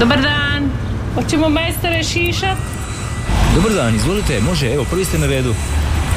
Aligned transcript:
Dobar 0.00 0.22
dan. 0.22 0.70
Hoćemo 1.14 1.48
majstore 1.48 2.02
šišat? 2.02 2.58
Dobar 3.54 3.72
dan, 3.72 3.94
izvolite, 3.94 4.40
može, 4.40 4.72
evo, 4.72 4.84
prvi 4.90 5.04
ste 5.04 5.18
na 5.18 5.26
redu. 5.26 5.54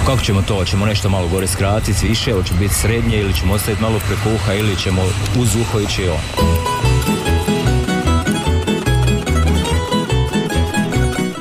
Kako 0.06 0.22
ćemo 0.22 0.42
to? 0.42 0.56
Hoćemo 0.56 0.86
nešto 0.86 1.10
malo 1.10 1.28
gore 1.28 1.48
skratiti, 1.48 2.08
više, 2.08 2.34
hoće 2.34 2.54
biti 2.60 2.74
srednje 2.74 3.18
ili 3.18 3.34
ćemo 3.34 3.54
ostaviti 3.54 3.82
malo 3.82 4.00
preko 4.08 4.36
uha 4.36 4.54
ili 4.54 4.76
ćemo 4.76 5.02
uz 5.40 5.56
uho 5.56 5.80
ići 5.80 6.10
on. 6.10 6.20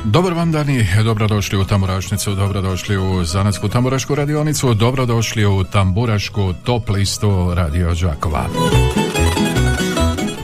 Dobar 0.05 0.33
vam 0.33 0.53
dani, 0.53 0.87
dobrodošli 1.05 1.59
u 1.59 1.65
Tamburašnicu, 1.65 2.35
dobrodošli 2.35 2.97
u 2.97 3.25
Zanatsku 3.25 3.69
tamburašku 3.69 4.15
radionicu, 4.15 4.75
dobrodošli 4.75 5.47
u 5.47 5.65
Tamburašku 5.65 6.55
top 6.65 6.89
listu 6.89 7.55
Radio 7.55 7.95
Đakova. 7.95 8.47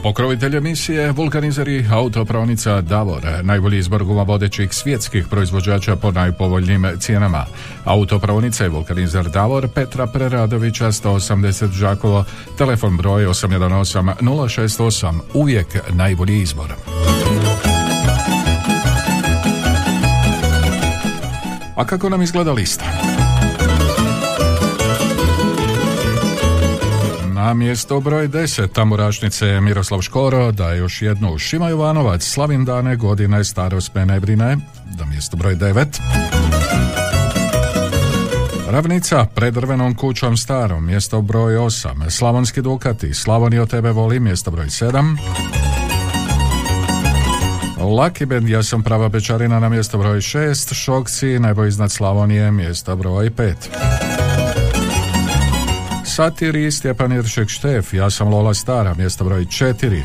Pokrovitelj 0.02 0.56
emisije 0.56 1.12
vulkanizeri 1.12 1.86
autopravnica 1.92 2.80
Davor, 2.80 3.22
najbolji 3.42 3.78
izbor 3.78 4.04
guma 4.04 4.22
vodećih 4.22 4.72
svjetskih 4.72 5.26
proizvođača 5.26 5.96
po 5.96 6.10
najpovoljnijim 6.10 6.86
cijenama. 6.98 7.46
Autopravnica 7.84 8.64
je 8.64 8.70
vulkanizer 8.70 9.28
Davor 9.28 9.68
Petra 9.68 10.06
Preradovića 10.06 10.86
180 10.86 11.70
Žakovo, 11.70 12.24
telefon 12.58 12.96
broj 12.96 13.26
818 13.26 14.14
068, 14.20 15.20
uvijek 15.34 15.66
najbolji 15.90 16.42
izbor. 16.42 16.74
A 21.76 21.84
kako 21.86 22.08
nam 22.08 22.22
izgleda 22.22 22.52
lista? 22.52 23.11
Na 27.42 27.54
mjesto 27.54 28.00
broj 28.00 28.28
10 28.28 28.72
Tamburašnice 28.72 29.60
Miroslav 29.60 30.02
Škoro 30.02 30.52
da 30.52 30.72
još 30.72 31.02
jednu 31.02 31.38
Šima 31.38 31.68
Jovanovac 31.68 32.22
Slavim 32.22 32.64
dane 32.64 32.96
godine 32.96 33.44
starost 33.44 33.94
me 33.94 34.06
ne 34.06 34.20
brine. 34.20 34.56
Da 34.98 35.04
mjesto 35.04 35.36
broj 35.36 35.56
9 35.56 35.86
Ravnica 38.70 39.26
pred 39.34 39.54
drvenom 39.54 39.94
kućom 39.94 40.36
starom 40.36 40.86
mjesto 40.86 41.20
broj 41.20 41.54
8 41.54 42.10
Slavonski 42.10 42.62
Dukati 42.62 43.14
Slavonio 43.14 43.66
tebe 43.66 43.90
voli 43.90 44.20
mjesto 44.20 44.50
broj 44.50 44.66
7 44.66 45.16
Lucky 47.80 48.26
Band, 48.26 48.48
ja 48.48 48.62
sam 48.62 48.82
prava 48.82 49.08
bečarina 49.08 49.60
na 49.60 49.68
mjesto 49.68 49.98
broj 49.98 50.18
6, 50.18 50.74
Šokci, 50.74 51.38
najbolj 51.38 51.68
iznad 51.68 51.92
Slavonije, 51.92 52.50
mjesto 52.50 52.96
broj 52.96 53.30
5. 53.30 54.11
Satiri, 56.12 56.70
Stjepan 56.72 57.12
Iršek 57.12 57.48
Štef, 57.48 57.94
ja 57.94 58.10
sam 58.10 58.28
Lola 58.28 58.54
Stara, 58.54 58.94
mjesto 58.94 59.24
broj 59.24 59.44
4. 59.44 60.02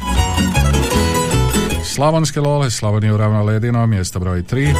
Slavonske 1.83 2.39
Lole, 2.39 2.71
Slavoniju 2.71 3.17
ravno 3.17 3.43
ledino, 3.43 3.87
mjesto 3.87 4.19
broj 4.19 4.43
3. 4.43 4.73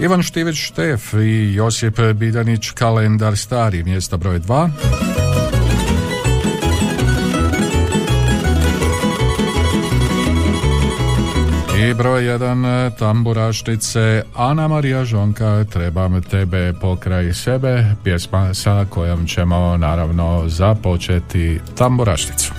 Ivan 0.00 0.22
Štivić 0.22 0.56
Štef 0.56 1.14
i 1.14 1.54
Josip 1.54 2.00
Bidanić 2.14 2.70
Kalendar 2.70 3.36
Stari, 3.36 3.84
mjesto 3.84 4.16
broj 4.16 4.40
2. 4.40 5.11
I 11.90 11.94
broj 11.94 12.24
jedan 12.24 12.64
e, 12.64 12.90
tamburašnice 12.98 14.22
Ana 14.36 14.68
Marija 14.68 15.04
Žonka 15.04 15.64
Trebam 15.72 16.22
tebe 16.22 16.72
pokraj 16.80 17.34
sebe 17.34 17.94
Pjesma 18.04 18.54
sa 18.54 18.86
kojom 18.90 19.26
ćemo 19.26 19.76
naravno 19.76 20.44
započeti 20.46 21.60
tamburašnicu 21.78 22.52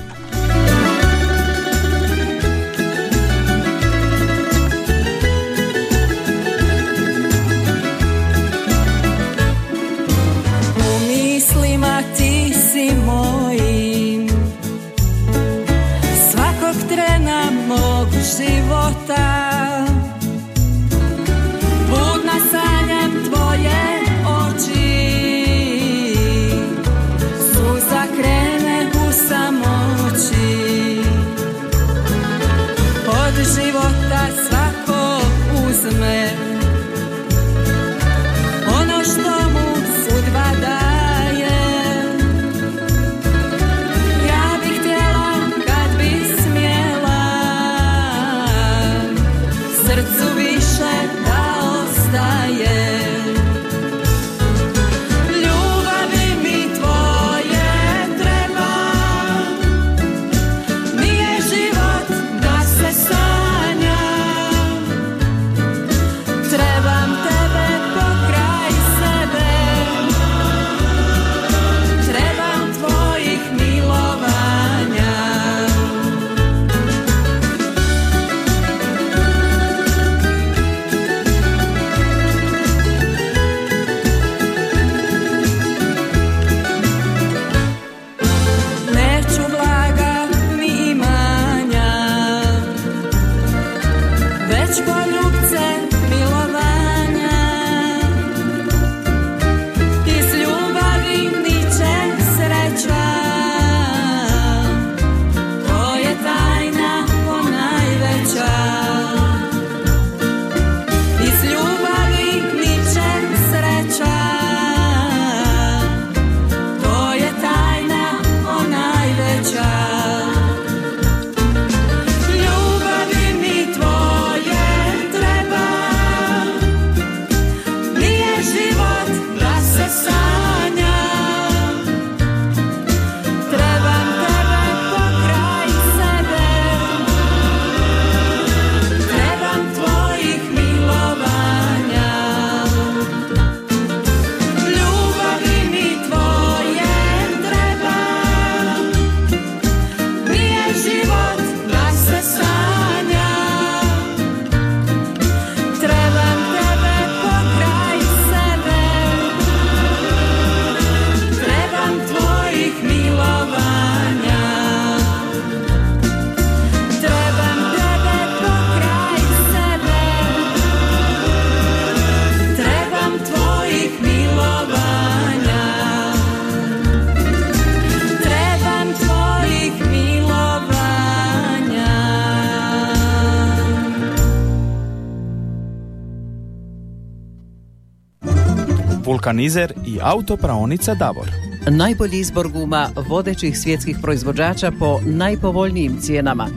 vulkanizer 189.33 189.73
i 189.85 189.99
autopraonica 190.01 190.95
Davor. 190.95 191.27
Najbolji 191.67 192.19
izbor 192.19 192.47
guma 192.47 192.89
vodećih 193.09 193.57
svjetskih 193.57 193.97
proizvođača 194.01 194.71
po 194.79 194.99
najpovoljnijim 195.05 195.97
cijenama. 196.01 196.47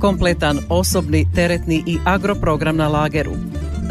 Kompletan 0.00 0.58
osobni, 0.68 1.26
teretni 1.34 1.82
i 1.86 1.98
agroprogram 2.04 2.76
na 2.76 2.88
lageru. 2.88 3.32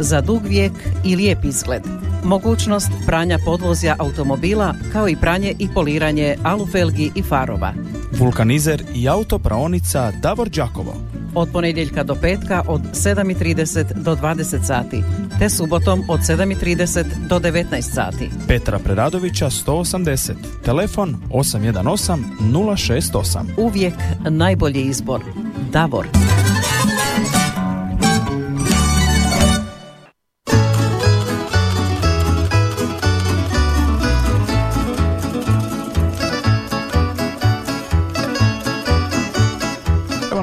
Za 0.00 0.20
dug 0.20 0.42
vijek 0.46 0.72
i 1.04 1.16
lijep 1.16 1.44
izgled. 1.44 1.82
Mogućnost 2.24 2.90
pranja 3.06 3.38
podvozja 3.44 3.96
automobila 3.98 4.74
kao 4.92 5.08
i 5.08 5.16
pranje 5.16 5.54
i 5.58 5.68
poliranje 5.74 6.36
alufelgi 6.42 7.10
i 7.14 7.22
farova. 7.22 7.72
Vulkanizer 8.18 8.84
i 8.94 9.08
autopraonica 9.08 10.12
Davor 10.22 10.48
Đakovo. 10.48 10.91
Od 11.34 11.48
ponedjeljka 11.52 12.02
do 12.02 12.14
petka 12.14 12.62
od 12.66 12.80
7.30 12.80 13.92
do 13.92 14.16
20 14.16 14.66
sati, 14.66 15.02
te 15.38 15.50
subotom 15.50 16.02
od 16.08 16.20
7.30 16.20 17.04
do 17.28 17.38
19 17.38 17.82
sati. 17.82 18.30
Petra 18.48 18.78
Preradovića 18.78 19.46
180, 19.46 20.32
telefon 20.64 21.16
818 21.30 22.18
068. 22.40 23.44
Uvijek 23.56 23.94
najbolji 24.30 24.82
izbor. 24.82 25.20
Davor. 25.70 26.06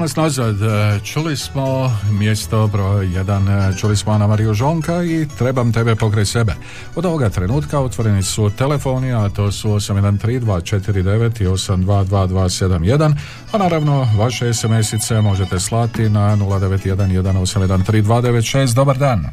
Nas 0.10 0.16
nazad. 0.16 0.56
Čuli 1.04 1.38
smo 1.38 1.98
mjesto 2.12 2.68
broj 2.68 3.14
jedan, 3.14 3.48
čuli 3.78 3.98
smo 3.98 4.12
Ana 4.12 4.28
Mariju 4.28 4.54
Žonka 4.54 5.04
i 5.04 5.28
trebam 5.38 5.74
tebe 5.74 5.96
pokraj 5.96 6.26
sebe. 6.26 6.56
Od 6.96 7.06
ovoga 7.06 7.30
trenutka 7.30 7.80
otvoreni 7.80 8.24
su 8.24 8.50
telefoni, 8.50 9.14
a 9.14 9.30
to 9.30 9.52
su 9.52 9.70
813249 9.70 11.42
i 11.42 11.46
822271, 11.46 13.16
a 13.52 13.58
naravno 13.58 14.08
vaše 14.18 14.54
SMS-ice 14.54 15.22
možete 15.22 15.60
slati 15.60 16.10
na 16.10 16.38
0911813296. 16.38 18.74
Dobar 18.74 18.98
dan. 18.98 19.26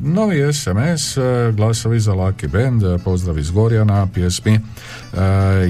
novi 0.04 0.54
SMS, 0.54 1.18
glasovi 1.52 2.00
za 2.00 2.14
Laki 2.14 2.48
Band, 2.48 2.84
pozdrav 3.04 3.38
iz 3.38 3.52
Gorjana, 3.52 4.08
pjesmi 4.14 4.54
e, 4.54 4.60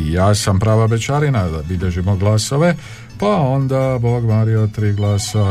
Ja 0.06 0.36
sam 0.36 0.60
prava 0.60 0.88
bečarina, 0.88 1.48
da 1.48 1.62
bilježimo 1.62 2.16
glasove, 2.16 2.76
pa 3.20 3.36
onda 3.36 3.98
Bog 4.02 4.26
Mario, 4.26 4.68
tri 4.68 4.94
glasa. 4.94 5.46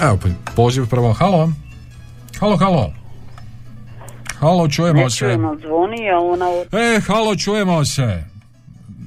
Evo, 0.00 0.18
poziv 0.56 0.86
prvo, 0.86 1.12
halo? 1.12 1.52
Halo, 2.40 2.56
halo? 2.56 2.92
Halo, 4.38 4.68
čujemo 4.68 5.02
ne 5.02 5.10
se. 5.10 5.18
čujemo, 5.18 5.56
zvoni, 5.56 6.10
a 6.10 6.18
ona... 6.18 6.46
E, 6.72 7.00
halo, 7.00 7.36
čujemo 7.36 7.84
se. 7.84 8.24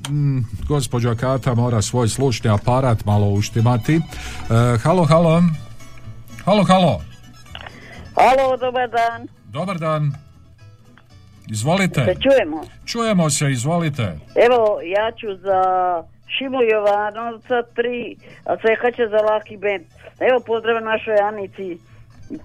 Mm, 0.09 0.39
gospođa 0.68 1.15
Kata 1.15 1.56
mora 1.56 1.81
svoj 1.81 2.09
slušni 2.09 2.50
aparat 2.50 3.06
malo 3.06 3.30
uštimati. 3.30 3.95
E, 3.95 4.01
halo, 4.83 5.06
halo? 5.06 5.44
Halo, 6.45 6.63
halo. 6.63 7.01
Halo, 8.15 8.57
dobar 8.57 8.89
dan. 8.89 9.27
Dobar 9.53 9.77
dan. 9.77 10.11
Izvolite. 11.51 12.05
Se 12.05 12.15
čujemo. 12.21 12.61
Čujemo 12.85 13.29
se, 13.29 13.51
izvolite. 13.51 14.03
Evo, 14.45 14.79
ja 14.83 15.11
ću 15.11 15.27
za 15.41 15.61
Šimu 16.38 16.61
Jovanovca 16.61 17.63
tri, 17.75 18.15
a 18.45 18.55
Ceha 18.55 18.91
će 18.91 19.03
za 19.09 19.17
Laki 19.17 19.57
band. 19.57 19.85
Evo, 20.19 20.39
pozdrav 20.45 20.83
našoj 20.83 21.17
Anici 21.29 21.77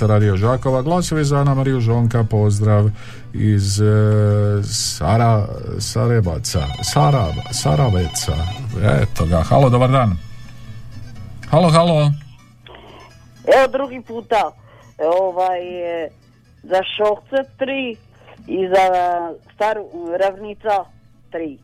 Radio 0.00 0.36
Žakova. 0.36 0.82
Glasovi 0.82 1.24
za 1.24 1.36
Ana 1.36 1.54
Mariju 1.54 1.80
Žonka, 1.80 2.24
pozdrav 2.30 2.90
iz 3.34 3.80
e, 3.80 3.84
Sara, 4.62 5.46
Sarebaca, 5.78 6.66
Sarab, 6.82 7.34
Saraveca. 7.50 8.36
Eto 9.02 9.26
ga, 9.26 9.42
halo, 9.42 9.70
dobar 9.70 9.90
dan. 9.90 10.16
Halo, 11.50 11.70
halo. 11.70 12.10
Evo 13.56 13.66
drugi 13.72 14.00
puta. 14.00 14.50
Ovaj, 15.18 15.60
e, 16.04 16.08
za 16.62 16.80
Šokce 16.96 17.44
tri 17.58 17.96
i 18.46 18.68
za 18.68 18.84
Staru 19.54 19.88
Ravnica 20.20 20.84
tri. 21.34 21.58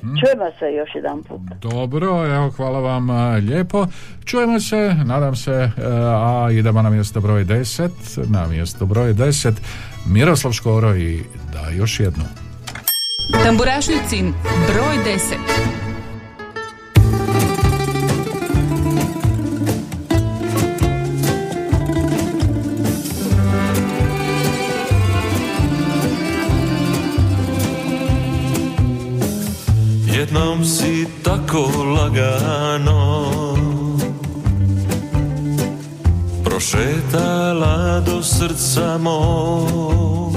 Čujemo 0.00 0.50
se 0.58 0.66
još 0.78 0.90
jedan 0.94 1.22
put. 1.22 1.40
Dobro, 1.60 2.26
evo 2.26 2.50
hvala 2.50 2.80
vam 2.80 3.10
a, 3.10 3.36
lijepo. 3.36 3.86
Čujemo 4.24 4.60
se, 4.60 4.94
nadam 5.04 5.36
se, 5.36 5.52
e, 5.52 5.70
a 6.06 6.48
idemo 6.52 6.82
na 6.82 6.90
mjesto 6.90 7.20
broj 7.20 7.44
10. 7.44 7.90
Na 8.30 8.46
mjesto 8.46 8.86
broj 8.86 9.14
10 9.14 9.52
Miroslav 10.06 10.52
Škoro 10.52 10.96
i 10.96 11.22
da 11.52 11.70
još 11.70 12.00
jednu. 12.00 12.24
Tamburašnicin 13.44 14.34
broj 14.68 15.16
10. 15.16 15.83
Jednom 30.34 30.64
si 30.64 31.06
tako 31.22 31.70
lagano. 31.94 33.30
Prošetala 36.44 38.00
do 38.00 38.22
srca 38.22 38.98
mog. 38.98 40.34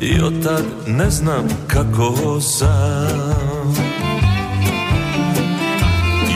I 0.00 0.20
od 0.20 0.42
tad 0.42 0.64
ne 0.86 1.10
znam 1.10 1.46
kako 1.66 2.40
sam. 2.40 3.74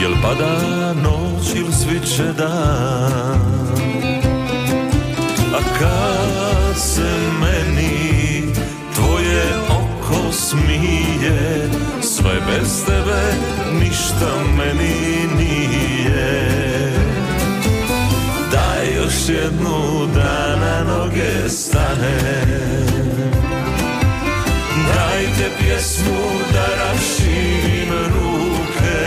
Jel 0.01 0.13
pada 0.21 0.93
noć 0.93 1.55
ili 1.55 1.73
sviće 1.73 2.33
dan? 2.37 3.41
A 5.53 5.59
kad 5.79 6.79
se 6.81 7.32
smije 10.53 11.69
Sve 12.01 12.33
bez 12.47 12.85
tebe 12.85 13.21
ništa 13.79 14.31
meni 14.57 15.27
nije. 15.37 16.91
Daj 18.51 18.95
još 18.97 19.29
jednu 19.29 20.07
da 20.15 20.55
na 20.55 20.93
noge 20.93 21.49
stane. 21.49 22.19
Daj 24.87 25.13
Dajte 25.23 25.55
pjesmu 25.59 26.21
da 26.53 26.65
raširim 26.83 27.89
ruke 28.13 29.03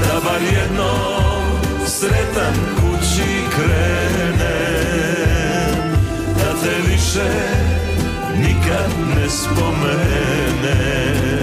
Da 0.00 0.20
bar 0.24 0.42
jednom 0.42 1.44
sretan 1.86 2.54
kući 2.76 3.30
krenem 3.54 4.44
Da 6.38 6.50
te 6.62 6.90
više 6.90 7.73
nikad 8.38 8.90
ne 9.14 9.28
spomenem 9.28 11.33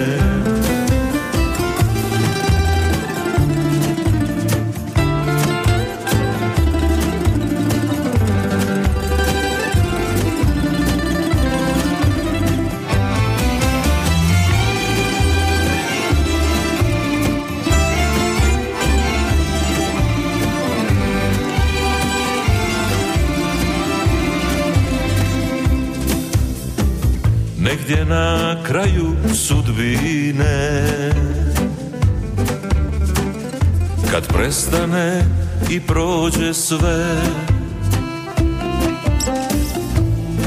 Negdje 27.91 28.05
na 28.05 28.55
kraju 28.63 29.15
sudbine. 29.36 30.86
Kad 34.12 34.27
prestane 34.27 35.25
i 35.69 35.79
prođe 35.79 36.53
sve 36.53 37.05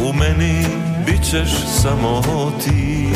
U 0.04 0.12
meni 0.12 0.66
bit 1.06 1.30
ćeš 1.30 1.50
samo 1.82 2.22
ti. 2.64 3.08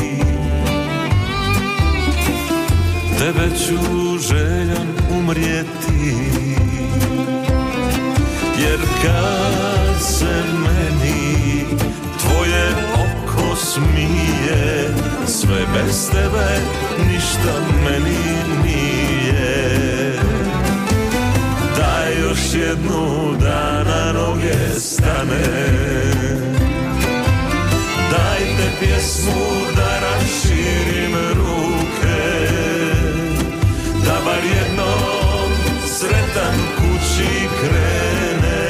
Tebe 3.19 3.57
ću 3.57 3.79
željan 4.19 4.89
umrijeti 5.19 6.15
Jer 8.61 8.81
kad 9.03 10.03
se 10.03 10.43
meni 10.53 11.65
tvoje 12.21 12.88
smije. 13.69 14.89
Sve 15.27 15.67
bez 15.75 16.11
tebe 16.11 16.49
ništa 17.13 17.53
meni 17.85 18.19
nije. 18.65 20.13
Daj 21.77 22.21
još 22.23 22.55
jednu 22.55 23.35
da 23.41 23.85
na 23.85 24.13
noge 24.13 24.81
stane. 24.81 25.99
Dajte 28.11 28.71
pjesmu 28.81 29.47
da 29.77 30.01
raširim 30.01 31.15
ruke 31.35 32.49
Da 34.05 34.17
bar 34.25 34.45
jednom 34.45 35.51
sretan 35.87 36.55
kući 36.77 37.49
krene 37.61 38.69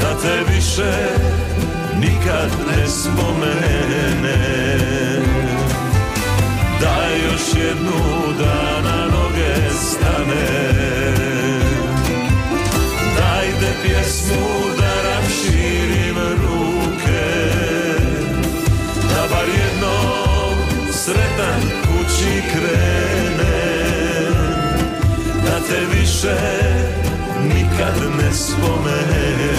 Da 0.00 0.20
te 0.22 0.54
više 0.54 1.15
nikad 2.46 2.66
ne 2.66 2.88
spomene. 2.88 4.38
Daj 6.80 7.24
još 7.24 7.64
jednu 7.64 8.32
da 8.38 8.80
na 8.80 9.06
noge 9.06 9.70
stane. 9.70 10.46
Dajte 13.16 13.74
pjesmu 13.82 14.46
da 14.78 14.92
raširim 15.08 16.16
ruke. 16.42 17.24
Da 19.08 19.22
bar 19.30 19.48
jednom 19.48 20.54
sretan 20.92 21.60
kući 21.82 22.42
krene. 22.52 23.56
Da 25.44 25.60
te 25.68 25.98
više 25.98 26.36
nikad 27.42 27.96
ne 28.18 28.32
spomene 28.34 29.55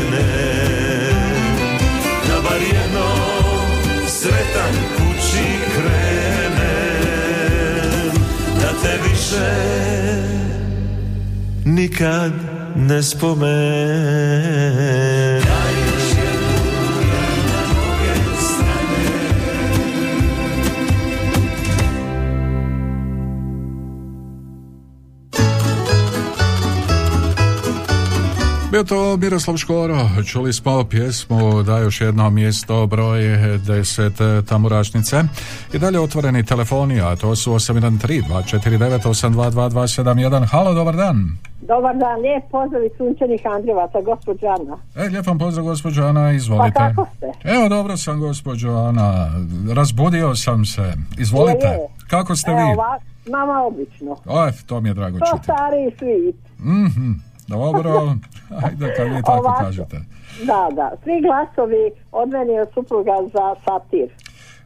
sretan 4.28 4.74
kući 4.98 5.48
krene 5.76 6.78
Da 8.62 8.70
te 8.82 8.94
više 9.10 9.50
nikad 11.66 12.32
ne 12.76 13.04
spomene 13.04 14.28
Bio 28.78 28.84
to 28.86 29.18
Miroslav 29.18 29.58
Škoro, 29.58 29.98
čuli 30.26 30.54
smo 30.54 30.84
pjesmu 30.84 31.64
da 31.64 31.78
još 31.78 32.02
jedno 32.02 32.30
mjesto 32.30 32.88
broj 32.88 33.20
10 33.20 34.42
tamuračnice 34.44 35.24
i 35.74 35.80
dalje 35.80 36.00
otvoreni 36.00 36.46
telefoni, 36.46 37.02
a 37.02 37.16
to 37.16 37.36
su 37.36 37.54
813 37.54 38.24
249 38.24 39.00
822 39.02 40.46
Halo, 40.46 40.74
dobar 40.74 40.96
dan. 40.96 41.38
Dobar 41.62 41.96
dan, 41.96 42.22
lijep 42.22 42.44
pozdrav 42.52 42.84
iz 42.84 42.92
sunčanih 42.98 43.42
Andrijevaca, 43.48 44.02
gospođa 44.02 44.48
Ana. 44.50 44.78
E, 44.98 45.10
lijep 45.10 45.28
vam 45.28 45.40
pozdrav 45.40 45.66
gospođo 45.66 46.04
Ana, 46.04 46.32
izvolite. 46.32 46.74
Pa 46.74 46.88
kako 46.88 47.08
ste? 47.08 47.26
Evo, 47.46 47.70
dobro 47.70 47.98
sam 47.98 48.20
gospođo 48.20 48.70
Ana, 48.70 49.32
razbudio 49.74 50.36
sam 50.36 50.66
se, 50.66 50.94
izvolite. 51.18 51.68
Je, 51.68 51.72
je. 51.72 51.88
Kako 52.08 52.36
ste 52.36 52.52
Evo, 52.52 52.60
vi? 52.60 52.74
ova- 52.74 53.00
Nama 53.30 53.54
obično. 53.62 54.12
O, 54.26 54.52
to 54.66 54.82
mi 54.82 54.90
je 54.90 54.94
drago 54.94 55.20
To 55.20 55.26
čuti. 55.28 55.44
stari 55.44 55.92
svit. 56.00 56.36
Mhm, 56.60 57.12
dobro, 57.48 57.92
ajde 58.66 58.94
kad 58.98 59.08
vi 59.08 59.22
tako 59.22 59.40
Ovako. 59.40 59.64
kažete. 59.64 59.98
Da, 60.44 60.68
da. 60.72 60.92
Svi 61.04 61.22
glasovi 61.22 61.92
od 62.12 62.30
mene 62.30 62.54
i 62.54 62.60
od 62.60 62.70
supruga 62.74 63.12
za 63.34 63.56
satir. 63.66 64.10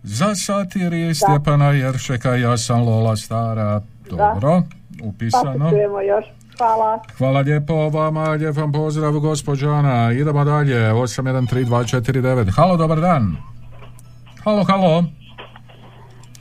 Za 0.04 0.36
satiri 0.36 1.14
Stjepana 1.16 1.72
Jeršeka, 1.72 2.36
ja 2.36 2.58
sam 2.58 2.82
Lola 2.82 3.16
Stara. 3.16 3.82
Dobro, 4.10 4.62
Pa 5.00 5.06
upisano. 5.06 5.70
čujemo 5.70 6.02
još. 6.02 6.26
Hvala. 6.58 7.00
Hvala 7.18 7.40
lijepo 7.40 7.90
vama, 7.90 8.24
lijep 8.24 8.56
vam 8.58 8.72
pozdrav 8.72 9.12
gospođo 9.12 9.70
Ana. 9.70 10.12
Idemo 10.12 10.44
dalje, 10.46 10.92
813249. 10.94 12.56
Halo, 12.56 12.78
dobar 12.78 13.00
dan. 13.00 13.36
Halo, 14.44 14.64
halo. 14.64 15.04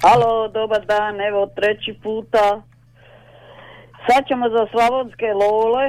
Halo, 0.03 0.49
dobar 0.49 0.87
dan, 0.87 1.21
evo 1.21 1.47
treći 1.57 2.01
puta. 2.03 2.63
Sad 4.07 4.25
ćemo 4.29 4.49
za 4.49 4.67
slavonske 4.73 5.27
lole 5.35 5.87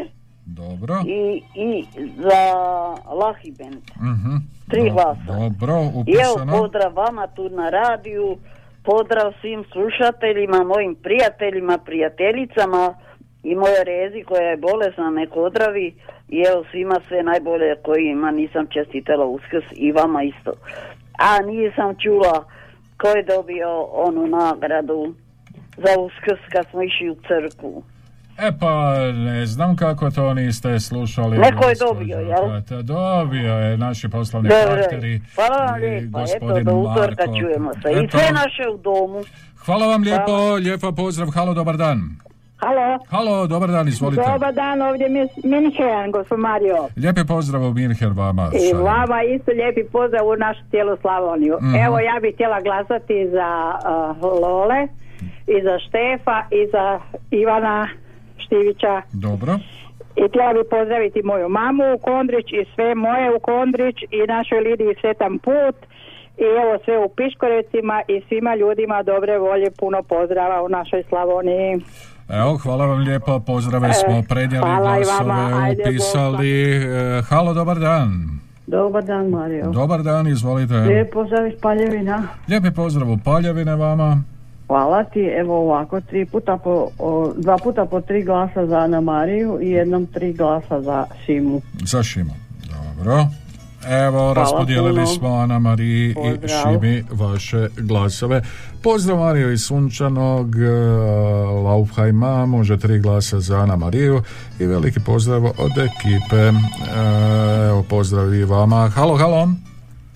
Dobro. 0.52 0.96
i, 1.08 1.22
i 1.56 1.86
za 2.18 2.42
Lahi 3.14 3.52
Band. 3.52 3.82
Mhm. 3.98 4.36
Tri 4.70 4.84
Do- 4.84 4.94
glasa. 4.94 5.24
Dobro, 5.40 5.74
I 6.08 6.14
evo 6.16 6.34
upisano. 6.34 6.52
pozdrav 6.54 6.94
vama 6.96 7.28
tu 7.28 7.50
na 7.50 7.70
radiju, 7.70 8.38
pozdrav 8.84 9.34
svim 9.42 9.64
slušateljima, 9.72 10.64
mojim 10.64 10.96
prijateljima, 10.96 11.78
prijateljicama 11.78 12.94
i 13.44 13.56
moje 13.56 13.84
rezi 13.84 14.24
koja 14.24 14.42
je 14.44 14.58
bolesna, 14.58 15.10
nek 15.10 15.30
odраvi 15.36 15.96
i 16.30 16.44
evo 16.52 16.64
svima 16.72 16.96
sve 17.08 17.24
najbolje 17.24 17.76
kojima 17.84 18.32
nisam 18.32 18.68
čestitala 18.68 19.26
uskrs 19.26 19.66
i 19.72 19.92
vama 19.92 20.24
isto. 20.24 20.52
A 21.20 21.40
nisam 21.42 21.96
čula 22.04 22.46
ko 22.98 23.08
je 23.08 23.24
dobio 23.26 23.70
onu 23.82 24.28
nagradu 24.28 25.14
za 25.78 26.00
uskrs 26.00 26.42
kad 26.52 26.66
smo 26.70 26.84
išli 26.84 27.10
u 27.10 27.16
crkvu. 27.16 27.84
E 28.42 28.52
pa, 28.60 28.96
ne 29.12 29.46
znam 29.46 29.76
kako 29.76 30.12
to 30.12 30.34
niste 30.34 30.80
slušali. 30.80 31.38
Neko 31.38 31.70
je 31.70 31.76
dobio, 31.76 32.18
jel? 32.20 32.84
Dobio 32.84 33.54
je 33.54 33.78
naši 33.78 34.10
poslovni 34.10 34.50
partneri. 34.50 35.22
hvala 35.36 35.66
vam 35.66 35.84
i 35.84 35.86
lijepa, 35.86 36.24
eto 36.36 36.60
do 36.64 36.76
utorka 36.76 37.24
čujemo 37.40 37.74
se. 37.74 37.92
I 37.92 38.10
sve 38.10 38.32
naše 38.32 38.70
u 38.74 38.78
domu. 38.78 39.24
Hvala 39.66 39.88
vam 39.88 40.04
lijepo, 40.04 40.54
lijepa 40.56 40.92
pozdrav, 40.92 41.30
halo, 41.30 41.54
dobar 41.54 41.78
dan. 41.78 42.00
Halo. 42.58 43.00
Halo, 43.10 43.48
dobar 43.48 43.70
dan, 43.70 43.88
izvolite. 43.88 44.22
Dobar 44.32 44.54
dan, 44.54 44.82
ovdje 44.82 45.04
je 45.04 45.28
Minhen, 45.44 46.12
gospod 46.12 46.40
Mario. 46.40 46.88
Lijepi 46.98 47.24
pozdrav 47.28 47.64
u 47.64 47.74
Minher 47.74 48.12
vama. 48.16 48.52
I 48.54 48.74
vama 48.74 49.24
isto 49.24 49.52
lijepi 49.52 49.84
pozdrav 49.92 50.28
u 50.28 50.36
našu 50.36 50.62
cijelu 50.70 50.98
Slavoniju. 51.02 51.58
Mhm. 51.62 51.76
Evo 51.76 52.00
ja 52.00 52.20
bih 52.22 52.34
htjela 52.34 52.62
glasati 52.62 53.30
za 53.32 53.50
uh, 54.22 54.42
Lole 54.42 54.88
i 55.48 55.64
za 55.64 55.80
Štefa 55.80 56.44
i 56.52 56.70
za 56.72 57.00
Ivana 57.32 57.88
Štivića. 58.52 59.02
Dobro. 59.14 59.54
I 60.16 60.24
htjela 60.30 60.54
bih 60.54 60.66
pozdraviti 60.70 61.22
moju 61.24 61.50
mamu 61.50 61.84
u 61.96 61.98
Kondrić 62.08 62.48
i 62.60 62.66
sve 62.76 62.96
moje 62.96 63.36
u 63.36 63.40
Kondrić 63.40 63.98
i 64.18 64.28
našoj 64.28 64.60
Lidiji 64.60 64.96
Svetan 65.02 65.40
put 65.40 65.76
i 66.46 66.48
evo 66.62 66.74
sve 66.86 66.96
u 67.06 67.10
Piškorecima 67.18 67.98
i 68.14 68.16
svima 68.28 68.56
ljudima 68.56 69.04
dobre 69.04 69.38
volje 69.38 69.70
puno 69.80 70.04
pozdrava 70.04 70.58
u 70.64 70.70
našoj 70.70 71.04
Slavoniji. 71.10 71.72
Evo, 72.30 72.58
hvala 72.64 72.86
vam 72.86 73.00
lijepo, 73.00 73.40
pozdrave 73.40 73.88
E, 73.90 73.94
smo 73.94 74.24
prednjeli 74.30 74.66
hvala 74.66 74.98
i 75.00 75.04
vama, 75.04 75.24
glasove, 75.24 75.64
ajde, 75.64 75.84
upisali. 75.84 76.52
E, 76.62 77.22
halo, 77.30 77.54
dobar 77.54 77.80
dan. 77.80 78.10
Dobar 78.68 79.04
dan, 79.04 79.30
Mario. 79.30 79.72
Dobar 79.72 80.04
dan, 80.04 80.28
izvolite. 80.28 80.74
Lijep 80.74 81.14
pozdrav 81.14 81.48
iz 81.48 81.54
Paljevina. 81.62 82.24
Lijepi 82.48 82.72
pozdrav 82.72 83.12
u 83.12 83.18
Paljevine 83.26 83.76
vama. 83.76 84.24
Hvala 84.72 85.04
ti. 85.04 85.20
Evo 85.20 85.56
ovako, 85.60 86.02
tri 86.02 86.26
puta 86.26 86.58
po, 86.58 86.88
o, 87.00 87.34
dva 87.38 87.58
puta 87.58 87.86
po 87.86 88.02
tri 88.02 88.24
glasa 88.24 88.66
za 88.66 88.78
Ana 88.78 89.02
Mariju 89.02 89.60
i 89.62 89.70
jednom 89.70 90.06
tri 90.06 90.34
glasa 90.34 90.82
za 90.82 91.06
Šimu. 91.26 91.62
Za 91.86 92.04
Šimu. 92.04 92.34
Dobro. 92.70 93.26
Evo, 93.90 94.34
raspodijelili 94.34 94.94
puno. 94.96 95.08
smo 95.08 95.28
Ana 95.28 95.60
Mariji 95.60 96.10
i. 96.10 96.48
Šimi 96.48 97.04
vaše 97.12 97.68
glasove. 97.78 98.42
Pozdrav 98.84 99.18
Mariju 99.18 99.52
iz 99.52 99.62
Sunčanog 99.62 100.56
e, 100.56 100.70
Laufheima, 101.66 102.46
može 102.46 102.78
tri 102.78 103.00
glasa 103.00 103.40
za 103.40 103.58
Ana 103.58 103.76
Mariju 103.76 104.22
i 104.60 104.66
veliki 104.66 105.00
pozdrav 105.06 105.46
od 105.46 105.72
ekipe. 105.78 106.36
E, 106.38 106.52
Evo, 107.70 107.84
pozdrav 107.90 108.34
i 108.34 108.44
vama. 108.46 108.90
Halo, 108.90 109.18
halo. 109.18 109.50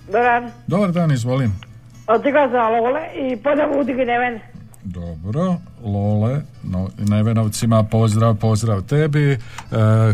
Dobar, 0.06 0.50
Dobar 0.66 0.92
dan, 0.92 1.12
izvolim. 1.12 1.65
Otišla 2.08 2.48
za 2.48 2.68
Lole 2.68 3.00
i 3.14 3.36
pozdrav 3.36 3.80
Udigi 3.80 4.04
Neven. 4.04 4.40
Dobro, 4.84 5.56
Lole, 5.84 6.42
no, 6.64 6.88
Nevenovcima, 6.98 7.82
pozdrav, 7.82 8.34
pozdrav 8.34 8.82
tebi. 8.82 9.32
E, 9.32 9.38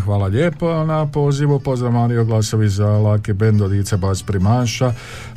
hvala 0.04 0.26
lijepo 0.26 0.84
na 0.84 1.06
pozivu. 1.06 1.60
Pozdrav 1.60 1.92
Mario 1.92 2.24
Glasovi 2.24 2.68
za 2.68 2.86
Laki 2.86 3.32
Band 3.32 3.62
od 3.62 3.72
Ice 3.72 3.96
Bas 3.96 4.22
Primaša. 4.22 4.92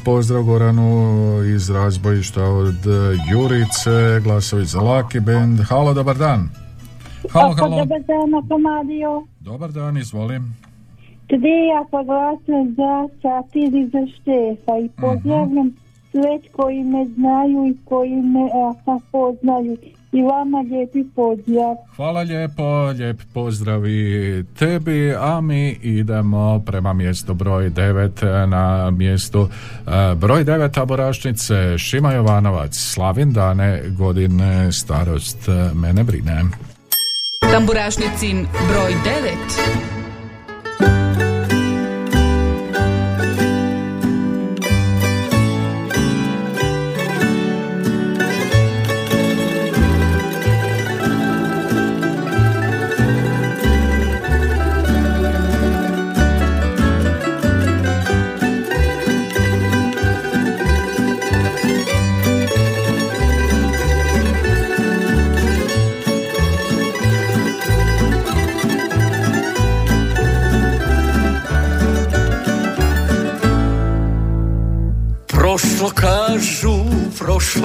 Pozdrav 0.06 0.44
Goranu 0.44 1.44
iz 1.56 1.70
razbojišta 1.70 2.44
od 2.44 2.76
e, 2.86 3.18
Jurice. 3.32 4.20
Glasovi 4.24 4.66
za 4.66 4.82
Laki 4.82 5.20
Band. 5.20 5.60
Halo, 5.70 5.94
dobar 5.94 6.18
dan. 6.18 6.50
Halo, 7.32 7.56
halo. 7.56 7.78
Dobar 7.78 8.00
dan, 8.00 8.48
Tomadio. 8.50 9.24
Dobar 9.40 9.72
dan, 9.72 9.98
izvolim. 9.98 10.56
Today 11.30 11.68
ja 11.74 12.04
glasujem 12.04 12.76
za 12.78 13.08
Satir 13.22 13.76
i 13.76 13.90
za 13.94 14.04
Štefa 14.14 14.78
i 14.86 14.90
pozdravljam 15.02 15.85
sve 16.16 16.52
koji 16.52 16.84
me 16.84 17.06
znaju 17.06 17.68
i 17.68 17.78
koji 17.86 18.16
me 18.16 18.50
a, 18.54 18.74
poznaju. 19.12 19.78
I 20.12 20.22
vama 20.22 20.64
lijepi 20.72 21.04
pozdrav. 21.16 21.76
Hvala 21.96 22.22
lijepo, 22.22 22.86
lijep 22.98 23.22
pozdrav 23.34 23.88
i 23.88 24.44
tebi, 24.60 25.16
a 25.20 25.42
mi 25.42 25.70
idemo 25.82 26.64
prema 26.66 26.94
mjestu 26.94 27.34
broj 27.34 27.70
9 27.70 28.46
na 28.46 28.92
mjestu 28.92 29.48
e, 29.88 30.16
broj 30.16 30.46
9 30.46 30.74
taborašnice 30.74 31.78
Šima 31.78 32.14
Jovanovac, 32.14 32.76
Slavin 32.76 33.34
dane, 33.34 33.82
godine, 33.98 34.72
starost, 34.72 35.48
e, 35.48 35.74
mene 35.74 36.04
brine. 36.04 36.44
Tamburašnicin 37.52 38.48
broj 38.70 38.94
9. 40.80 41.35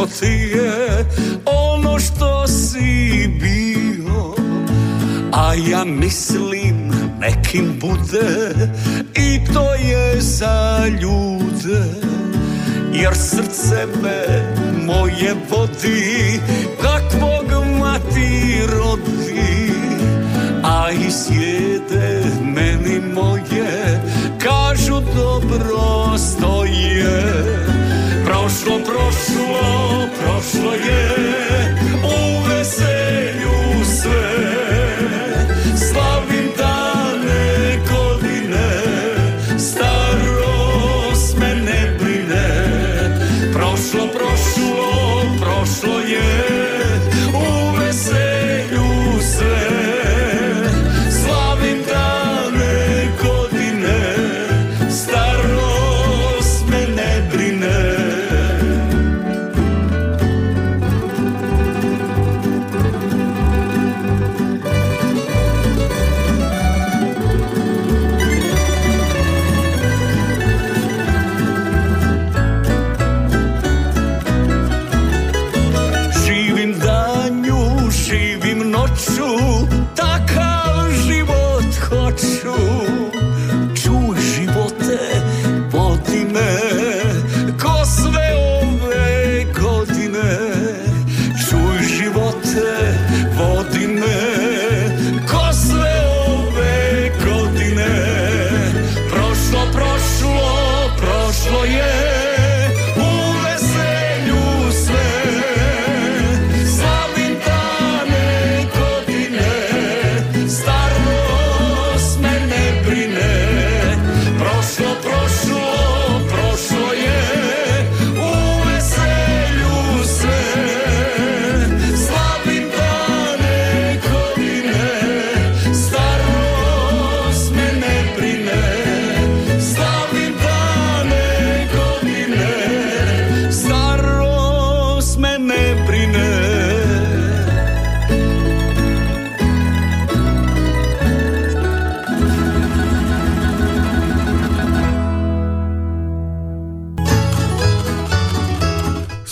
prošlo 0.00 0.06
ti 0.20 0.56
je 0.56 1.04
ono 1.44 1.98
što 1.98 2.46
si 2.46 3.28
bio. 3.40 4.34
A 5.32 5.54
ja 5.70 5.84
mislim 5.84 6.92
nekim 7.20 7.78
bude 7.80 8.50
i 9.14 9.52
to 9.54 9.74
je 9.74 10.20
za 10.20 10.86
ljude. 11.00 11.84
Jer 12.92 13.14
srce 13.14 13.86
me 14.02 14.54
moje 14.84 15.34
vodi 15.50 16.40
kakvog 16.82 17.64
mati 17.80 18.60
rodi. 18.72 19.72
A 20.64 20.90
i 20.90 21.10
sjede 21.10 22.24
meni 22.42 23.00
moje 23.14 24.00
kažu 24.38 25.00
dobro 25.16 26.18
stoje 26.18 27.49
Prošlo, 28.60 28.78
prošlo, 28.84 30.08
prošlo 30.20 30.72
je 30.74 31.29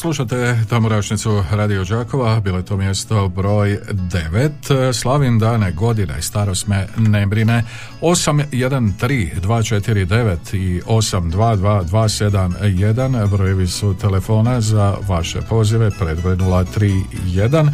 Slušate 0.01 0.59
Tamorašnicu 0.71 1.45
Radio 1.51 1.85
Đakova, 1.85 2.41
bilo 2.41 2.59
je 2.59 2.65
to 2.65 2.77
mjesto 2.77 3.29
broj 3.29 3.79
9. 3.91 4.93
Slavim 4.93 5.39
dane, 5.39 5.73
godine, 5.73 6.23
starost 6.23 6.67
me 6.67 6.87
ne 6.97 7.27
brine. 7.27 7.65
813 8.01 9.41
249 9.41 10.57
i 10.57 10.81
822 10.87 11.85
271 11.85 13.31
brojevi 13.31 13.67
su 13.67 13.95
telefona 14.01 14.61
za 14.61 14.97
vaše 15.09 15.41
pozive, 15.49 15.91
predbroj 15.99 16.37
031, 16.37 17.71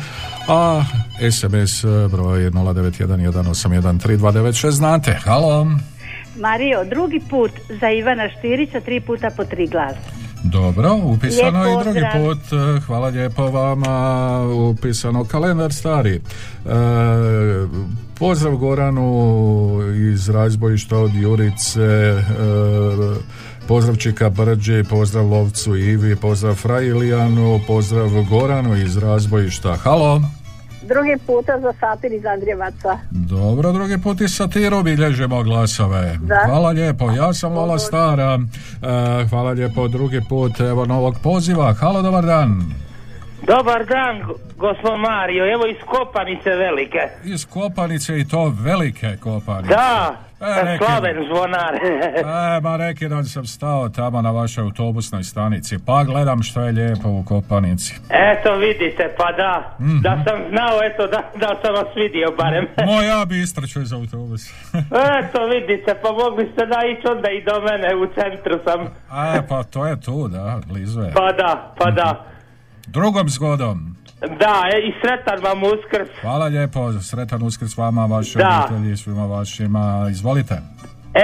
a 0.48 0.84
SMS 1.30 1.84
broj 2.10 2.50
0911813296 2.50 4.70
znate. 4.70 5.18
Halo. 5.24 5.66
Mario, 6.36 6.84
drugi 6.84 7.20
put 7.30 7.50
za 7.80 7.90
Ivana 7.90 8.28
Štirića, 8.38 8.80
tri 8.80 9.00
puta 9.00 9.30
po 9.36 9.44
tri 9.44 9.66
glasa. 9.66 10.23
Dobro, 10.44 10.94
upisano 10.94 11.64
i 11.64 11.84
drugi 11.84 12.00
put. 12.12 12.52
e, 12.52 12.80
Hvala 12.80 13.08
lijepo 13.08 13.46
vama. 13.50 14.40
Upisano 14.70 15.24
kalendar 15.24 15.72
stari. 15.72 16.14
E, 16.14 16.20
pozdrav 18.18 18.56
Goranu 18.56 19.72
iz 20.12 20.28
razbojišta 20.28 20.96
od 20.98 21.14
Jurice. 21.14 21.80
e, 21.80 22.22
pozdrav 23.68 23.96
Čika 23.96 24.30
Brđi, 24.30 24.84
pozdrav 24.90 25.26
Lovcu 25.26 25.76
Ivi, 25.76 26.16
pozdrav 26.16 26.54
Frailijanu, 26.54 27.60
pozdrav 27.66 28.10
Goranu 28.30 28.76
iz 28.76 28.96
razbojišta. 28.96 29.76
Halo. 29.76 30.22
Drugi 30.84 31.16
puta 31.26 31.60
za 31.60 31.72
satir 31.80 32.12
iz 32.12 32.26
Andrijevaca. 32.26 32.98
Dobro, 33.10 33.72
drugi 33.72 33.98
put 34.02 34.20
i 34.20 34.28
satiru 34.28 34.82
bilježimo 34.82 35.42
glasove. 35.42 36.18
Da. 36.22 36.40
Hvala 36.46 36.70
lijepo, 36.70 37.10
ja 37.10 37.32
sam 37.32 37.52
Lola 37.52 37.78
Stara. 37.78 38.38
E, 38.82 39.24
hvala 39.28 39.50
lijepo, 39.50 39.88
drugi 39.88 40.20
put, 40.28 40.60
evo 40.60 40.84
novog 40.86 41.14
poziva. 41.22 41.72
Halo, 41.72 42.02
dobar 42.02 42.24
dan. 42.24 42.62
Dobar 43.46 43.84
dan, 43.86 44.22
go- 44.26 44.34
gospod 44.56 45.00
Mario. 45.00 45.52
Evo 45.52 45.66
iz 45.66 45.76
Kopanice 45.86 46.50
velike. 46.50 46.98
Iz 47.24 47.44
Kopanice 47.46 48.18
i 48.18 48.28
to 48.28 48.52
velike 48.60 49.16
Kopanice. 49.16 49.74
Da, 49.74 50.16
E, 50.40 50.64
neki- 50.64 50.84
slaven 50.84 51.16
zvonar. 51.26 51.74
E, 52.16 52.60
ma 52.60 52.76
neki 52.76 53.08
dan 53.08 53.24
sam 53.24 53.46
stao 53.46 53.88
tamo 53.88 54.22
na 54.22 54.30
vašoj 54.30 54.62
autobusnoj 54.62 55.22
stanici, 55.24 55.76
pa 55.86 56.04
gledam 56.04 56.42
što 56.42 56.60
je 56.60 56.72
lijepo 56.72 57.08
u 57.08 57.22
Kopanici. 57.22 57.94
Eto 58.10 58.54
vidite, 58.56 59.14
pa 59.18 59.32
da. 59.32 59.76
Mhm. 59.80 59.98
Da 59.98 60.22
sam 60.26 60.38
znao, 60.50 60.78
eto, 60.84 61.06
da, 61.06 61.20
da 61.36 61.60
sam 61.62 61.74
vas 61.74 61.96
vidio 61.96 62.28
barem. 62.38 62.66
Mo 62.88 63.02
ja 63.02 63.24
bi 63.24 63.42
istračio 63.42 63.82
iz 63.82 63.92
autobusa. 63.92 64.50
Eto 65.20 65.38
vidite, 65.46 65.94
pa 66.02 66.12
mogli 66.12 66.50
ste 66.52 66.66
da 66.66 66.78
ići 66.88 67.08
onda 67.08 67.28
i 67.30 67.44
do 67.44 67.60
mene, 67.60 67.94
u 67.96 68.06
centru 68.06 68.58
sam. 68.64 68.80
E, 69.36 69.46
pa 69.48 69.62
to 69.62 69.86
je 69.86 70.00
tu, 70.00 70.28
da, 70.28 70.60
blizu 70.66 71.00
je. 71.00 71.12
Pa 71.12 71.32
da, 71.32 71.74
pa 71.78 71.90
da. 71.90 72.24
Drugom 72.86 73.28
zgodom. 73.28 73.96
Da, 74.20 74.62
e, 74.74 74.78
i 74.88 74.92
sretan 75.00 75.42
vam 75.42 75.62
uskrs. 75.62 76.10
Hvala 76.20 76.46
lijepo, 76.46 76.92
sretan 76.92 77.42
uskrs 77.42 77.76
vama, 77.76 78.06
vašoj 78.06 78.42
obitelji, 78.42 78.96
svima 78.96 79.26
vašima. 79.26 80.06
Izvolite. 80.10 80.54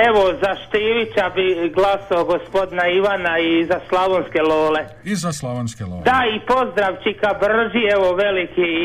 Evo, 0.06 0.22
za 0.42 0.52
Štivića 0.62 1.26
bi 1.36 1.72
glasao 1.74 2.24
gospodina 2.24 2.84
Ivana 2.98 3.38
i 3.38 3.66
za 3.70 3.80
Slavonske 3.88 4.42
Lole. 4.42 4.82
I 5.04 5.14
za 5.14 5.32
Slavonske 5.32 5.84
love. 5.84 6.02
Da, 6.02 6.20
i 6.34 6.40
pozdrav 6.52 6.92
Čika 7.02 7.30
Brži, 7.42 7.82
evo 7.96 8.08
veliki 8.14 8.68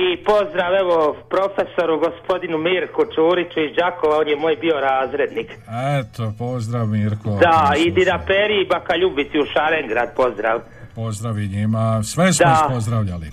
i 0.00 0.24
pozdrav 0.24 0.74
evo 0.82 1.16
profesoru 1.34 1.94
gospodinu 2.06 2.58
Mirku 2.58 3.02
Čuriću 3.14 3.60
iz 3.60 3.72
Đakova, 3.76 4.16
on 4.18 4.28
je 4.28 4.36
moj 4.36 4.56
bio 4.56 4.76
razrednik. 4.80 5.48
Eto, 5.98 6.32
pozdrav 6.38 6.86
Mirko. 6.86 7.30
Da, 7.46 7.72
i 7.84 7.90
Dida 7.90 8.18
Peri 8.26 8.56
i 8.62 8.68
Baka 8.74 8.96
Ljubici 8.96 9.36
u 9.38 9.46
Šarengrad, 9.52 10.08
pozdrav. 10.16 10.56
Pozdrav 10.94 11.38
i 11.38 11.48
njima. 11.48 12.02
Sve 12.02 12.32
smo 12.32 12.46
Da. 12.46 12.66
ispozdravljali. 12.66 13.30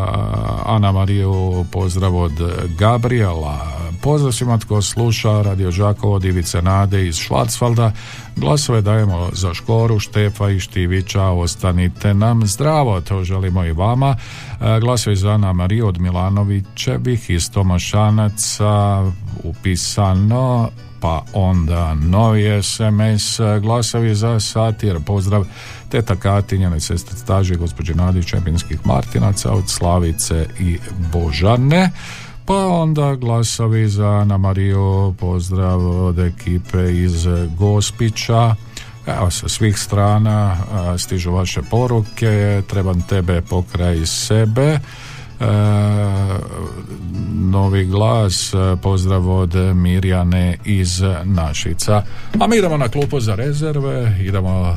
Ana 0.66 0.92
Mariju, 0.92 1.64
pozdrav 1.72 2.16
od 2.16 2.32
Gabriela, 2.78 3.79
Pozdrav 4.02 4.32
svima 4.32 4.58
tko 4.58 4.82
sluša 4.82 5.42
Radio 5.42 5.70
Žakovo 5.70 6.14
od 6.14 6.24
Ivice 6.24 6.62
Nade 6.62 7.06
iz 7.06 7.16
Švarcvalda. 7.16 7.92
Glasove 8.36 8.80
dajemo 8.80 9.28
za 9.32 9.54
Škoru, 9.54 9.98
Štefa 9.98 10.50
i 10.50 10.60
Štivića. 10.60 11.22
Ostanite 11.22 12.14
nam 12.14 12.46
zdravo, 12.46 13.00
to 13.00 13.24
želimo 13.24 13.64
i 13.64 13.72
vama. 13.72 14.16
E, 14.60 14.80
Glasovi 14.80 15.16
za 15.16 15.30
Ana 15.30 15.52
Mariju 15.52 15.86
od 15.86 16.00
Milanovićevih 16.00 17.30
iz 17.30 17.50
Tomašanaca 17.50 19.04
upisano 19.44 20.70
pa 21.00 21.22
onda 21.32 21.94
novi 21.94 22.62
SMS 22.62 23.40
glasovi 23.60 24.14
za 24.14 24.40
satir 24.40 24.98
pozdrav 25.06 25.44
teta 25.88 26.16
Katinjane 26.16 26.80
sestre 26.80 27.16
staže 27.16 27.54
gospođe 27.54 27.94
Nadi 27.94 28.24
Čepinskih 28.24 28.86
Martinaca 28.86 29.52
od 29.52 29.68
Slavice 29.68 30.46
i 30.60 30.78
Božane 31.12 31.90
pa 32.50 32.66
onda 32.66 33.14
glasovi 33.14 33.88
za 33.88 34.06
Ana 34.06 34.38
Mariju, 34.38 35.14
pozdrav 35.18 36.04
od 36.04 36.18
ekipe 36.18 36.92
iz 36.92 37.26
Gospića. 37.58 38.54
Evo 39.06 39.30
sa 39.30 39.48
svih 39.48 39.78
strana 39.78 40.56
stižu 40.98 41.32
vaše 41.32 41.62
poruke, 41.70 42.62
trebam 42.66 43.02
tebe 43.02 43.42
pokraj 43.42 44.06
sebe. 44.06 44.62
E, 44.70 44.78
novi 47.32 47.84
glas, 47.84 48.54
pozdrav 48.82 49.30
od 49.30 49.54
Mirjane 49.74 50.58
iz 50.64 51.02
Našica. 51.24 52.02
A 52.40 52.46
mi 52.46 52.56
idemo 52.56 52.76
na 52.76 52.88
klupu 52.88 53.20
za 53.20 53.34
rezerve, 53.34 54.16
idemo 54.20 54.68
e, 54.68 54.76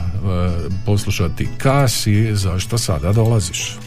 poslušati 0.86 1.48
Kasi, 1.58 2.36
zašto 2.36 2.78
sada 2.78 3.14
dolaziš? 3.14 3.78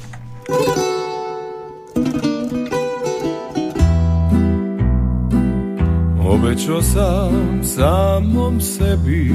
Obećao 6.37 6.83
sam 6.83 7.61
samom 7.63 8.61
sebi 8.61 9.35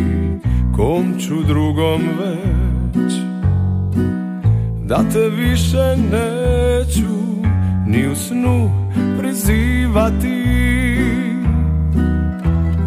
Kom 0.75 1.19
ću 1.19 1.43
drugom 1.47 2.01
već. 2.01 3.13
Da 4.85 5.03
te 5.13 5.29
više 5.29 5.97
neću 6.11 7.13
Ni 7.87 8.07
u 8.07 8.15
snu 8.15 8.71
prizivati. 9.19 10.43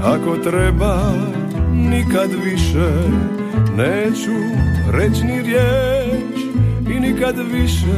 Ako 0.02 0.36
treba 0.36 1.12
nikad 1.72 2.30
više 2.44 2.90
Neću 3.76 4.36
reći 4.92 5.24
ni 5.24 5.42
riječ 5.42 6.40
I 6.96 7.00
nikad 7.00 7.34
više 7.52 7.96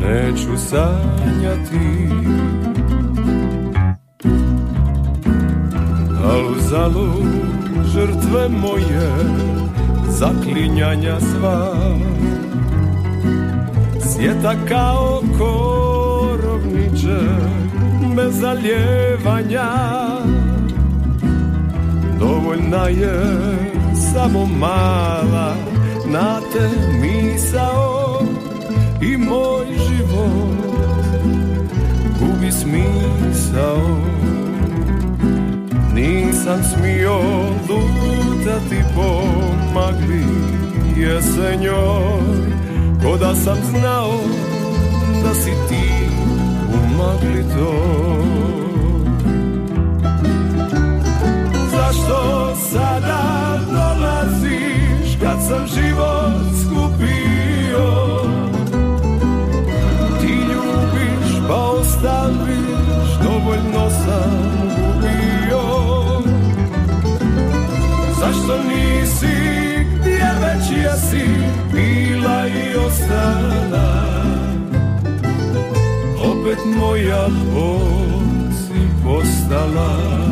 Neću 0.00 0.56
sanjati 0.56 2.08
Al 6.24 6.46
uzalud 6.56 7.26
žrtve 7.94 8.48
moje 8.48 9.10
Zaklinjanja 10.08 11.20
sva. 11.20 11.72
Sjeta 14.00 14.54
kao 14.68 15.22
korovniče 15.38 17.18
Bez 18.16 18.40
zaljevanja 18.40 19.68
Dovoljna 22.20 22.88
je 22.88 23.22
samo 24.12 24.46
mala 24.46 25.54
Na 26.06 26.40
te 26.52 26.68
misao 27.00 28.22
I 29.02 29.16
moj 29.16 29.66
život 29.66 30.76
Gubi 32.20 32.52
smisao 32.52 33.98
Nisam 35.94 36.60
smio 36.62 37.20
lutati 37.68 38.82
po 38.94 39.22
magli 39.74 40.24
jesenjoj. 40.96 42.42
Ko 43.02 43.16
da 43.16 43.34
sam 43.34 43.58
znao 43.70 44.12
da 45.22 45.34
si 45.34 45.50
ti 45.68 46.06
u 46.68 46.96
magli 46.96 47.42
toj 47.54 48.41
moja 76.66 77.28
bol 77.52 78.50
si 78.52 78.80
postala 79.04 80.22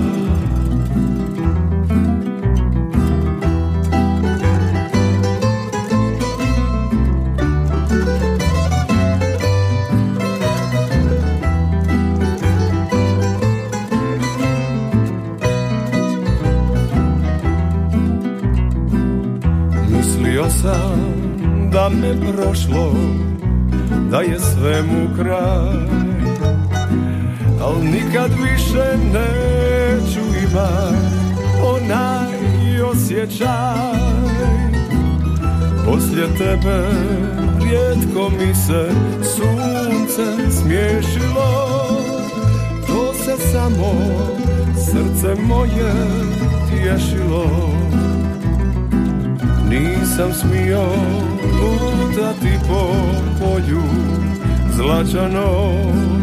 sam 20.63 21.01
da 21.73 21.89
me 21.89 22.33
prošlo 22.33 22.95
Da 24.11 24.21
je 24.21 24.39
svemu 24.41 25.09
kraj 25.17 26.10
Al 27.61 27.75
nikad 27.85 28.31
više 28.31 28.97
neću 29.13 30.21
imat 30.21 31.21
Onaj 31.65 32.83
osjećaj. 32.83 34.01
Poslije 35.85 36.27
tebe 36.39 36.87
rijetko 37.63 38.31
mi 38.31 38.55
se 38.55 38.91
sunce 39.23 40.51
smiješilo. 40.51 41.79
To 42.87 43.15
se 43.15 43.51
samo 43.53 43.95
srce 44.77 45.43
moje 45.43 45.93
tješilo. 46.71 47.71
Nisam 49.71 50.33
smio 50.33 50.83
lutati 51.61 52.59
po 52.69 52.95
polju 53.41 53.83
zlačanom 54.77 56.20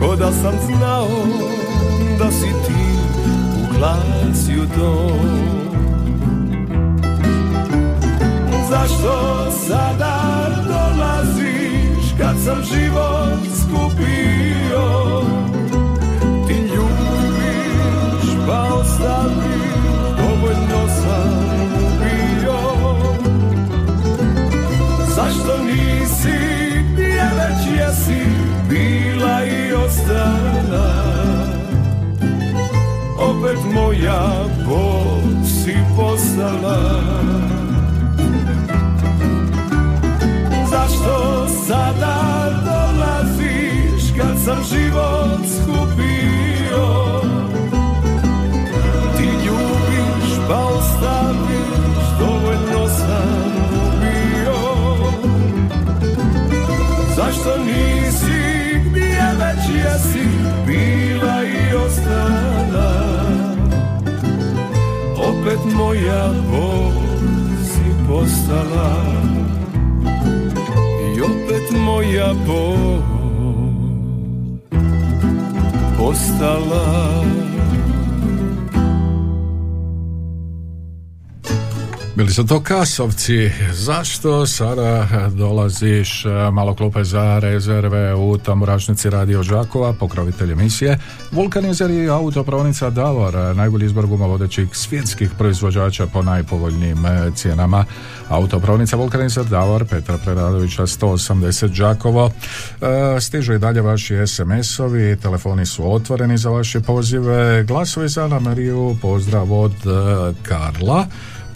Ko 0.00 0.16
da 0.16 0.32
sam 0.32 0.54
znao 0.66 1.08
da 2.18 2.30
si 2.30 2.48
ti 2.66 2.82
u 3.56 3.78
glasju 3.78 4.66
dom. 4.76 5.70
Zašto 8.70 9.50
sada 9.66 10.46
dolaziš 10.68 12.14
kad 12.18 12.36
sam 12.44 12.62
život 12.62 13.40
skupio? 13.60 15.22
Ti 16.48 16.54
ljubiš 16.54 18.46
pa 18.46 18.74
ostaviš, 18.74 19.70
dovoljno 20.16 20.88
sam 20.88 21.50
Zašto 25.14 25.62
nisi 25.64 26.49
i 29.44 29.72
ostala. 29.72 31.10
Opet 33.18 33.58
moja 33.74 34.22
bol 34.66 35.20
si 35.44 35.76
postala 35.96 36.78
Zašto 40.70 41.46
sada 41.66 42.16
dolaziš 42.64 44.02
kad 44.16 44.38
sam 44.44 44.64
život 44.70 45.40
skupio? 45.62 46.86
Ti 49.16 49.24
ljubiš 49.24 50.48
pa 50.48 50.58
ostaviš, 50.58 52.04
dovoljno 52.18 52.88
sam 52.88 53.52
ubio. 53.86 54.56
Zašto 57.16 57.58
nisi 57.64 57.99
ostala 62.10 62.90
Opet 65.20 65.62
moja 65.74 66.22
bol 66.50 66.92
si 67.64 67.88
postala. 68.08 68.92
I 71.00 71.20
opet 71.20 71.66
moja 71.76 72.34
bol 72.46 73.00
postala 75.96 76.86
Bili 82.20 82.32
su 82.32 82.46
to 82.46 82.60
kasovci, 82.60 83.50
zašto 83.72 84.46
sada 84.46 85.08
dolaziš 85.32 86.24
e, 86.24 86.28
malo 86.52 86.74
klupe 86.74 87.04
za 87.04 87.38
rezerve 87.38 88.14
u 88.14 88.38
Tamburašnici 88.38 89.10
Radio 89.10 89.42
Žakova, 89.42 89.92
pokrovitelj 89.92 90.52
emisije, 90.52 90.98
vulkanizer 91.30 91.90
i 91.90 92.08
autopravnica 92.08 92.90
Davor, 92.90 93.36
e, 93.36 93.54
najbolji 93.54 93.86
izbor 93.86 94.06
guma 94.06 94.26
vodećih 94.26 94.68
svjetskih 94.72 95.30
proizvođača 95.38 96.06
po 96.06 96.22
najpovoljnijim 96.22 97.06
e, 97.06 97.30
cijenama. 97.34 97.84
Autopravnica 98.28 98.96
vulkanizer 98.96 99.44
Davor, 99.44 99.84
Petra 99.84 100.18
Preradovića 100.18 100.82
180 100.82 101.78
Đakovo. 101.78 102.30
Stižu 103.20 103.52
i 103.52 103.58
dalje 103.58 103.80
vaši 103.80 104.14
SMS-ovi, 104.14 105.16
telefoni 105.22 105.66
su 105.66 105.94
otvoreni 105.94 106.38
za 106.38 106.50
vaše 106.50 106.80
pozive, 106.80 107.64
glasovi 107.64 108.08
za 108.08 108.24
Ana 108.24 108.40
Mariju, 108.40 108.96
pozdrav 109.02 109.52
od 109.52 109.74
Karla 110.42 111.06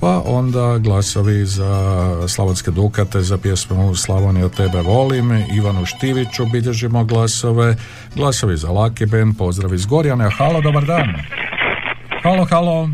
pa 0.05 0.23
onda 0.27 0.79
glasovi 0.79 1.47
za 1.47 2.05
Slavonske 2.29 2.71
Dukate 2.71 3.23
za 3.23 3.39
pjesmu 3.39 3.95
Slavoniju 3.95 4.49
tebe 4.49 4.81
volim 4.81 5.45
Ivanu 5.57 5.87
Štiviću 5.87 6.47
bilježimo 6.47 7.05
glasove 7.05 7.77
glasovi 8.15 8.57
za 8.57 8.71
Laki 8.71 9.07
Ben 9.07 9.35
pozdrav 9.35 9.75
iz 9.75 9.87
Gorjane 9.87 10.31
halo 10.31 10.61
dobar 10.61 10.85
dan 10.85 11.07
halo 12.23 12.45
halo 12.45 12.89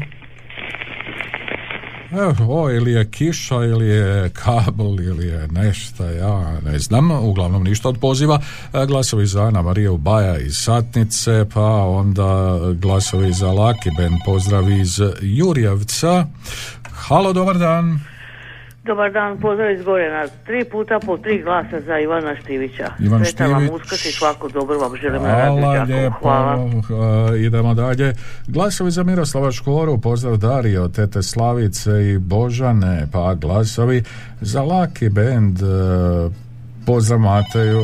Evo, 2.13 2.63
o, 2.63 2.71
ili 2.71 2.93
je 2.93 3.11
kiša, 3.11 3.55
ili 3.55 3.89
je 3.89 4.31
kabel, 4.31 5.01
ili 5.01 5.27
je 5.27 5.49
nešto, 5.49 6.05
ja 6.05 6.61
ne 6.61 6.79
znam, 6.79 7.11
uglavnom 7.11 7.65
ništa 7.65 7.89
od 7.89 7.99
poziva. 8.01 8.41
E, 8.73 8.87
Glasovi 8.87 9.27
za 9.27 9.43
Ana 9.43 9.63
Mariju 9.63 9.97
Baja 9.97 10.39
iz 10.39 10.55
Satnice, 10.57 11.47
pa 11.55 11.85
onda 11.85 12.59
glasovi 12.75 13.33
za 13.33 13.53
Laki 13.53 13.91
Ben, 13.99 14.19
pozdrav 14.27 14.71
iz 14.71 15.01
Jurjevca. 15.21 16.27
Halo, 17.09 17.33
dobar 17.33 17.59
dan. 17.59 17.99
Dobar 18.85 19.13
dan, 19.13 19.41
pozdrav 19.41 19.71
iz 19.71 19.83
Gorena. 19.83 20.27
Tri 20.47 20.65
puta 20.65 21.01
po 21.07 21.17
tri 21.17 21.43
glasa 21.43 21.81
za 21.87 21.99
Ivana 21.99 22.37
Štivića. 22.37 22.91
Ivan 22.99 23.25
Sretan 23.25 23.53
vam 23.53 23.69
uskrs 23.73 24.05
i 24.05 24.13
svako 24.13 24.49
dobro 24.49 24.79
vam 24.79 24.97
želim 24.97 25.21
Hvala 25.21 25.83
lijepo, 25.83 26.17
Hvala. 26.23 26.59
E, 27.35 27.41
idemo 27.41 27.75
dalje. 27.75 28.15
Glasovi 28.47 28.91
za 28.91 29.03
Miroslava 29.03 29.53
Škoru, 29.53 29.99
pozdrav 29.99 30.37
Dario, 30.37 30.89
Tete 30.89 31.23
Slavice 31.23 31.91
i 31.91 32.19
Božane, 32.19 33.07
pa 33.13 33.35
glasovi 33.35 34.03
za 34.41 34.63
Laki 34.63 35.09
Band, 35.09 35.63
e, 35.63 35.67
pozdrav 36.87 37.19
Mateju, 37.19 37.81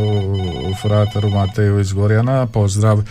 frataru 0.83 1.31
Mateju 1.31 1.81
iz 1.81 1.93
Gorjana, 1.93 2.47
pozdrav 2.47 2.99
e, 2.99 3.03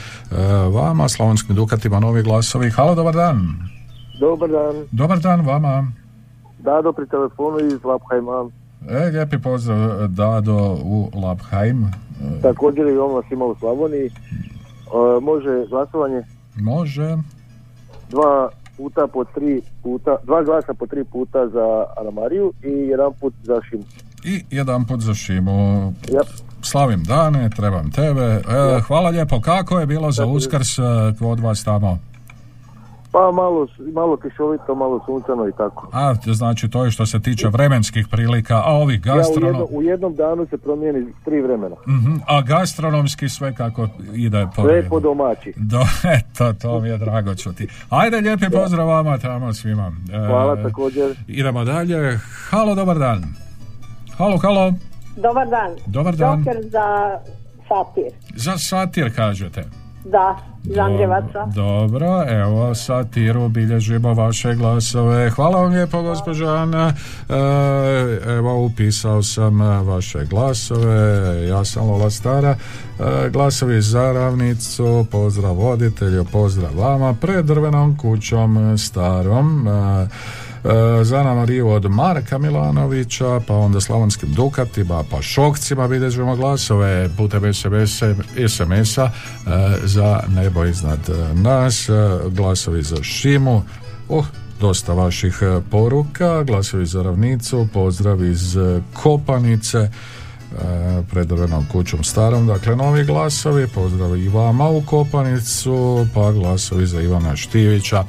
vama, 0.74 1.10
Slavonskim 1.10 1.56
Dukatima, 1.56 2.00
novi 2.00 2.24
glasovi. 2.24 2.70
Halo, 2.70 2.96
dobar 2.96 3.14
dan. 3.14 3.75
Dobar 4.20 4.50
dan, 4.50 4.76
Dobar 4.92 5.20
dan 5.20 5.42
vama. 5.46 5.92
Dado 6.60 6.94
pri 6.94 7.08
telefonu 7.08 7.60
iz 7.60 7.84
Lapheima. 7.84 8.50
E, 8.90 9.10
lijepi 9.10 9.38
pozdrav 9.38 10.08
Dado 10.08 10.78
u 10.84 11.10
Labheim. 11.14 11.84
E, 11.84 12.42
Također 12.42 12.88
i 12.88 12.98
on 12.98 13.14
vas 13.16 13.26
ima 13.32 13.46
u 13.46 13.56
Slavoniji. 13.60 14.06
E, 14.06 14.12
može 15.22 15.66
glasovanje 15.70 16.22
može. 16.56 17.18
dva 18.10 18.50
puta 18.78 19.08
po 19.14 19.24
tri 19.24 19.62
puta, 19.84 20.18
dva 20.24 20.44
glasa 20.44 20.74
po 20.74 20.88
tri 20.88 21.04
puta 21.04 21.48
za 21.48 21.86
Anamariju 22.02 22.54
i 22.64 22.70
jedan 22.70 23.14
put 23.20 23.34
za 23.44 23.62
Šimu. 23.70 23.84
I 24.24 24.44
jedan 24.52 24.86
put 24.86 25.00
za 25.00 25.14
Šimu. 25.14 25.52
Yep. 26.08 26.42
Slavim 26.62 27.04
dane, 27.04 27.50
trebam 27.50 27.92
tebe. 27.92 28.22
E, 28.22 28.42
hvala 28.88 29.10
lijepo. 29.10 29.42
Kako 29.42 29.80
je 29.80 29.86
bilo 29.86 30.12
za 30.12 30.26
uskrs 30.26 30.80
e, 30.80 30.82
kod 31.20 31.40
vas 31.40 31.64
tamo? 31.64 32.00
Pa 33.16 33.32
malo, 33.32 33.68
malo 33.94 34.18
kišovito, 34.18 34.76
malo 34.76 35.02
sunčano 35.06 35.48
i 35.48 35.52
tako. 35.58 35.90
A, 35.94 36.14
znači 36.26 36.70
to 36.70 36.86
je 36.86 36.92
što 36.92 37.06
se 37.06 37.20
tiče 37.20 37.48
vremenskih 37.48 38.08
prilika, 38.08 38.62
a 38.66 38.72
ovih 38.72 39.02
Ja 39.06 39.14
u, 39.14 39.18
gastronom... 39.18 39.48
jedno, 39.48 39.68
u 39.78 39.82
jednom 39.84 40.16
danu 40.16 40.48
se 40.50 40.58
promijeni 40.58 41.14
tri 41.26 41.42
vremena. 41.42 41.76
Mhm, 41.88 42.16
A 42.28 42.42
gastronomski 42.42 43.30
sve 43.30 43.56
kako 43.56 43.88
ide 44.14 44.48
po 44.56 44.62
Sve 44.62 44.90
po 44.90 45.00
domaći. 45.00 45.54
Do, 45.56 45.80
eto, 46.18 46.54
to 46.54 46.80
mi 46.80 46.90
je 46.90 46.98
drago 46.98 47.36
čuti. 47.36 47.68
Ajde, 47.90 48.18
lijepi 48.18 48.50
pozdrav 48.50 48.88
vama 48.88 49.18
tamo 49.18 49.54
svima. 49.54 49.92
E, 50.14 50.28
Hvala 50.28 50.64
također. 50.64 51.16
Idemo 51.28 51.64
dalje. 51.64 52.20
Halo, 52.50 52.76
dobar 52.76 53.00
dan. 53.00 53.24
Halo, 54.18 54.38
halo. 54.38 54.74
Dobar 55.16 55.48
dan. 55.48 55.72
Dobar 55.86 56.16
dan. 56.16 56.40
Joker 56.40 56.62
za 56.64 57.20
satir. 57.68 58.12
Za 58.36 58.58
satir 58.58 59.16
kažete. 59.16 59.85
Da, 60.06 60.38
iz 60.64 60.78
Andrevaca. 60.78 61.46
Dobro, 61.56 62.24
evo 62.28 62.76
satiru 62.76 63.50
bilježimo 63.50 64.14
vaše 64.14 64.56
glasove. 64.56 65.30
Hvala 65.30 65.62
vam 65.62 65.72
lijepo 65.72 66.02
gospođa 66.02 66.48
Ana. 66.48 66.94
E, 67.30 67.34
evo 68.32 68.66
upisao 68.66 69.24
sam 69.24 69.62
vaše 69.62 70.26
glasove. 70.26 71.48
Ja 71.48 71.66
sam 71.66 71.90
Lola 71.90 72.10
Stara. 72.10 72.56
E, 73.00 73.30
glasovi 73.30 73.82
za 73.82 74.12
ravnicu. 74.12 75.06
Pozdrav 75.12 75.54
voditelju, 75.54 76.26
pozdrav 76.32 76.78
vama. 76.78 77.14
Pred 77.14 77.46
drvenom 77.46 77.98
kućom 77.98 78.78
starom. 78.78 79.68
E, 79.68 80.08
za 81.04 81.20
Ana 81.20 81.34
Mariju 81.34 81.70
od 81.70 81.86
Marka 81.92 82.38
Milanovića, 82.38 83.40
pa 83.48 83.56
onda 83.56 83.82
Slavonskim 83.82 84.34
Dukatima, 84.34 85.04
pa 85.12 85.22
Šokcima 85.22 85.88
bilježimo 85.88 86.36
glasove 86.36 87.10
putem 87.18 87.54
SMS 87.54 88.04
SMS-a 88.48 89.04
e, 89.04 89.10
za 89.84 90.20
nebo 90.28 90.66
iznad 90.66 91.10
e, 91.10 91.34
nas, 91.34 91.90
e, 91.90 91.94
glasovi 92.30 92.84
za 92.84 93.04
Šimu, 93.04 93.62
uh, 94.10 94.26
dosta 94.60 94.94
vaših 94.94 95.40
e, 95.42 95.62
poruka, 95.72 96.44
glasovi 96.44 96.86
za 96.86 97.04
ravnicu, 97.04 97.68
pozdrav 97.74 98.24
iz 98.24 98.58
e, 98.58 98.82
Kopanice, 98.94 99.78
e, 99.78 99.90
pred 101.12 101.28
drvenom 101.28 101.66
kućom 101.72 102.04
starom, 102.04 102.48
dakle 102.48 102.76
novi 102.76 103.04
glasovi, 103.04 103.68
pozdrav 103.68 104.18
i 104.18 104.30
vama 104.30 104.70
u 104.70 104.82
Kopanicu, 104.82 106.08
pa 106.14 106.32
glasovi 106.32 106.86
za 106.86 107.02
Ivana 107.02 107.36
Štivića, 107.36 108.04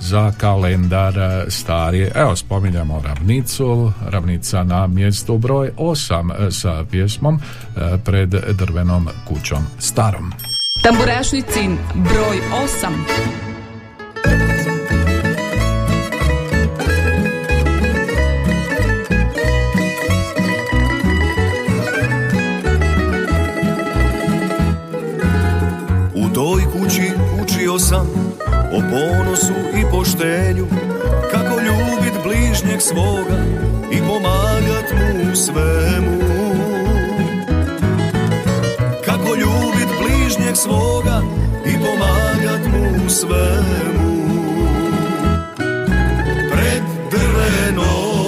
za 0.00 0.32
kalendar 0.38 1.18
e, 1.18 1.50
stari. 1.50 2.10
Evo, 2.14 2.36
spominjamo 2.36 3.02
ravnicu, 3.04 3.92
ravnica 4.08 4.64
na 4.64 4.86
mjestu 4.86 5.38
broj 5.38 5.70
8 5.76 6.46
e, 6.46 6.50
sa 6.50 6.84
pjesmom 6.90 7.34
e, 7.76 7.98
pred 8.04 8.28
drvenom 8.28 9.08
kućom 9.28 9.66
starom. 9.78 10.32
Tamburašnicin 10.82 11.78
broj 11.94 12.40
8. 12.82 13.49
ponosu 28.90 29.54
i 29.80 29.82
poštenju 29.90 30.66
Kako 31.30 31.60
ljubit 31.60 32.22
bližnjeg 32.24 32.80
svoga 32.80 33.38
i 33.92 33.98
pomagat 33.98 34.92
mu 34.92 35.32
u 35.32 35.36
svemu. 35.36 36.20
Kako 39.04 39.34
ljubit 39.34 39.88
bližnjeg 40.02 40.56
svoga 40.56 41.22
i 41.66 41.72
pomagat 41.72 42.66
mu 42.72 43.06
u 43.06 43.08
svemu. 43.08 44.10
Pred 46.52 46.82
drvenom 47.10 48.19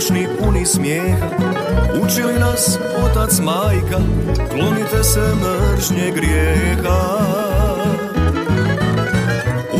siromašni 0.00 0.28
puni 0.38 0.66
smijeha. 0.66 1.28
Učili 2.02 2.38
nas 2.38 2.78
otac 3.04 3.38
majka, 3.40 3.98
klonite 4.50 5.04
se 5.04 5.20
mržnje 5.20 6.12
grijeha. 6.14 7.18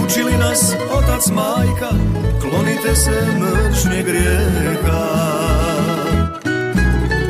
Učili 0.05 0.33
nas 0.39 0.75
otac 0.93 1.27
majka, 1.27 1.91
klonite 2.41 2.97
se 2.97 3.23
mržnje 3.39 4.03
grijeha. 4.03 5.07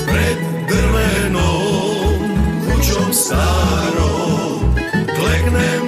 Pred 0.06 0.38
drvenom 0.68 2.18
kućom 2.66 3.12
starom, 3.12 4.74
kleknem 5.16 5.83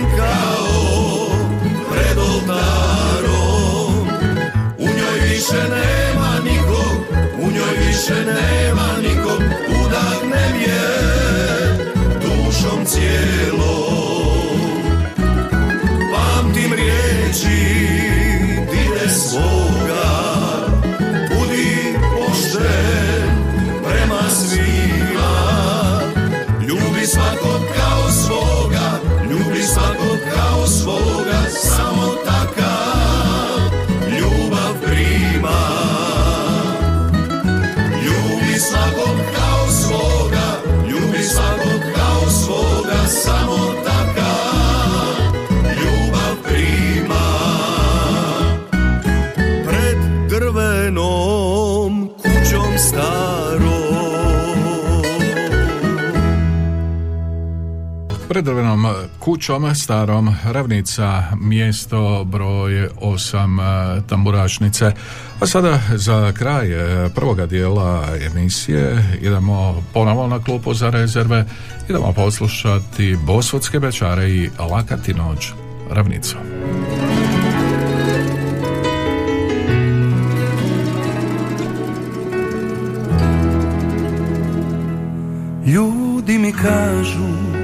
njoj 8.08 8.14
više 8.14 9.25
kućom 59.46 59.74
starom 59.74 60.34
ravnica 60.44 61.22
mjesto 61.40 62.24
broj 62.24 62.88
8 63.00 64.02
tamburašnice. 64.08 64.92
A 65.40 65.46
sada 65.46 65.80
za 65.94 66.32
kraj 66.32 66.72
eh, 66.72 67.08
prvoga 67.14 67.46
dijela 67.46 68.04
emisije 68.26 69.04
idemo 69.20 69.82
ponovo 69.92 70.26
na 70.26 70.44
klupu 70.44 70.74
za 70.74 70.90
rezerve. 70.90 71.44
Idemo 71.88 72.12
poslušati 72.12 73.16
Bosvodske 73.26 73.80
bečare 73.80 74.30
i 74.30 74.50
Lakati 74.70 75.14
noć 75.14 75.52
ravnicu. 75.90 76.36
Ljudi 85.66 86.38
mi 86.38 86.52
kažu 86.52 87.56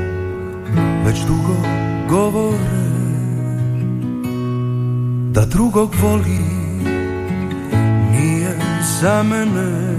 Već 1.05 1.19
dugo 1.27 1.72
govore 2.13 2.83
Da 5.33 5.45
drugog 5.45 5.95
voli 6.03 6.39
Nije 8.13 8.59
za 9.01 9.23
mene. 9.23 9.93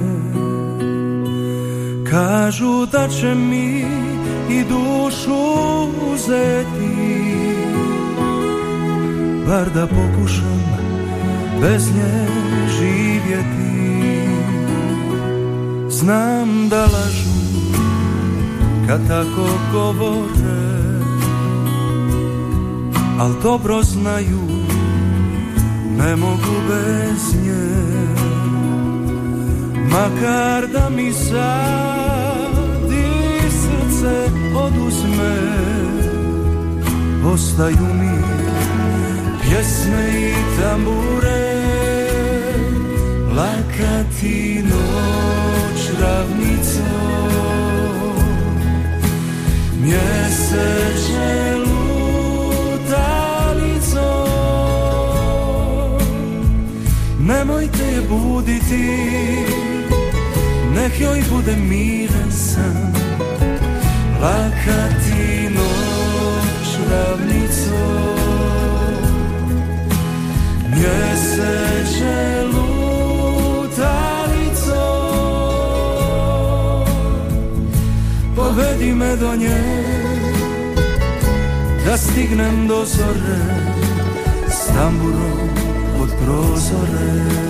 Kažu 2.11 2.85
da 2.85 3.07
će 3.07 3.35
mi 3.35 3.85
i 4.49 4.63
dušu 4.69 5.43
uzeti 6.13 6.93
Bar 9.47 9.69
da 9.73 9.87
pokušam 9.87 10.63
bez 11.61 11.95
nje 11.95 12.27
živjeti. 12.79 13.73
Znam 15.89 16.69
da 16.69 16.81
lažu 16.81 17.33
kad 18.87 19.07
tako 19.07 19.47
govore 19.73 20.62
Al 23.23 23.33
dobro 23.43 23.83
znaju 23.83 24.41
ne 25.97 26.15
mogu 26.15 26.55
bez 26.67 27.43
nje. 27.43 27.73
Makar 29.91 30.67
da 30.67 30.89
mi 30.89 31.13
sad 31.13 32.91
i 32.91 33.49
srce 33.49 34.29
oduzme 34.55 35.37
Ostaju 37.25 37.93
mi 37.93 38.21
pjesme 39.41 40.09
i 40.19 40.33
tambure. 40.61 41.63
Laka 43.35 44.03
ti 44.19 44.63
noć 44.63 46.01
ravnico 46.01 46.83
Mjeseče 49.81 51.62
Nemojte 57.27 57.83
je 57.83 58.01
buditi 58.01 58.99
Nek 60.75 60.99
joj 60.99 61.23
bude 61.31 61.55
miran 61.55 62.31
san. 62.31 62.93
Laka 64.21 64.89
ti 65.03 65.49
noć 65.49 66.77
ravnico 66.91 67.83
Mjeseče 70.69 72.43
lutalico 72.53 73.93
Povedi 78.35 78.93
me 78.93 79.15
do 79.15 79.35
nje 79.35 79.63
Da 81.85 81.97
stignem 81.97 82.67
do 82.67 82.85
zore 82.85 83.39
S 84.49 84.67
tamburom 84.67 85.62
pod 86.23 86.29
prozore 86.29 87.43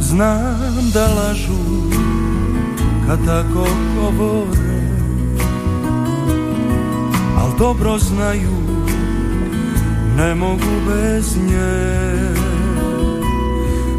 Znam 0.00 0.90
da 0.94 1.06
lažu 1.14 1.51
kad 3.06 3.26
tako 3.26 3.66
govore. 3.96 4.82
Al 7.38 7.58
dobro 7.58 7.98
znaju 7.98 8.56
ne 10.16 10.34
mogu 10.34 10.72
bez 10.88 11.36
nje. 11.36 12.02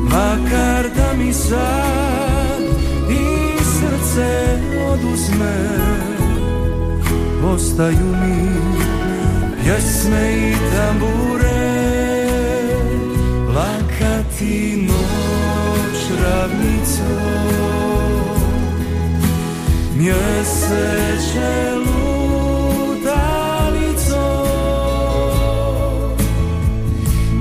Makar 0.03 0.89
da 0.95 1.13
mi 1.17 1.33
sad 1.33 2.63
i 3.09 3.63
srce 3.63 4.59
oduzme 4.89 5.83
Ostaju 7.45 8.07
mi 8.07 8.49
pjesme 9.63 10.33
i 10.37 10.53
tambure. 10.75 11.73
Laka 13.55 14.23
ti 14.37 14.87
noć 14.87 15.12
Mjeseče 20.03 21.75
lutalico 21.85 23.15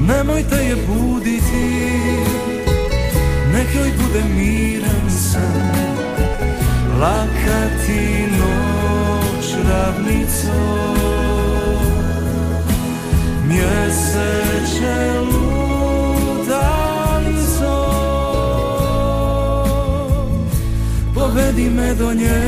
Nemojte 0.06 0.56
je 0.56 0.76
buditi 0.76 1.66
Nek 3.52 3.66
joj 3.74 3.92
bude 4.02 4.22
miran 4.36 5.10
san. 5.10 5.72
Laka 7.00 7.68
ti 7.86 8.26
noć 8.38 9.54
ravnico 9.68 10.60
Mjeseče 13.48 15.20
lutalico 15.20 15.51
Povedi 21.32 21.70
me 21.70 21.94
do 21.94 22.12
nje 22.12 22.40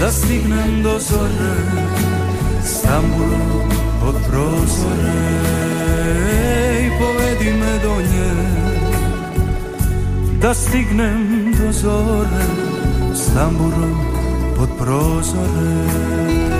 Da 0.00 0.12
stignem 0.12 0.82
do 0.82 0.98
zore 0.98 1.54
S 2.62 2.82
tamburom 2.82 3.68
pod 4.00 4.14
prozore. 4.28 5.16
Ej, 6.30 6.90
povedi 6.98 7.50
me 7.60 7.78
do 7.82 7.94
nje 8.00 8.32
Da 10.40 10.54
stignem 10.54 11.54
do 11.58 11.72
zore 11.72 12.44
S 13.14 13.34
tamburom 13.34 13.96
pod 14.56 14.68
prozore 14.78 16.57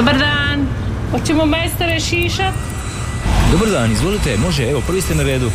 Dobar 0.00 0.18
dan. 0.18 0.66
Hoćemo 1.10 1.46
majstore 1.46 2.00
šišat? 2.00 2.54
Dobar 3.52 3.68
dan, 3.68 3.92
izvolite, 3.92 4.36
može, 4.36 4.70
evo, 4.70 4.80
prvi 4.86 5.00
ste 5.00 5.14
na 5.14 5.22
redu. 5.22 5.50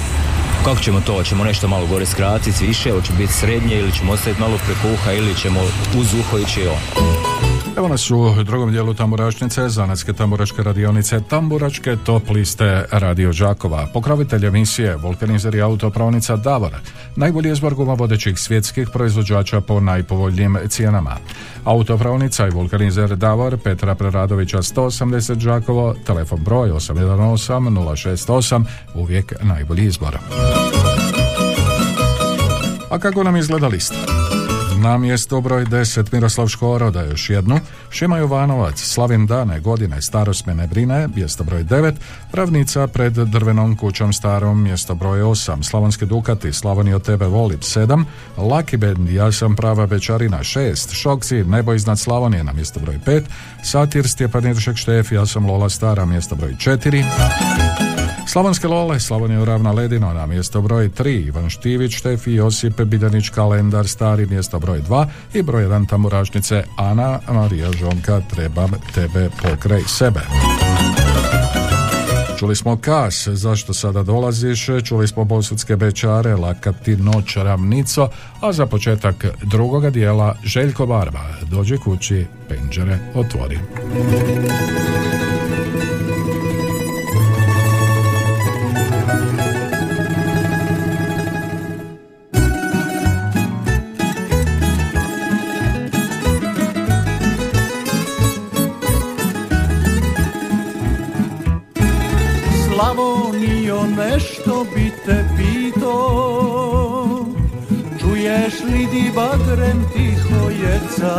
Kako 0.65 0.79
ćemo 0.79 1.01
to? 1.01 1.13
Hoćemo 1.13 1.43
nešto 1.43 1.67
malo 1.67 1.87
gore 1.87 2.05
skratiti, 2.05 2.67
više, 2.67 2.91
hoće 2.91 3.13
biti 3.17 3.33
srednje 3.33 3.79
ili 3.79 3.91
ćemo 3.91 4.11
ostaviti 4.11 4.41
malo 4.41 4.57
prekuha 4.65 5.11
ili 5.11 5.35
ćemo 5.35 5.59
uz 5.99 6.13
uho 6.13 6.37
ići 6.37 6.67
on. 6.67 7.05
Evo 7.77 7.87
nas 7.87 8.11
u 8.11 8.43
drugom 8.43 8.71
dijelu 8.71 8.93
Tamburašnice, 8.93 9.69
zanatske 9.69 10.13
tamburaške 10.13 10.63
radionice, 10.63 11.21
Tamburačke 11.29 11.97
top 12.05 12.29
liste 12.29 12.85
Radio 12.91 13.31
Đakova, 13.33 13.87
pokrovitelj 13.93 14.45
emisije, 14.45 14.95
vulkanizer 14.95 15.55
i 15.55 15.61
autopravnica 15.61 16.35
Davor, 16.35 16.71
najbolji 17.15 17.51
izbor 17.51 17.73
guma 17.73 17.93
vodećih 17.93 18.39
svjetskih 18.39 18.89
proizvođača 18.93 19.61
po 19.61 19.79
najpovoljnijim 19.79 20.57
cijenama. 20.69 21.17
Autopravnica 21.65 22.47
i 22.47 22.49
vulkanizer 22.49 23.15
Davor, 23.15 23.57
Petra 23.57 23.95
Preradovića 23.95 24.57
180 24.57 25.35
Đakovo, 25.35 25.95
telefon 26.05 26.43
broj 26.43 26.69
818 26.69 28.25
068, 28.27 28.63
uvijek 28.95 29.33
najbolji 29.41 29.85
izbor. 29.85 30.17
A 32.89 32.99
kako 32.99 33.23
nam 33.23 33.35
izgleda 33.35 33.67
lista? 33.67 34.14
Na 34.85 34.97
mjesto 34.97 35.41
broj 35.41 35.65
10 35.65 36.13
Miroslav 36.13 36.47
Škoro 36.47 36.91
da 36.91 37.01
još 37.01 37.29
jednu, 37.29 37.59
Šima 37.89 38.17
Jovanovac, 38.17 38.79
Slavin 38.79 39.25
Dane, 39.25 39.59
godine, 39.59 40.01
starost 40.01 40.45
me 40.45 40.55
ne 40.55 40.67
brine, 40.67 41.07
mjesto 41.15 41.43
broj 41.43 41.63
9, 41.63 41.93
Ravnica 42.33 42.87
pred 42.87 43.13
drvenom 43.13 43.77
kućom 43.77 44.13
starom, 44.13 44.63
mjesto 44.63 44.95
broj 44.95 45.21
8, 45.21 45.63
Slavonski 45.63 46.05
Dukati, 46.05 46.53
Slavonio 46.53 46.99
tebe 46.99 47.25
volim 47.25 47.59
7, 47.59 48.03
Laki 48.37 48.77
Band, 48.77 49.09
ja 49.09 49.31
sam 49.31 49.55
prava 49.55 49.85
večarina 49.85 50.39
6, 50.39 50.93
Šokci, 50.93 51.43
nebo 51.43 51.73
iznad 51.73 51.99
Slavonije 51.99 52.43
na 52.43 52.53
mjesto 52.53 52.79
broj 52.79 52.99
5, 53.05 53.23
Satir 53.63 54.07
Stjepan 54.07 54.47
Iršek 54.47 54.77
Štef, 54.77 55.11
ja 55.11 55.25
sam 55.25 55.45
Lola 55.45 55.69
Stara, 55.69 56.05
mjesto 56.05 56.35
broj 56.35 56.55
4, 56.59 57.84
Slavonske 58.27 58.67
Lole, 58.67 58.99
Slavonija 58.99 59.43
Ravna 59.43 59.71
Ledino 59.71 60.13
na 60.13 60.25
mjesto 60.25 60.61
broj 60.61 60.89
3, 60.89 61.27
Ivan 61.27 61.49
Štivić, 61.49 61.95
Štefi, 61.95 62.33
Josip 62.33 62.81
Biljanić, 62.81 63.29
Kalendar, 63.29 63.87
Stari, 63.87 64.25
mjesto 64.25 64.59
broj 64.59 64.81
2 64.81 65.07
i 65.33 65.41
broj 65.41 65.63
1 65.63 65.89
Tamurašnice, 65.89 66.63
Ana 66.77 67.19
Marija 67.29 67.71
Žonka, 67.71 68.21
Trebam 68.29 68.71
tebe 68.93 69.29
pokraj 69.41 69.81
sebe. 69.87 70.21
Čuli 72.39 72.55
smo 72.55 72.77
kas, 72.77 73.27
zašto 73.27 73.73
sada 73.73 74.03
dolaziš, 74.03 74.67
čuli 74.83 75.07
smo 75.07 75.23
bosudske 75.23 75.75
bečare, 75.75 76.35
laka 76.35 76.73
ti 76.73 76.97
noć 76.97 77.35
ravnico, 77.35 78.09
a 78.41 78.53
za 78.53 78.65
početak 78.65 79.25
drugoga 79.43 79.89
dijela 79.89 80.35
Željko 80.43 80.85
Barba, 80.85 81.23
dođi 81.51 81.77
kući, 81.77 82.25
penđere 82.49 82.99
otvori. 83.15 83.59
Te 105.05 105.17
pito 105.37 105.97
Čuješ 107.99 108.55
li 108.69 108.83
di 108.89 109.05
badrem 109.15 109.79
tiho 109.93 110.49
jeca? 110.49 111.17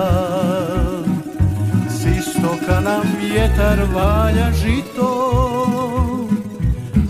S 1.88 1.98
istoka 2.18 2.80
nam 2.80 3.06
vjetar 3.20 3.78
valja 3.94 4.50
žito 4.52 5.12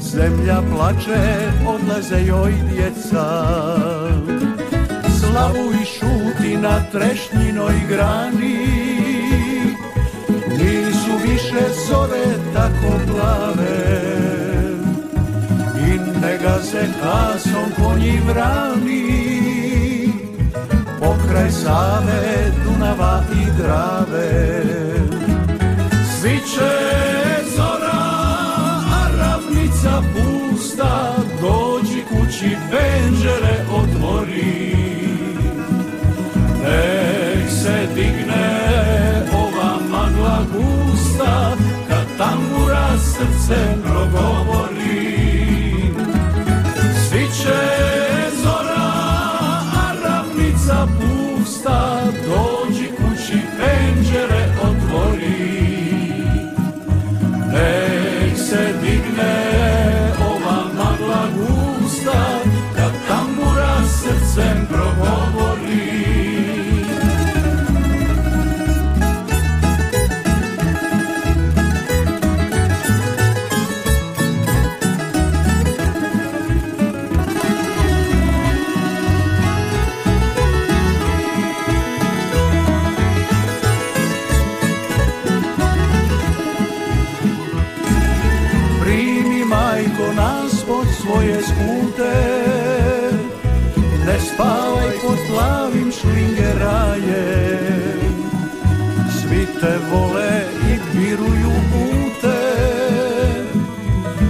Zemlja 0.00 0.62
plače, 0.72 1.52
odlaze 1.66 2.20
joj 2.26 2.54
djeca. 2.72 3.26
Slavu 5.18 5.72
i 5.82 5.84
šuti 5.84 6.56
na 6.56 6.80
trešnjinoj 6.92 7.74
grani 7.88 8.58
Nisu 10.48 11.12
više 11.22 11.64
zore 11.88 12.24
tako 12.54 12.92
plave 13.06 14.35
I 16.26 16.28
ne 16.28 16.38
gaze 16.38 16.86
kasom 17.02 17.70
konji 17.76 18.20
vrani 18.26 20.12
Pokraj 21.00 21.50
Save, 21.50 22.52
Dunava 22.64 23.22
i 23.32 23.44
Drave. 23.58 24.62
Sviće 26.20 26.72
zora, 27.56 28.02
a 28.92 29.08
ravnica 29.18 30.02
pusta 30.14 31.14
Dođi 31.40 32.02
kući, 32.08 32.56
penđere 32.70 33.56
otvori. 33.72 34.76
Nek 36.62 37.50
se 37.50 37.86
digne 37.94 38.48
ova 39.32 39.78
magla 39.90 40.38
gusta 40.52 41.56
Kad 41.88 42.06
tambura 42.18 42.98
srce 42.98 43.76
progovori 43.84 44.85
pusta 51.66 52.00
Dođi 52.26 52.88
kući, 52.96 53.38
penđere 53.58 54.48
otvori. 54.62 55.56
Nek 57.52 58.38
se 58.38 58.74
digne 58.82 59.36
ova 60.20 60.64
magla 60.76 61.26
gusta 61.36 62.40
Kad 62.76 62.92
tambura 63.08 63.76
srcem 63.86 64.66
progovori 64.68 65.55
svoje 91.06 91.38
skute 91.42 92.16
Ne 94.06 94.16
spavaj 94.20 94.94
pod 95.02 95.18
plavim 95.30 95.92
šlingeraje 95.92 97.24
Svi 99.18 99.46
te 99.60 99.74
vole 99.90 100.42
i 100.70 100.78
biruju 100.92 101.52
pute. 101.70 102.38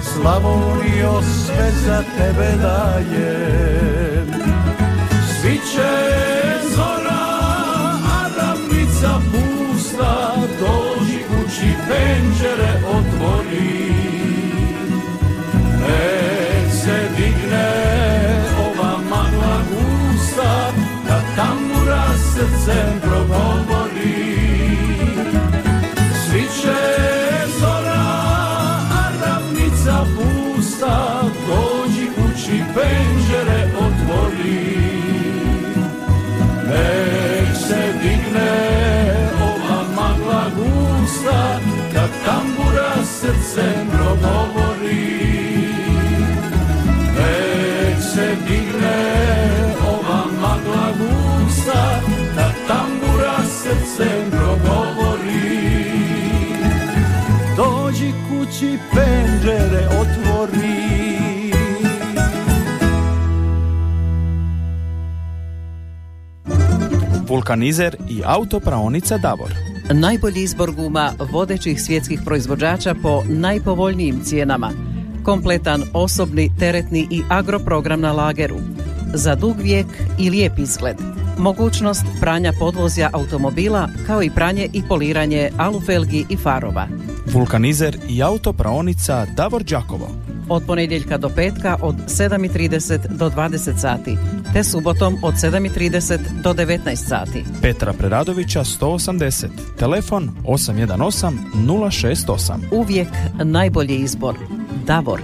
Slavonio 0.03 1.23
sve 1.23 1.71
za 1.87 2.03
tebe 2.19 2.51
daje 2.63 3.37
Svi 5.41 5.61
će 5.73 5.93
zora, 6.77 7.27
a 9.05 9.21
pusta 9.31 10.35
Dođi 10.61 11.19
kući, 11.29 11.71
penđere 11.89 12.66
tambura 22.37 22.59
srcem 22.59 23.86
srcem 53.67 54.31
progovori 54.31 55.57
Dođi 57.57 58.13
kući 58.29 58.79
penđere 58.95 59.87
otvori 59.87 60.87
Vulkanizer 67.29 67.97
i 68.09 68.23
autopraonica 68.25 69.19
Davor. 69.19 69.51
Najbolji 69.93 70.43
izbor 70.43 70.73
guma 70.73 71.13
vodećih 71.33 71.83
svjetskih 71.83 72.21
proizvođača 72.25 72.95
po 73.03 73.23
najpovoljnijim 73.29 74.21
cijenama. 74.25 74.71
Kompletan 75.25 75.83
osobni, 75.93 76.51
teretni 76.59 77.09
i 77.11 77.23
agroprogram 77.29 78.01
na 78.01 78.13
lageru. 78.13 78.57
Za 79.15 79.35
dug 79.35 79.57
vijek 79.61 79.87
i 80.19 80.31
lijep 80.31 80.59
izgled. 80.59 81.16
Mogućnost 81.39 82.05
pranja 82.21 82.53
podvozja 82.59 83.11
automobila 83.13 83.89
kao 84.07 84.23
i 84.23 84.31
pranje 84.31 84.69
i 84.73 84.83
poliranje 84.89 85.51
alufelgi 85.57 86.27
i 86.29 86.37
farova. 86.37 86.89
Vulkanizer 87.33 87.99
i 88.09 88.23
autopraonica 88.23 89.27
Davor 89.37 89.63
Đakovo. 89.63 90.09
Od 90.49 90.63
ponedjeljka 90.67 91.19
do 91.19 91.29
petka 91.29 91.77
od 91.83 91.95
7.30 91.95 92.99
do 93.09 93.31
20 93.31 93.79
sati, 93.81 94.17
te 94.53 94.65
subotom 94.65 95.17
od 95.23 95.35
7.30 95.35 96.19
do 96.43 96.55
19 96.55 96.97
sati. 96.97 97.45
Petra 97.63 97.93
Preradovića 97.93 98.61
180. 98.61 99.47
Telefon 99.79 100.31
818 100.45 101.33
068. 101.55 102.53
Uvijek 102.71 103.09
najbolji 103.45 103.97
izbor. 103.97 104.35
Davor. 104.87 105.23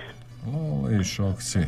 I 1.01 1.05
šokci. 1.05 1.59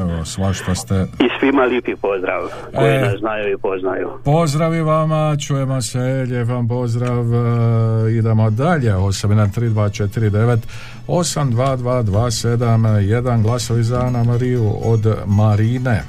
Evo, 0.00 0.24
svašta 0.24 0.74
ste. 0.74 0.94
I 0.94 1.28
svima 1.40 1.62
lijepi 1.64 1.96
pozdrav 1.96 2.42
koji 2.74 2.94
E. 2.94 3.00
nas 3.00 3.18
znaju 3.18 3.52
i 3.52 3.58
poznaju. 3.58 4.08
Pozdravi 4.24 4.82
vama, 4.82 5.36
čujemo 5.46 5.82
se, 5.82 5.98
lijep 6.28 6.48
vam 6.48 6.68
pozdrav, 6.68 7.24
e, 7.34 7.38
idemo 8.12 8.50
dalje, 8.50 8.92
813249 8.94 10.58
82227, 11.08 12.96
jedan 12.98 13.42
glasovi 13.42 13.82
za 13.82 14.00
Ana 14.00 14.24
Mariju 14.24 14.72
od 14.84 15.16
Marine. 15.26 16.02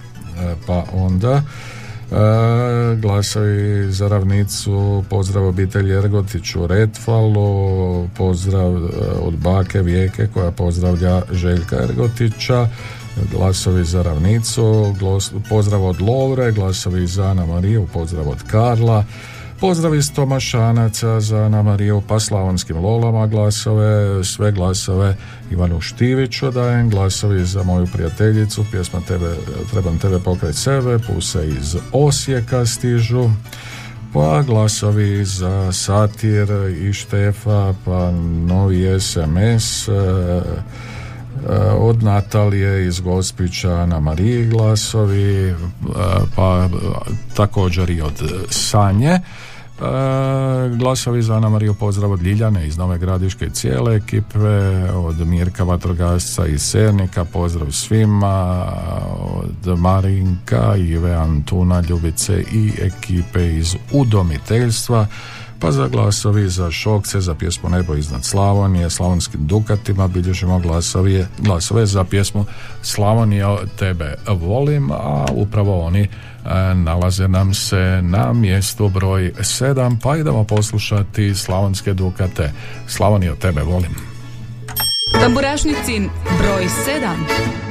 pa 0.68 0.84
onda 0.93 1.28
E, 1.28 1.41
glasovi 2.95 3.91
za 3.91 4.08
ravnicu, 4.08 5.03
pozdrav 5.10 5.47
obitelji 5.47 5.93
Ergotić 5.93 6.55
u 6.55 6.68
Retvalu, 6.68 8.08
pozdrav 8.08 8.78
e, 8.78 8.89
od 9.22 9.34
bake 9.34 9.82
Vijeke 9.82 10.28
koja 10.34 10.51
pozdravlja 10.51 11.22
Željka 11.32 11.84
Ergotića, 11.84 12.68
glasovi 13.32 13.86
za 13.86 14.01
ravnicu, 14.01 14.95
pozdrav 15.49 15.86
od 15.86 16.01
Lovre, 16.01 16.51
glasovi 16.51 17.08
za 17.08 17.24
Ana 17.24 17.45
Mariju, 17.45 17.88
pozdrav 17.93 18.30
od 18.30 18.43
Karla, 18.47 19.03
Pozdrav 19.60 19.95
iz 19.95 20.14
Tomašanaca 20.14 21.20
za 21.20 21.38
Ana 21.38 21.64
Mariju, 21.64 22.01
pa 22.08 22.20
slavonskim 22.20 22.78
lolama 22.78 23.28
glasove, 23.28 24.24
sve 24.24 24.51
glasove 24.51 25.18
Ivanu 25.51 25.82
Štiviću 25.82 26.51
dajem, 26.51 26.89
glasovi 26.89 27.45
za 27.45 27.64
moju 27.64 27.88
prijateljicu, 27.93 28.66
pjesma 28.72 29.01
tebe, 29.08 29.36
Trebam 29.72 29.99
tebe 29.99 30.20
pokraj 30.20 30.53
sebe, 30.53 30.99
puse 30.99 31.47
iz 31.47 31.76
Osijeka 31.91 32.66
stižu, 32.66 33.30
pa 34.14 34.41
glasovi 34.41 35.26
za 35.26 35.72
Satir 35.72 36.49
i 36.82 36.93
Štefa, 36.93 37.74
pa 37.86 38.12
novi 38.47 38.99
SMS, 38.99 39.88
e, 39.88 39.91
od 41.78 42.04
Natalije 42.04 42.88
iz 42.88 43.00
Gospića 43.00 43.86
na 43.86 44.00
Mariji 44.00 44.46
glasovi, 44.46 45.50
e, 45.50 45.56
pa 46.36 46.70
također 47.36 47.90
i 47.90 48.02
od 48.02 48.32
Sanje. 48.50 49.20
Glasovi 50.78 51.24
za 51.24 51.36
Ana 51.36 51.50
Mariju 51.50 51.74
pozdrav 51.74 52.12
od 52.12 52.22
Ljiljane 52.22 52.68
iz 52.68 52.78
Nove 52.78 52.98
Gradiške 52.98 53.50
cijele 53.50 53.96
ekipe, 53.96 54.48
od 54.94 55.28
Mirka 55.28 55.64
Vatrogasca 55.64 56.46
iz 56.46 56.62
Sernika, 56.62 57.26
pozdrav 57.26 57.72
svima, 57.72 58.66
od 59.20 59.80
Marinka, 59.80 60.76
Ive 60.76 61.14
Antuna, 61.14 61.84
Ljubice 61.90 62.44
i 62.54 62.72
ekipe 62.82 63.58
iz 63.58 63.76
udomiteljstva, 63.92 65.08
pa 65.60 65.72
za 65.72 65.88
glasovi 65.88 66.49
za 66.49 66.72
Šokce, 66.72 67.22
za 67.22 67.36
pjesmu 67.36 67.70
Nebo 67.70 67.95
iznad 67.95 68.26
Slavonije, 68.26 68.89
Slavonskim 68.89 69.47
Dukatima 69.47 70.08
bilježimo 70.08 70.60
glasovi, 70.60 71.26
glasove 71.39 71.86
za 71.86 72.03
pjesmu 72.03 72.45
Slavonija 72.82 73.58
tebe 73.80 74.16
volim, 74.28 74.91
a 74.91 75.26
upravo 75.32 75.80
oni 75.80 76.08
E, 76.49 76.74
nalaze 76.76 77.28
nam 77.28 77.53
se 77.53 77.99
na 78.01 78.34
mjestu 78.34 78.89
broj 78.89 79.34
7 79.39 79.97
pa 80.03 80.18
idemo 80.18 80.43
poslušati 80.43 81.36
Slavonske 81.36 81.93
Dukate. 81.93 82.51
Slavonio 82.88 83.36
tebe 83.36 83.62
volim. 83.62 83.95
Tamburašnicin 85.22 86.10
broj 86.39 86.66
7 86.66 87.66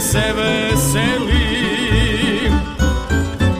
se 0.00 0.32
veselim. 0.36 1.28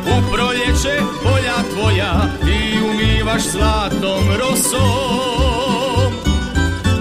U 0.07 0.33
proljeće 0.33 1.01
polja 1.23 1.57
tvoja 1.73 2.21
Ti 2.45 2.79
umivaš 2.91 3.43
zlatom 3.43 4.25
rosom. 4.39 6.13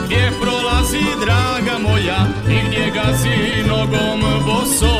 Gdje 0.05 0.31
prolazi 0.41 1.05
draga 1.25 1.77
moja 1.89 2.27
I 2.49 2.67
gdje 2.67 2.91
gazi 2.95 3.67
nogom 3.67 4.21
bosom 4.45 4.96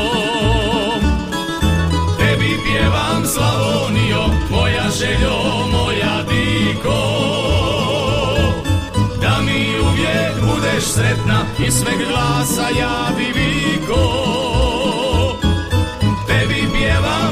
budeš 10.78 10.92
sretna 10.94 11.46
I 11.66 11.70
sveg 11.70 11.98
glasa 12.08 12.68
ja 12.78 13.10
bi 13.16 13.24
viko 13.24 14.28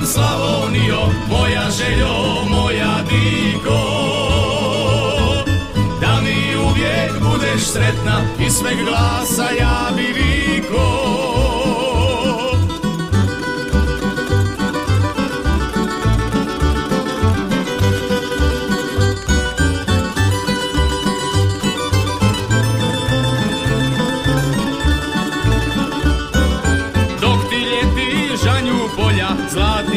Slavonio, 0.06 1.00
moja 1.28 1.70
željo, 1.70 2.44
moja 2.50 2.96
diko 3.10 3.80
Da 6.00 6.20
mi 6.22 6.56
uvijek 6.56 7.12
budeš 7.22 7.62
sretna 7.66 8.22
i 8.46 8.50
sveg 8.50 8.76
glasa 8.84 9.50
ja 9.60 9.90
bi 9.96 10.02
viko 10.02 11.25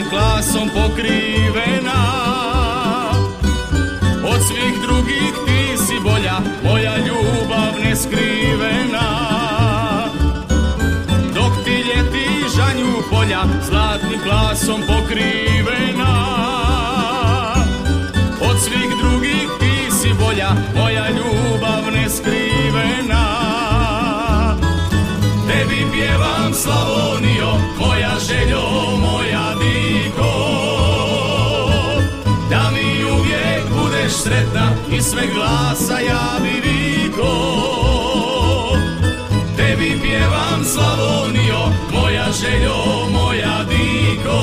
klasom 0.10 0.70
pokrivena 0.70 2.02
Od 4.24 4.42
svih 4.48 4.76
drugih 4.82 5.34
ti 5.46 5.78
si 5.78 6.00
bolja, 6.04 6.40
moja 6.64 6.98
ljubav 6.98 7.74
neskrivena 7.84 9.10
Dok 11.36 11.54
ti 11.66 11.72
ljeti 11.72 12.50
žanju 12.56 12.94
polja, 13.12 13.42
zlatnim 13.70 14.20
glasom 14.24 14.82
pokrivena 14.88 16.14
Od 18.42 18.60
svih 18.60 18.90
drugih 19.02 19.48
ti 19.60 19.92
si 20.02 20.14
bolja, 20.14 20.50
moja 20.76 21.10
ljubav 21.10 21.94
neskrivena 21.94 23.26
Tebi 25.48 25.86
pjevam 25.92 26.54
Slavonio, 26.54 27.52
moja 27.80 28.12
željo, 28.28 28.99
sretna 34.40 34.70
i 34.92 35.02
sve 35.02 35.22
glasa 35.34 36.00
ja 36.00 36.40
bi 36.42 36.70
viko 36.70 37.34
Tebi 39.58 40.00
pjevam 40.02 40.64
Slavonio, 40.66 41.60
moja 41.94 42.26
željo, 42.42 42.76
moja 43.12 43.64
diko 43.70 44.42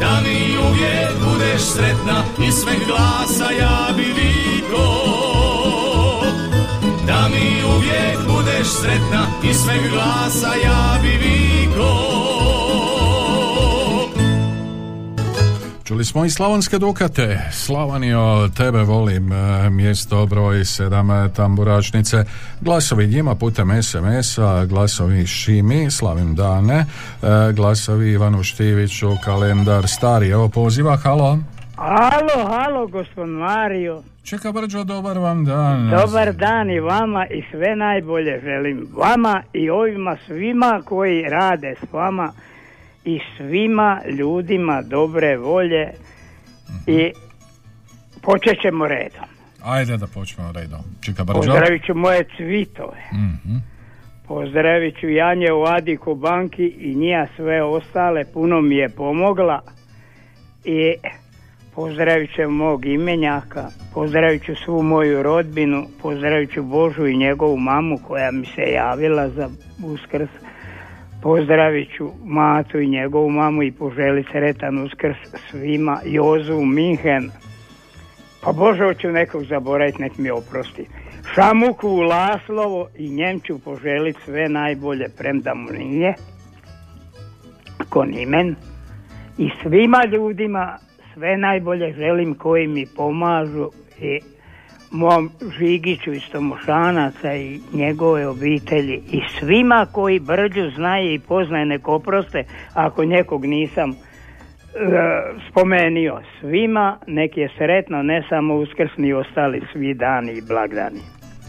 Da 0.00 0.20
mi 0.24 0.58
uvijek 0.68 1.10
budeš 1.24 1.62
sretna 1.62 2.24
i 2.48 2.52
sve 2.52 2.72
glasa 2.86 3.50
ja 3.60 3.88
bi 3.96 4.02
viko. 4.02 5.04
Da 7.06 7.28
mi 7.28 7.64
uvijek 7.76 8.18
budeš 8.26 8.68
sretna 8.68 9.26
i 9.50 9.54
sve 9.54 9.74
glasa 9.90 10.54
ja 10.64 10.98
bi 11.02 11.08
viko 11.08 12.07
Čuli 15.98 16.04
smo 16.04 16.24
i 16.24 16.30
Slavonske 16.30 16.78
Dukate, 16.78 17.38
Slavanio, 17.52 18.48
tebe 18.56 18.82
volim, 18.82 19.32
e, 19.32 19.70
mjesto 19.70 20.26
broj 20.26 20.64
sedam 20.64 21.10
e, 21.10 21.28
tamburačnice, 21.36 22.24
glasovi 22.60 23.06
njima 23.06 23.34
putem 23.34 23.82
SMS-a, 23.82 24.64
glasovi 24.64 25.26
Šimi, 25.26 25.90
slavim 25.90 26.34
dane, 26.34 26.74
e, 26.74 26.84
glasovi 27.52 28.12
Ivanu 28.12 28.42
Štiviću, 28.42 29.08
kalendar 29.24 29.88
stari, 29.88 30.28
evo 30.28 30.48
poziva, 30.48 30.96
halo. 30.96 31.38
Halo, 31.76 32.48
halo, 32.48 32.86
gospod 32.86 33.28
Mario. 33.28 34.02
Čeka 34.24 34.52
Brđo, 34.52 34.84
dobar 34.84 35.18
vam 35.18 35.44
dan. 35.44 35.90
Dobar 35.90 36.32
dan 36.32 36.70
i 36.70 36.80
vama 36.80 37.26
i 37.26 37.42
sve 37.50 37.76
najbolje 37.76 38.40
želim. 38.44 38.88
Vama 38.96 39.42
i 39.52 39.70
ovima 39.70 40.16
svima 40.26 40.82
koji 40.84 41.22
rade 41.22 41.74
s 41.80 41.92
vama 41.92 42.32
i 43.08 43.20
svima 43.36 44.00
ljudima 44.18 44.82
dobre 44.82 45.36
volje 45.36 45.92
i 46.86 47.12
počet 48.22 48.62
ćemo 48.62 48.88
redom. 48.88 49.24
Ajde 49.64 49.96
da 49.96 50.06
počnemo 50.06 50.52
redom. 50.52 50.80
Čika 51.00 51.24
Pozdravit 51.24 51.86
ću 51.86 51.94
moje 51.94 52.24
cvitove. 52.36 53.02
mm 53.12 53.56
Pozdravit 54.28 55.00
ću 55.00 55.08
Janje 55.08 55.52
u 55.52 55.64
Adiku 55.64 56.14
banki 56.14 56.66
i 56.66 56.94
njija 56.94 57.26
sve 57.36 57.62
ostale. 57.62 58.24
Puno 58.34 58.60
mi 58.60 58.76
je 58.76 58.88
pomogla. 58.88 59.60
I 60.64 60.94
pozdravit 61.74 62.30
ću 62.34 62.50
mog 62.50 62.86
imenjaka, 62.86 63.68
pozdravit 63.94 64.44
ću 64.44 64.54
svu 64.64 64.82
moju 64.82 65.22
rodbinu, 65.22 65.86
pozdravit 66.02 66.52
ću 66.54 66.62
Božu 66.62 67.06
i 67.06 67.16
njegovu 67.16 67.56
mamu 67.56 67.98
koja 68.08 68.30
mi 68.30 68.46
se 68.46 68.62
javila 68.62 69.28
za 69.28 69.48
uskrs. 69.84 70.30
Pozdravit 71.22 71.88
ću 71.96 72.10
Matu 72.24 72.80
i 72.80 72.88
njegovu 72.88 73.30
mamu 73.30 73.62
i 73.62 73.72
poželit 73.72 74.26
sretan 74.32 74.78
uskrs 74.78 75.16
svima, 75.50 76.00
Jozu, 76.04 76.60
Minhen. 76.60 77.30
Pa 78.42 78.52
Bože, 78.52 78.84
hoću 78.84 79.08
nekog 79.08 79.44
zaboraviti, 79.44 80.02
nek 80.02 80.18
mi 80.18 80.30
oprosti. 80.30 80.86
Šamuku 81.34 81.88
Laslovo 81.88 82.88
i 82.96 83.10
njem 83.10 83.40
ću 83.40 83.58
poželit 83.58 84.16
sve 84.24 84.48
najbolje, 84.48 85.06
premda 85.18 85.54
mu 85.54 85.70
nije. 85.72 86.14
Konimen. 87.88 88.54
I 89.38 89.50
svima 89.62 90.04
ljudima 90.12 90.78
sve 91.14 91.36
najbolje 91.36 91.92
želim 91.92 92.34
koji 92.34 92.66
mi 92.66 92.86
pomažu 92.96 93.70
i 94.00 94.20
mom 94.90 95.30
Žigiću 95.58 96.12
iz 96.12 96.22
Tomošanaca 96.32 97.34
i 97.34 97.60
njegove 97.72 98.26
obitelji 98.26 99.02
i 99.10 99.20
svima 99.38 99.86
koji 99.92 100.20
Brđu 100.20 100.70
znaje 100.76 101.14
i 101.14 101.18
poznaje 101.18 101.66
nek 101.66 101.88
oproste 101.88 102.44
ako 102.74 103.04
nekog 103.04 103.44
nisam 103.44 103.90
e, 103.90 103.94
spomenio. 105.50 106.20
Svima 106.40 106.98
nek 107.06 107.36
je 107.36 107.48
sretno 107.58 108.02
ne 108.02 108.22
samo 108.28 108.54
uskrsni 108.54 109.12
ostali 109.12 109.62
svi 109.72 109.94
dani 109.94 110.32
i 110.32 110.42
blagdani. 110.48 111.00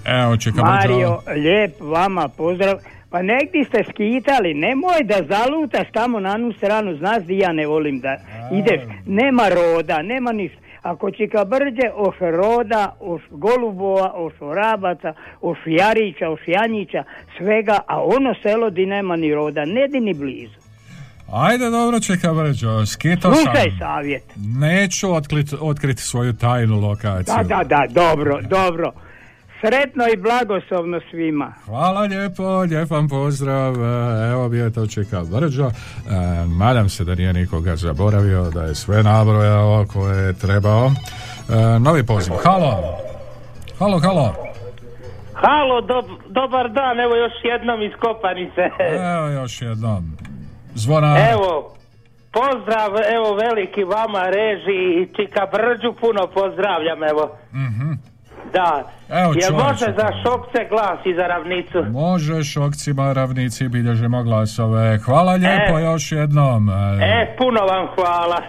Evo, 0.06 0.38
čekam 0.38 0.66
Mario, 0.66 1.20
lijep 1.36 1.72
vama 1.82 2.30
pozdrav. 2.38 2.76
Pa 3.12 3.22
negdje 3.22 3.64
ste 3.64 3.84
skitali, 3.84 4.54
nemoj 4.54 5.04
da 5.04 5.16
zalutaš 5.30 5.88
tamo 5.94 6.20
na 6.20 6.34
onu 6.34 6.54
stranu, 6.54 6.96
znaš 6.96 7.24
di 7.24 7.38
ja 7.38 7.52
ne 7.54 7.68
volim 7.68 8.00
da 8.00 8.18
ideš, 8.52 8.82
nema 9.06 9.44
roda, 9.50 10.02
nema 10.02 10.32
ništa. 10.32 10.69
Ako 10.82 11.12
čika 11.12 11.46
brđe, 11.46 11.88
oš 11.96 12.16
roda, 12.22 12.96
oš 13.00 13.22
golubova, 13.32 14.14
oš 14.16 14.34
orabaca, 14.42 15.14
oš 15.42 15.58
jarića, 15.66 16.30
oš 16.30 16.40
janjića, 16.48 17.04
svega, 17.38 17.80
a 17.88 18.04
ono 18.04 18.34
selo 18.44 18.70
di 18.70 18.86
nema 18.86 19.16
ni 19.16 19.34
roda, 19.34 19.66
ne 19.66 19.88
di 19.88 20.00
ni 20.00 20.14
blizu. 20.14 20.60
Ajde, 21.34 21.70
dobro, 21.70 22.00
čeka 22.00 22.34
Brđo, 22.34 22.86
skitao 22.86 23.34
sam. 23.34 23.44
Slušaj 23.44 23.72
savjet. 23.80 24.24
Neću 24.60 25.08
otklit- 25.08 25.58
otkriti 25.62 26.02
svoju 26.02 26.34
tajnu 26.34 26.80
lokaciju. 26.80 27.36
Da, 27.38 27.44
da, 27.44 27.64
da, 27.66 27.86
dobro, 27.90 28.40
dobro. 28.42 28.92
Sretno 29.62 30.04
i 30.08 30.18
blagoslovno 30.18 31.00
svima. 31.12 31.54
Hvala 31.66 32.02
lijepo, 32.02 32.44
lijep 32.60 32.90
vam 32.90 33.10
pozdrav. 33.10 33.74
E, 33.76 34.32
Evo 34.32 34.50
bio 34.50 34.64
je 34.66 34.74
to 34.74 34.88
čeka 34.88 35.22
Brđo. 35.24 35.66
E, 35.66 35.72
nadam 36.60 36.90
se 36.90 37.04
da 37.04 37.16
nije 37.16 37.34
nikoga 37.34 37.76
zaboravio, 37.76 38.44
da 38.44 38.64
je 38.64 38.76
sve 38.76 39.04
nabrojao 39.04 39.86
koje 39.94 40.18
je 40.18 40.34
trebao. 40.34 40.86
E, 40.88 41.80
novi 41.80 42.06
poziv. 42.06 42.34
Halo. 42.44 42.98
Halo, 43.80 44.00
halo. 44.00 44.36
Halo, 45.34 45.82
dob- 45.82 46.20
dobar 46.30 46.70
dan, 46.72 47.00
evo 47.00 47.16
još 47.16 47.34
jednom 47.44 47.82
iz 47.82 47.92
Kopanice. 48.00 48.62
Evo 49.16 49.28
još 49.30 49.62
jednom. 49.62 50.18
Zvona. 50.76 51.16
Evo, 51.32 51.76
pozdrav, 52.32 52.92
evo 53.16 53.36
veliki 53.36 53.84
vama 53.84 54.24
reži 54.24 54.80
i 54.94 55.08
Čika 55.16 55.48
Brđu, 55.54 55.94
puno 56.02 56.28
pozdravljam, 56.28 57.04
evo. 57.04 57.38
Mhm. 57.54 57.92
Da, 58.54 58.92
Evo, 59.10 59.34
jel 59.42 59.54
može 59.54 59.86
za 59.86 60.10
šokce 60.24 60.68
glas 60.70 61.00
i 61.06 61.14
za 61.14 61.28
ravnicu? 61.28 61.84
Može 61.92 62.44
šokcima 62.44 63.14
ravnici 63.14 63.68
bilježimo 63.68 64.24
glasove. 64.24 64.98
Hvala 64.98 65.34
lijepo 65.34 65.80
E. 65.80 65.82
još 65.82 66.12
jednom. 66.12 66.70
E, 67.02 67.36
puno 67.38 67.60
vam 67.62 67.88
hvala. 67.96 68.42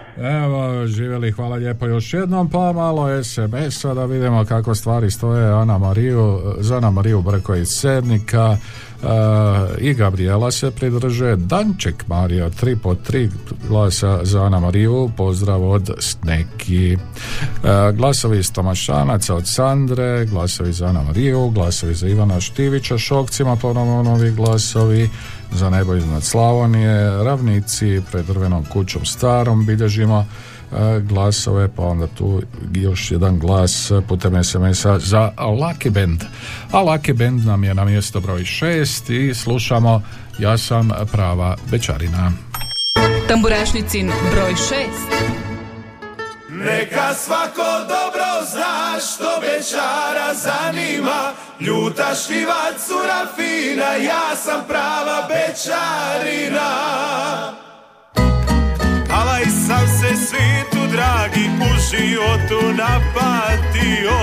Evo, 0.42 0.86
živjeli, 0.86 1.32
hvala 1.32 1.56
lijepo 1.56 1.86
još 1.86 2.14
jednom, 2.14 2.50
pa 2.50 2.72
malo 2.72 3.24
SMS-a 3.24 3.94
da 3.94 4.04
vidimo 4.04 4.44
kako 4.44 4.74
stvari 4.74 5.10
stoje. 5.10 5.52
Ana 5.52 5.78
Mariju, 5.78 6.40
za 6.58 6.76
Ana 6.76 6.90
Mariju 6.90 7.22
Brko 7.22 7.54
iz 7.54 7.68
Sednika 7.68 8.56
e, 8.56 8.56
i 9.78 9.94
Gabriela 9.94 10.50
se 10.50 10.70
pridruže. 10.70 11.36
Danček 11.36 12.08
Marija, 12.08 12.50
tri 12.50 12.76
po 12.76 12.94
tri 12.94 13.30
glasa 13.68 14.20
za 14.22 14.42
Ana 14.42 14.60
Mariju, 14.60 15.10
pozdrav 15.16 15.70
od 15.70 15.90
Sneki. 15.98 16.92
E, 16.92 16.98
glasovi 17.92 18.38
iz 18.38 18.52
Tomašanaca 18.52 19.34
od 19.34 19.48
Sandre, 19.48 20.26
glasovi 20.26 20.72
za 20.72 20.86
Ana 20.86 21.02
Mariju, 21.02 21.50
glasovi 21.50 21.94
za 21.94 22.08
Ivana 22.08 22.40
Štivića, 22.40 22.98
Šokcima 22.98 23.56
ponovno 23.56 24.02
novi 24.02 24.30
glasovi, 24.30 25.10
za 25.52 25.70
nebo 25.70 25.94
iznad 25.94 26.22
Slavonije, 26.22 27.24
ravnici 27.24 28.02
pred 28.12 28.26
drvenom 28.26 28.64
kućom 28.64 29.04
starom 29.04 29.66
bilježimo 29.66 30.26
glasove, 31.00 31.68
pa 31.76 31.82
onda 31.82 32.06
tu 32.06 32.42
još 32.74 33.10
jedan 33.10 33.38
glas 33.38 33.92
putem 34.08 34.44
SMS-a 34.44 34.98
za 34.98 35.32
Lucky 35.38 35.90
Band. 35.90 36.24
A 36.72 36.82
Lucky 36.82 37.12
Band 37.12 37.46
nam 37.46 37.64
je 37.64 37.74
na 37.74 37.84
mjesto 37.84 38.20
broj 38.20 38.40
6 38.40 39.12
i 39.12 39.34
slušamo 39.34 40.02
Ja 40.38 40.58
sam 40.58 40.90
prava 41.12 41.56
bečarina. 41.70 42.32
Tamburašnicin 43.28 44.10
broj 44.32 44.52
6. 44.52 44.56
Neka 46.48 47.14
svako 47.14 47.70
dobro 47.88 48.46
zna 48.52 49.00
što 49.00 49.40
bečara 49.40 50.34
zanima 50.34 51.32
Ljuta 51.60 52.14
štiva 52.14 52.64
cura 52.86 53.26
fina, 53.36 53.94
ja 53.94 54.36
sam 54.36 54.60
prava 54.68 55.28
bečarina 55.28 56.70
svitu 60.26 60.86
dragi 60.92 61.50
u 61.60 61.70
životu 61.90 62.60
napatio. 62.72 64.20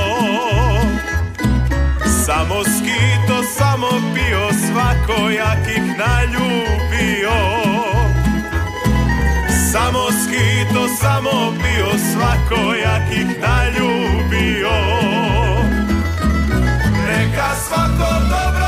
Samo 2.26 2.64
skito, 2.64 3.44
samo 3.58 3.88
pio, 4.14 4.50
svakojakih 4.68 5.84
naljubio. 5.98 7.38
Samo 9.72 10.04
skito, 10.24 10.88
samo 11.02 11.52
bio 11.52 11.92
svakojakih 12.12 13.28
naljubio. 13.42 14.78
Neka 17.08 17.56
svako 17.68 18.12
dobro 18.30 18.67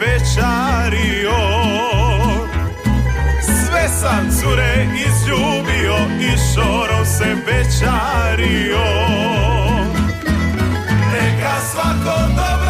večario. 0.00 1.36
Sve 3.42 3.88
sam 3.88 4.30
cure 4.40 4.86
izljubio 5.06 5.96
i 6.20 6.30
šorom 6.54 7.06
se 7.06 7.36
večario. 7.46 8.84
Neka 11.12 11.54
svako 11.72 12.18
dobro 12.36 12.63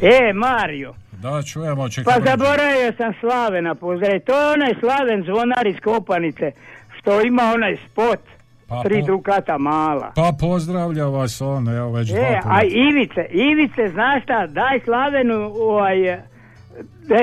E, 0.00 0.32
Mario, 0.34 0.94
Da, 1.12 1.42
čujemo, 1.42 1.82
pa 1.82 1.88
čekamo. 1.88 2.16
zaboravio 2.26 2.92
sam 2.96 3.12
Slavena 3.20 3.74
pozdraviti. 3.74 4.26
To 4.26 4.40
je 4.40 4.52
onaj 4.52 4.74
Slaven 4.80 5.24
zvonar 5.24 5.66
iz 5.66 5.76
Kopanice, 5.84 6.52
što 6.98 7.20
ima 7.20 7.42
onaj 7.54 7.76
spot, 7.86 8.20
Pa, 8.68 8.82
tri 8.82 9.02
dukata 9.02 9.58
mala. 9.58 10.12
Pa 10.14 10.32
pozdravlja 10.40 11.04
vas 11.06 11.40
on, 11.40 11.68
evo 11.68 11.92
već 11.92 12.08
dva 12.08 12.18
E, 12.20 12.36
puta. 12.36 12.48
a 12.50 12.62
Ivice, 12.62 13.26
Ivice, 13.30 13.88
znaš 13.88 14.22
šta, 14.22 14.46
daj 14.48 14.80
Slavenu 14.80 15.34
ovaj, 15.60 15.96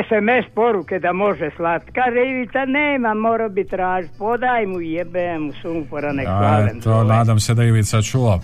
SMS 0.02 0.54
poruke 0.54 1.00
da 1.00 1.14
može 1.14 1.50
slat. 1.52 1.84
Kaže 1.86 2.20
Ivica, 2.22 2.66
nema, 2.68 3.14
mora 3.16 3.50
bi 3.50 3.64
traž, 3.66 4.06
podaj 4.20 4.66
mu 4.66 4.82
jebe 4.82 5.40
mu 5.40 5.54
sumpora, 5.54 6.12
nek 6.12 6.26
Slaven 6.28 6.76
to 6.76 6.90
zove. 6.92 7.06
nadam 7.08 7.40
se 7.40 7.54
da 7.54 7.64
Ivica 7.64 8.02
čuo. 8.02 8.40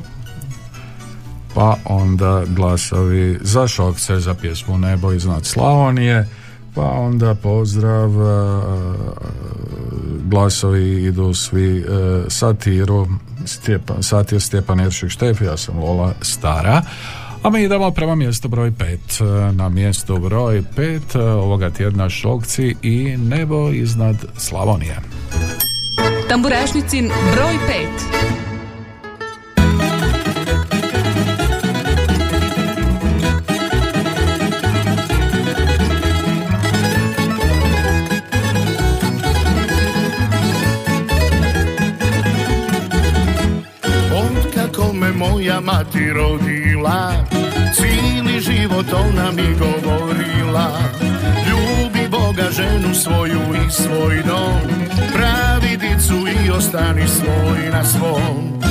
pa 1.55 1.75
onda 1.85 2.43
glasovi 2.47 3.39
za 3.41 3.67
Šokce, 3.67 4.19
za 4.19 4.33
pjesmu 4.33 4.77
Nebo 4.77 5.13
iznad 5.13 5.45
Slavonije, 5.45 6.27
pa 6.75 6.81
onda 6.83 7.35
pozdrav, 7.35 8.09
e, 8.09 8.53
glasovi 10.23 11.03
idu 11.03 11.33
svi 11.33 11.79
e, 11.79 11.83
satiru, 12.27 13.07
Stjepan, 13.45 14.03
satir 14.03 14.41
Stjepan 14.41 14.79
Jeršik 14.79 15.09
Štef, 15.09 15.41
ja 15.41 15.57
sam 15.57 15.79
Lola 15.79 16.13
Stara, 16.21 16.81
a 17.47 17.49
mi 17.49 17.63
idemo 17.63 17.91
prema 17.91 18.15
mjestu 18.15 18.47
broj 18.47 18.71
5. 18.71 19.51
Na 19.51 19.69
mjestu 19.69 20.17
broj 20.17 20.63
5 20.77 21.19
ovoga 21.19 21.69
tjedna 21.69 22.09
Šokci 22.09 22.75
i 22.81 23.17
nebo 23.17 23.71
iznad 23.71 24.15
Slavonije. 24.37 24.99
Tamburašnicin 26.29 27.11
broj 27.35 27.53
5. 27.69 27.87
Od 44.13 44.53
kako 44.53 44.93
me 44.93 45.11
moja 45.11 45.59
mati 45.59 46.13
rodila 46.13 47.36
Cijeli 48.77 48.89
život 48.89 49.05
ona 49.09 49.31
mi 49.31 49.55
govorila. 49.55 50.79
Ljubi 51.47 52.07
Boga 52.09 52.51
ženu 52.51 52.93
svoju 52.93 53.39
i 53.67 53.71
svoj 53.71 54.23
dom. 54.27 54.61
Pravi 55.13 55.77
dicu 55.77 56.27
i 56.45 56.49
ostani 56.49 57.07
svoj 57.07 57.69
na 57.71 57.83
svom. 57.85 58.61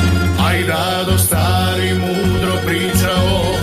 Aj 0.46 0.62
rado 0.62 1.18
stari 1.18 1.94
mudro 1.94 2.52
pričao 2.66 3.54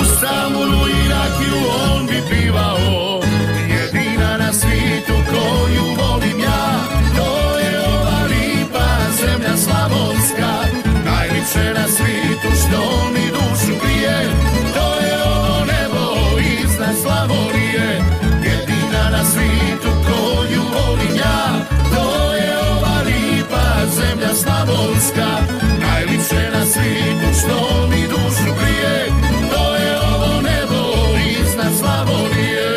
U 0.00 0.04
Stambulu 0.04 0.88
i 0.88 1.08
rakiju 1.08 1.62
on 1.92 2.06
bi 2.06 2.22
pivao 2.30 3.20
Jedina 3.68 4.36
na 4.38 4.52
svijetu 4.52 5.12
koju 5.30 5.84
volim 5.98 6.40
ja 6.40 6.84
To 7.16 7.58
je 7.58 7.80
ova 7.80 8.20
lipa 8.24 8.88
zemlja 9.20 9.56
slavonska. 9.56 10.52
Najlipše 11.04 11.80
na 11.80 11.88
svijetu 11.88 12.48
što 12.60 13.10
mi 13.14 13.26
dušu 13.30 13.72
grije 13.82 14.37
zemlja 23.96 24.34
slavonska 24.34 25.28
Najlipše 25.80 26.50
na 26.52 26.64
svijetu 26.66 27.38
što 27.40 27.86
mi 27.90 28.02
dušu 28.02 28.54
grije 28.60 29.06
To 29.52 29.74
je 29.76 29.98
ovo 30.00 30.42
nebo 30.42 30.82
iznad 31.40 31.72
Slavonije. 31.78 32.68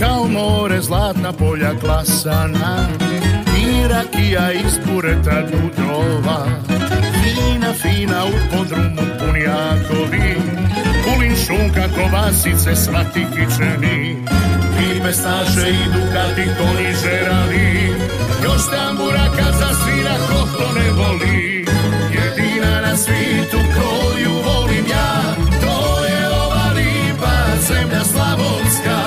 Kao 0.00 0.28
more 0.28 0.80
zlatna 0.80 1.32
polja 1.32 1.70
klasana 1.80 2.97
rakija 3.98 4.52
iz 4.52 4.72
kureta 4.86 5.42
dudova. 5.50 6.46
Fina, 7.22 7.72
fina 7.82 8.24
u 8.24 8.56
podrumu 8.56 9.02
punijakovi 9.18 10.34
Kulin 11.04 11.36
šunka, 11.36 11.88
kovasice, 11.94 12.76
svati 12.76 13.26
kičeni. 13.32 14.16
I 14.84 15.02
pestaše 15.02 15.70
i 15.70 15.84
dukati 15.94 16.44
to 16.58 16.66
ni 16.78 16.94
žerali. 17.02 17.92
Još 18.44 18.62
tambura 18.70 19.24
kad 19.36 19.54
zasvira 19.60 20.16
ko 20.28 20.48
to 20.58 20.72
ne 20.78 20.90
voli. 20.90 21.64
Jedina 22.14 22.80
na 22.80 22.96
svitu 22.96 23.58
koju 23.74 24.32
volim 24.32 24.84
ja 24.90 25.34
To 25.60 26.04
je 26.04 26.28
ova 26.28 26.72
lipa 26.76 27.36
zemlja 27.68 28.04
slavonska. 28.04 28.98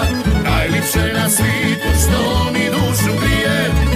Najljepše 0.43 1.13
na 1.13 1.29
svitu 1.29 1.89
što 2.03 2.51
mi 2.53 2.65
dušu 2.65 3.19
grije 3.21 3.90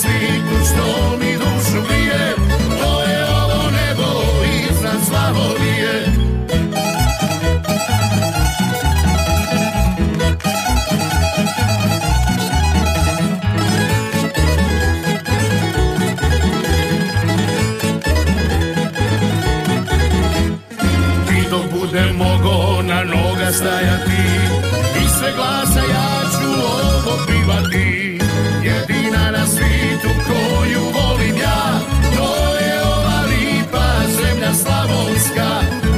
svitu 0.00 0.56
što 0.70 1.16
mi 1.20 1.32
dušu 1.32 1.88
grije 1.88 2.34
To 2.80 3.02
je 3.02 3.24
ovo 3.24 3.70
nebo 3.70 4.08
iznad 4.70 5.00
Slavonije. 5.08 6.04
Ti 21.28 21.48
dok 21.50 21.62
budem 21.72 22.16
mogo 22.16 22.82
na 22.82 23.04
noga 23.04 23.52
stajati 23.52 24.22
I 25.04 25.08
sve 25.18 25.32
glasa 25.36 25.80
ja 25.80 26.20
ću 26.30 26.48
ovo 26.48 27.26
pivati. 27.26 27.89
Jedina 28.64 29.30
na 29.30 29.46
svijetu 29.46 30.08
koju 30.26 30.80
volim 30.80 31.36
ja 31.36 31.80
To 32.16 32.56
je 32.64 32.82
ova 32.82 33.20
lipa 33.30 33.86
zemlja 34.08 34.54
slavonska. 34.54 35.48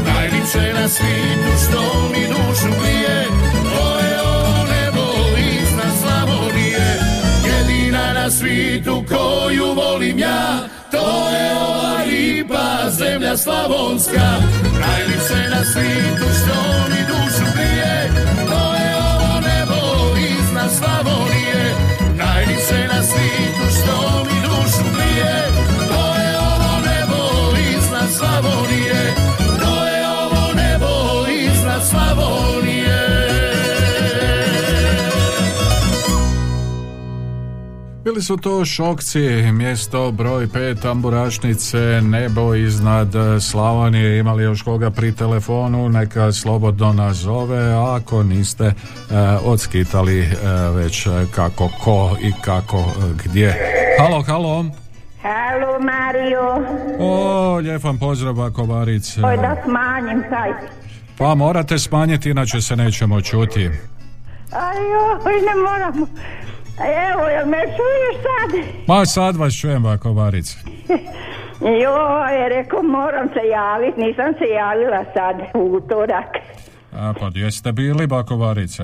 Najlipše 0.06 0.72
na 0.80 0.88
svijetu 0.88 1.52
što 1.64 1.82
mi 2.12 2.26
dušu 2.26 2.80
grije 2.82 3.26
To 3.64 3.98
je 3.98 4.20
ovo 4.20 4.66
nebo 4.66 5.06
iznad 5.38 5.92
Slavonije. 6.02 7.00
Jedina 7.46 8.12
na 8.12 8.30
svijetu 8.30 9.04
koju 9.08 9.66
volim 9.74 10.18
ja 10.18 10.58
To 10.90 11.30
je 11.30 11.52
ova 11.52 12.04
lipa 12.06 12.90
zemlja 12.90 13.36
slavonska. 13.36 14.28
Najlipše 14.80 15.50
na 15.50 15.64
svijetu 15.64 16.26
što 16.38 16.58
mi 16.90 17.01
Bili 38.12 38.22
su 38.22 38.36
to 38.36 38.64
šokci, 38.64 39.52
mjesto 39.52 40.12
broj 40.12 40.48
pet 40.48 40.80
tamburašnice, 40.80 42.00
nebo 42.02 42.54
iznad 42.54 43.14
e, 43.14 43.40
Slavonije, 43.40 44.18
imali 44.18 44.42
još 44.44 44.62
koga 44.62 44.90
pri 44.90 45.12
telefonu, 45.12 45.88
neka 45.88 46.32
slobodno 46.32 46.92
nazove, 46.92 47.72
a 47.72 47.94
ako 47.96 48.22
niste 48.22 48.64
e, 48.64 48.74
odskitali 49.44 50.20
e, 50.20 50.28
već 50.74 51.06
e, 51.06 51.10
kako 51.34 51.68
ko 51.84 52.16
i 52.20 52.32
kako 52.40 52.78
e, 52.78 52.82
gdje. 53.24 53.56
Halo, 53.98 54.22
halo. 54.22 54.64
Halo 55.22 55.78
Mario, 55.80 56.66
O, 56.98 57.56
lijep 57.56 57.84
vam 57.84 57.98
pozdrav, 57.98 58.34
Bakovarice. 58.34 59.20
oj 59.24 59.36
da 59.36 59.56
smanjim 59.64 60.22
taj. 60.30 60.50
Pa 61.18 61.34
morate 61.34 61.78
smanjiti, 61.78 62.30
inače 62.30 62.60
se 62.60 62.76
nećemo 62.76 63.20
čuti. 63.20 63.70
Aj, 64.52 64.76
oj, 65.26 65.32
ne 65.46 65.54
moram. 65.62 66.06
Evo, 66.78 67.28
jel 67.28 67.46
me 67.46 67.58
čuješ 67.58 68.16
sad? 68.22 68.60
Ma 68.86 69.06
sad 69.06 69.36
vas 69.36 69.60
čujem, 69.60 69.82
Bakovarice. 69.82 70.56
Joj, 71.82 72.48
rekao, 72.48 72.82
moram 72.82 73.28
se 73.28 73.48
javiti, 73.48 74.00
nisam 74.00 74.34
se 74.38 74.44
javila 74.44 75.04
sad 75.14 75.36
u 75.54 75.76
utorak. 75.76 76.36
A 76.92 77.12
pa 77.20 77.30
gdje 77.30 77.50
ste 77.50 77.72
bili, 77.72 78.06
Bakovarice? 78.06 78.82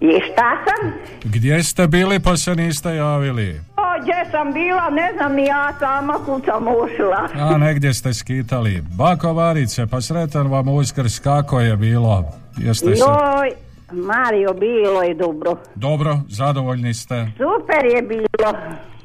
I 0.00 0.20
šta 0.32 0.50
sam? 0.64 0.92
Gdje 1.24 1.62
ste 1.62 1.86
bili 1.86 2.20
pa 2.20 2.36
se 2.36 2.54
niste 2.54 2.94
javili? 2.94 3.60
O, 3.76 4.02
gdje 4.02 4.30
sam 4.30 4.52
bila, 4.52 4.90
ne 4.90 5.12
znam 5.16 5.34
ni 5.34 5.44
ja 5.44 5.72
sama 5.78 6.14
kud 6.26 6.44
sam 6.44 6.64
ušla. 6.68 7.28
A 7.34 7.58
negdje 7.58 7.94
ste 7.94 8.14
skitali. 8.14 8.82
Bakovarice, 8.96 9.86
pa 9.86 10.00
sretan 10.00 10.46
vam 10.46 10.68
uskrs, 10.68 11.18
kako 11.18 11.60
je 11.60 11.76
bilo? 11.76 12.24
Jeste 12.56 12.96
se... 12.96 13.04
Mario, 13.92 14.52
bilo 14.54 15.02
je 15.02 15.14
dobro. 15.14 15.56
Dobro, 15.74 16.16
zadovoljni 16.28 16.94
ste. 16.94 17.26
Super 17.36 17.84
je 17.86 18.02
bilo. 18.02 18.52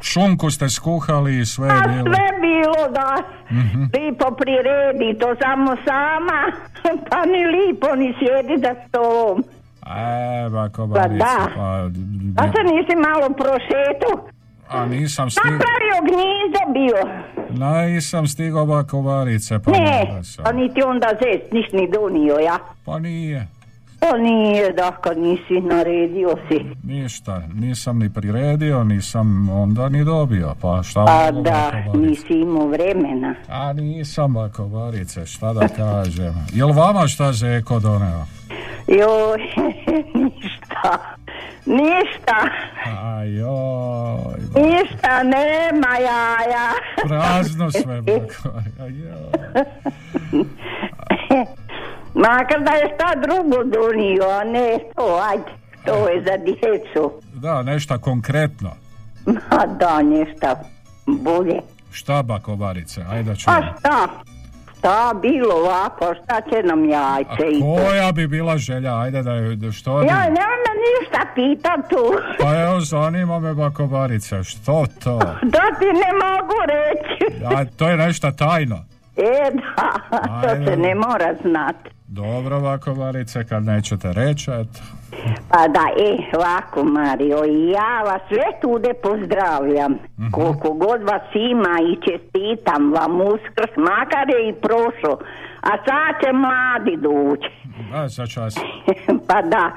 Šunku 0.02 0.52
ste 0.52 0.70
skuhali 0.70 1.40
i 1.40 1.46
sve 1.46 1.68
je 1.68 1.74
A 1.76 1.88
bilo. 1.88 2.04
sve 2.06 2.28
bilo, 2.42 2.90
da. 2.90 3.18
Mhm. 3.52 3.82
Lipo 3.84 4.32
priredi, 4.32 5.20
to 5.20 5.36
samo 5.42 5.76
sama. 5.86 6.52
Pa 7.10 7.26
ni 7.26 7.46
lipo 7.48 7.96
ni 7.96 8.14
sjedi 8.20 8.58
za 8.58 8.76
stolom. 8.88 9.44
E, 9.88 10.50
Bakovarice, 10.50 11.20
Pa 11.20 11.26
da. 11.26 11.48
pa... 11.56 11.64
A 12.38 12.48
se 12.48 12.64
nisi 12.66 12.96
malo 12.98 13.30
prošetu? 13.30 14.28
A 14.70 14.86
nisam 14.86 15.30
stigao... 15.30 15.52
Napravio 15.52 15.98
gnjizdo 16.02 16.62
bio. 16.74 17.00
Nisam 17.88 18.28
stigao 18.28 18.66
Bakovarice, 18.66 19.60
pa 19.60 19.72
Ne, 19.72 20.22
pa 20.44 20.52
niti 20.52 20.84
onda 20.84 21.08
zec 21.14 21.52
nis 21.52 21.66
ni 21.72 21.90
donio 21.90 22.34
ja. 22.36 22.58
Pa 22.86 23.00
nije. 23.00 23.48
Pa 24.04 24.18
nije, 24.18 24.72
da 24.72 24.92
kad 24.94 25.18
nisi 25.18 25.54
naredio 25.62 26.36
si. 26.48 26.60
Ništa, 26.86 27.42
nisam 27.54 28.00
ni 28.00 28.10
priredio, 28.12 28.84
nisam 28.84 29.50
onda 29.52 29.90
ni 29.90 30.06
dobio, 30.06 30.56
pa 30.62 30.84
šta 30.84 31.00
A 31.02 31.32
da, 31.32 31.42
Bakovarice? 31.42 31.98
nisi 32.00 32.34
imao 32.34 32.68
vremena. 32.68 33.36
A 33.50 33.74
nisam 33.74 34.34
Bakovarice, 34.34 35.26
šta 35.26 35.54
da 35.54 35.68
kažem. 35.68 36.34
Jel 36.54 36.72
vama 36.72 37.08
šta 37.08 37.32
Zeko 37.34 37.80
doneo? 37.80 38.26
Joj, 38.88 39.40
ništa. 40.16 41.00
Ništa. 41.66 42.50
Ajoj, 43.04 44.40
Ništa 44.56 45.24
nema 45.24 45.98
jaja. 46.00 46.70
prazno 47.08 47.72
sve 47.72 48.02
Bakovarice. 48.02 48.80
Ajoj. 48.80 49.64
Makar 52.14 52.60
da 52.64 52.72
je 52.72 52.94
šta 52.96 53.12
drugo 53.22 53.64
donio, 53.64 54.24
a 54.30 54.44
ne 54.44 54.80
to, 54.96 55.20
ajde. 55.30 55.52
To 55.86 56.10
je 56.10 56.24
za 56.24 56.38
djecu. 56.38 57.12
Da, 57.34 57.62
nešto 57.64 58.00
konkretno. 58.00 58.72
Ma 59.26 59.66
da, 59.80 60.02
nešto 60.02 60.48
bolje. 61.06 61.60
Šta 61.92 62.24
Bakovarice, 62.24 63.02
ajde 63.12 63.32
A 63.32 63.36
čujem. 63.36 63.64
šta? 63.80 64.08
Šta 64.78 65.14
bilo 65.22 65.56
ovako, 65.56 66.14
šta 66.24 66.42
će 66.42 66.64
nam 66.64 66.90
jajce 66.90 67.48
i 67.52 67.60
to? 67.60 67.76
Koja 67.76 68.12
bi 68.12 68.28
bila 68.28 68.58
želja, 68.58 69.00
ajde 69.00 69.24
da 69.24 69.32
je, 69.34 69.56
da 69.56 69.72
što 69.72 70.00
bi... 70.00 70.06
Ja 70.08 70.20
nema 70.24 70.72
ništa 70.86 71.20
pitat 71.36 71.90
tu. 71.90 72.14
Pa 72.40 72.62
evo, 72.62 72.80
zanima 72.80 73.40
me 73.40 73.54
Bakovarice, 73.54 74.44
što 74.44 74.86
to? 75.04 75.18
Da 75.44 75.64
ti 75.80 75.86
ne 75.86 76.12
mogu 76.24 76.54
reći. 76.68 77.46
A, 77.56 77.66
to 77.78 77.90
je 77.90 77.98
nešto 77.98 78.32
tajno. 78.32 78.86
E 79.18 79.52
da, 79.52 80.18
to 80.42 80.66
se 80.66 80.78
ne 80.78 80.96
mora 80.96 81.36
znat. 81.42 81.76
Dobro, 82.08 82.60
Bakovarice, 82.60 83.44
kad 83.44 83.64
nećete 83.64 84.14
reći, 84.14 84.52
eto. 84.52 84.80
Pa 85.50 85.68
da, 85.68 85.86
e, 85.98 86.38
ovako 86.38 86.84
Mario, 86.84 87.38
ja 87.74 88.02
vas 88.06 88.22
sve 88.28 88.46
tude 88.62 88.94
pozdravljam. 88.94 89.92
Mhm. 89.92 90.32
Koliko 90.32 90.74
god 90.74 91.04
vas 91.04 91.22
ima 91.36 91.76
i 91.92 91.96
čestitam 91.96 92.92
vam 92.94 93.22
uskrs, 93.22 93.74
makar 93.78 94.30
je 94.30 94.50
i 94.50 94.54
prošlo. 94.54 95.20
A 95.62 95.70
sad 95.70 96.22
će 96.24 96.34
mladi 96.34 96.98
doći. 96.98 97.50
A, 97.94 98.08
za 98.08 98.28
čas. 98.28 98.56
pa 99.28 99.42
da. 99.42 99.72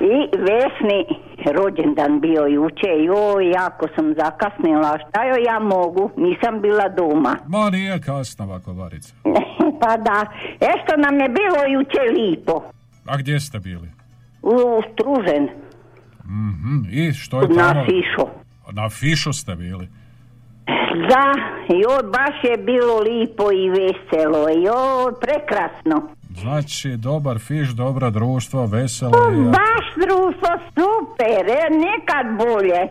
I 0.00 0.36
Vesni 0.36 1.04
rođendan 1.46 2.20
bio 2.20 2.46
juče, 2.46 2.88
joj, 3.00 3.50
jako 3.50 3.86
sam 3.96 4.14
zakasnila, 4.14 4.98
šta 4.98 5.24
joj 5.24 5.44
ja 5.44 5.58
mogu, 5.58 6.10
nisam 6.16 6.60
bila 6.60 6.88
doma. 6.88 7.36
Ma 7.46 7.70
nije 7.70 8.00
kasno, 8.00 8.46
Bakovarice. 8.46 9.12
pa 9.80 9.96
da, 9.98 10.26
ešto 10.52 10.96
nam 10.98 11.14
je 11.14 11.28
bilo 11.30 11.60
juče 11.68 12.02
lipo, 12.12 12.62
A 13.06 13.16
gdje 13.16 13.40
ste 13.40 13.58
bili? 13.58 13.88
u 14.42 14.56
Stružen, 14.84 15.48
Mhm, 16.24 16.76
I 16.90 17.12
što 17.12 17.40
je 17.40 17.48
na 17.48 17.68
tamo? 17.68 17.84
Fišu. 17.84 18.26
Na 18.72 18.88
fišu 18.90 19.32
ste 19.32 19.54
bili. 19.54 19.88
Da, 21.08 21.32
joj, 21.68 22.02
baš 22.10 22.44
je 22.44 22.56
bilo 22.58 22.98
lipo 23.00 23.52
i 23.52 23.70
veselo, 23.70 24.48
joj, 24.48 25.12
prekrasno. 25.20 26.08
Znači, 26.34 26.96
dobar 26.96 27.38
fiš, 27.38 27.68
dobro 27.68 28.10
društvo, 28.10 28.66
veselo 28.66 29.10
Pa 29.10 29.18
je. 29.18 29.44
Baš 29.44 29.86
društvo 29.96 30.50
super, 30.74 31.44
e, 31.48 31.62
nikad 31.70 32.26
bolje. 32.38 32.88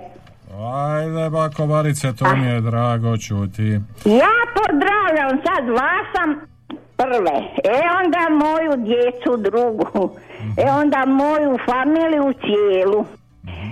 Ajde, 0.93 1.29
Bakovarice, 1.29 2.15
to 2.15 2.35
mi 2.35 2.47
je 2.47 2.61
drago 2.61 3.17
čuti. 3.17 3.69
Ja 4.05 4.35
pozdravljam 4.57 5.41
sad 5.45 5.69
vas 5.69 6.05
sam 6.15 6.29
prve, 6.97 7.37
e 7.63 7.81
onda 8.01 8.45
moju 8.45 8.85
djecu 8.85 9.37
drugu, 9.37 10.15
e 10.57 10.71
onda 10.71 11.05
moju 11.05 11.57
familiju 11.65 12.33
cijelu. 12.33 13.05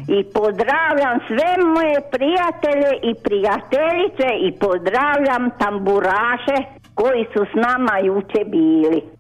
I 0.08 0.24
pozdravljam 0.34 1.20
sve 1.28 1.52
moje 1.76 1.98
prijatelje 2.12 2.92
i 3.04 3.12
prijateljice 3.24 4.28
i 4.48 4.52
pozdravljam 4.60 5.50
tamburaše 5.60 6.58
koji 6.94 7.26
su 7.34 7.46
s 7.52 7.56
nama 7.56 8.00
juče 8.00 8.42
bili. 8.46 9.17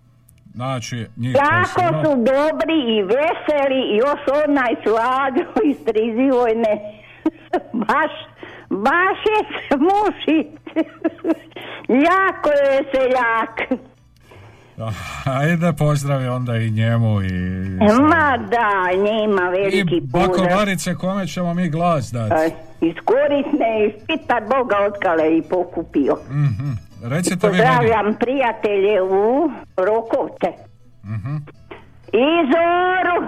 Znači, 0.57 1.05
njih 1.17 1.35
Jako 1.35 1.69
posebno- 1.75 2.03
su 2.03 2.09
dobri 2.09 2.77
i 2.89 3.01
veseli 3.03 3.81
i 3.85 3.97
još 3.97 4.19
onaj 4.45 4.75
slađo 4.83 5.45
iz 5.65 5.77
Trizivojne. 5.85 6.73
baš, 7.87 8.11
baš 8.69 9.19
je 9.27 9.39
smušit. 9.67 10.47
jako 12.09 12.49
je 12.51 12.83
seljak. 12.91 13.81
Ajde, 15.39 15.73
pozdravi 15.73 16.27
onda 16.27 16.57
i 16.57 16.71
njemu 16.71 17.21
i... 17.21 17.31
Ma 18.01 18.37
da, 18.39 18.71
njima 18.93 19.41
veliki 19.41 19.95
I. 19.95 20.01
Bakovarice, 20.01 20.95
kome 20.95 21.27
ćemo 21.27 21.53
mi 21.53 21.69
glas 21.69 22.11
dati? 22.11 22.33
E, 22.35 22.49
Iz 22.81 22.95
korisne, 23.05 23.85
iz 23.87 23.93
pita 24.07 24.39
Boga 24.41 24.75
otkale 24.87 25.37
i 25.37 25.41
pokupio. 25.41 26.15
Mhm. 26.29 26.86
Recite 27.03 27.47
vi 27.47 27.51
meni. 27.53 27.63
Pozdravljam 27.67 28.15
prijatelje 28.15 29.01
u 29.01 29.51
Rokovce. 29.77 30.47
I 32.13 32.27
Zoru 32.51 33.27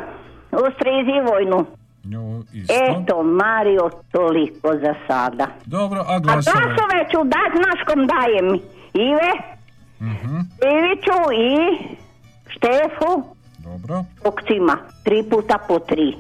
u 0.54 0.72
Strizivojnu. 0.76 1.66
Nju 2.04 2.44
isto. 2.54 2.74
Eto, 2.76 3.24
Mario, 3.24 3.90
toliko 4.12 4.68
za 4.76 4.94
sada. 5.08 5.48
Dobro, 5.66 6.00
a 6.00 6.06
A 6.08 6.20
glasove? 6.20 6.54
glasove 6.56 7.06
ću 7.12 7.18
dat, 7.26 7.52
znaš 7.54 7.80
kom 7.88 8.08
dajem? 8.08 8.48
Ive, 8.96 9.32
Mhm. 10.02 10.36
Iviću 10.70 11.20
i 11.40 11.78
Štefu, 12.48 13.24
Dobro. 13.58 14.04
Okcima, 14.24 14.78
tri 15.04 15.24
puta 15.24 15.58
po 15.68 15.80
tri. 15.80 16.16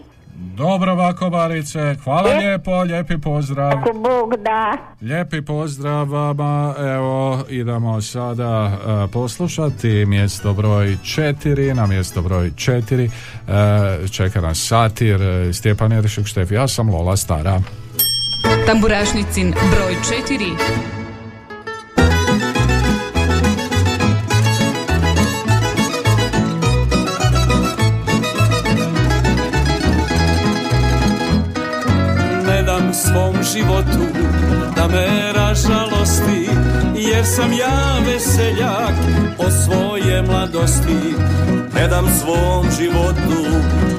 Dobro, 0.59 0.91
ovako, 0.91 1.29
Barice. 1.29 1.95
Hvala 2.03 2.37
lijepo, 2.37 2.81
lijepi 2.81 3.17
pozdrav. 3.17 3.77
Ako 3.77 3.93
Bog 3.93 4.43
da. 4.43 4.77
Lijepi 5.01 5.41
pozdrav 5.41 6.09
vama. 6.09 6.75
Evo, 6.79 7.43
idemo 7.49 8.01
sada 8.01 8.71
e, 8.71 9.11
poslušati 9.11 10.05
mjesto 10.05 10.53
broj 10.53 10.97
četiri. 11.03 11.73
Na 11.73 11.87
mjesto 11.87 12.21
broj 12.21 12.51
četiri 12.55 13.05
e, 13.05 14.07
čeka 14.11 14.41
nas 14.41 14.67
satir 14.67 15.21
e, 15.21 15.53
Stjepan 15.53 15.91
Jeršik 15.91 16.25
Štef. 16.25 16.51
Ja 16.51 16.67
sam 16.67 16.89
Lola 16.89 17.17
Stara. 17.17 17.61
Tamburašnicin 18.65 19.51
broj 19.51 19.95
4. 20.29 20.98
Životu 33.53 34.05
da 34.75 34.87
me 34.87 35.33
ražalosti 35.33 36.49
Jer 36.95 37.25
sam 37.25 37.53
ja 37.53 37.99
veseljak 38.05 38.95
o 39.37 39.51
svoje 39.51 40.21
mladosti. 40.21 41.15
Ne 41.75 41.87
dam 41.87 42.05
svom 42.21 42.65
životu 42.79 43.43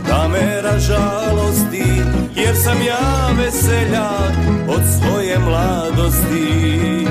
da 0.08 0.28
me 0.28 0.62
ražalosti 0.62 2.02
Jer 2.36 2.56
sam 2.56 2.76
ja 2.86 3.30
veseljak 3.38 4.34
od 4.68 4.82
svoje 4.98 5.38
mladosti. 5.38 7.06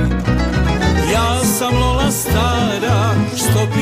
Ja 1.13 1.39
sam 1.57 1.73
Lola 1.73 2.11
stara 2.11 3.13
što 3.35 3.67
pije 3.73 3.78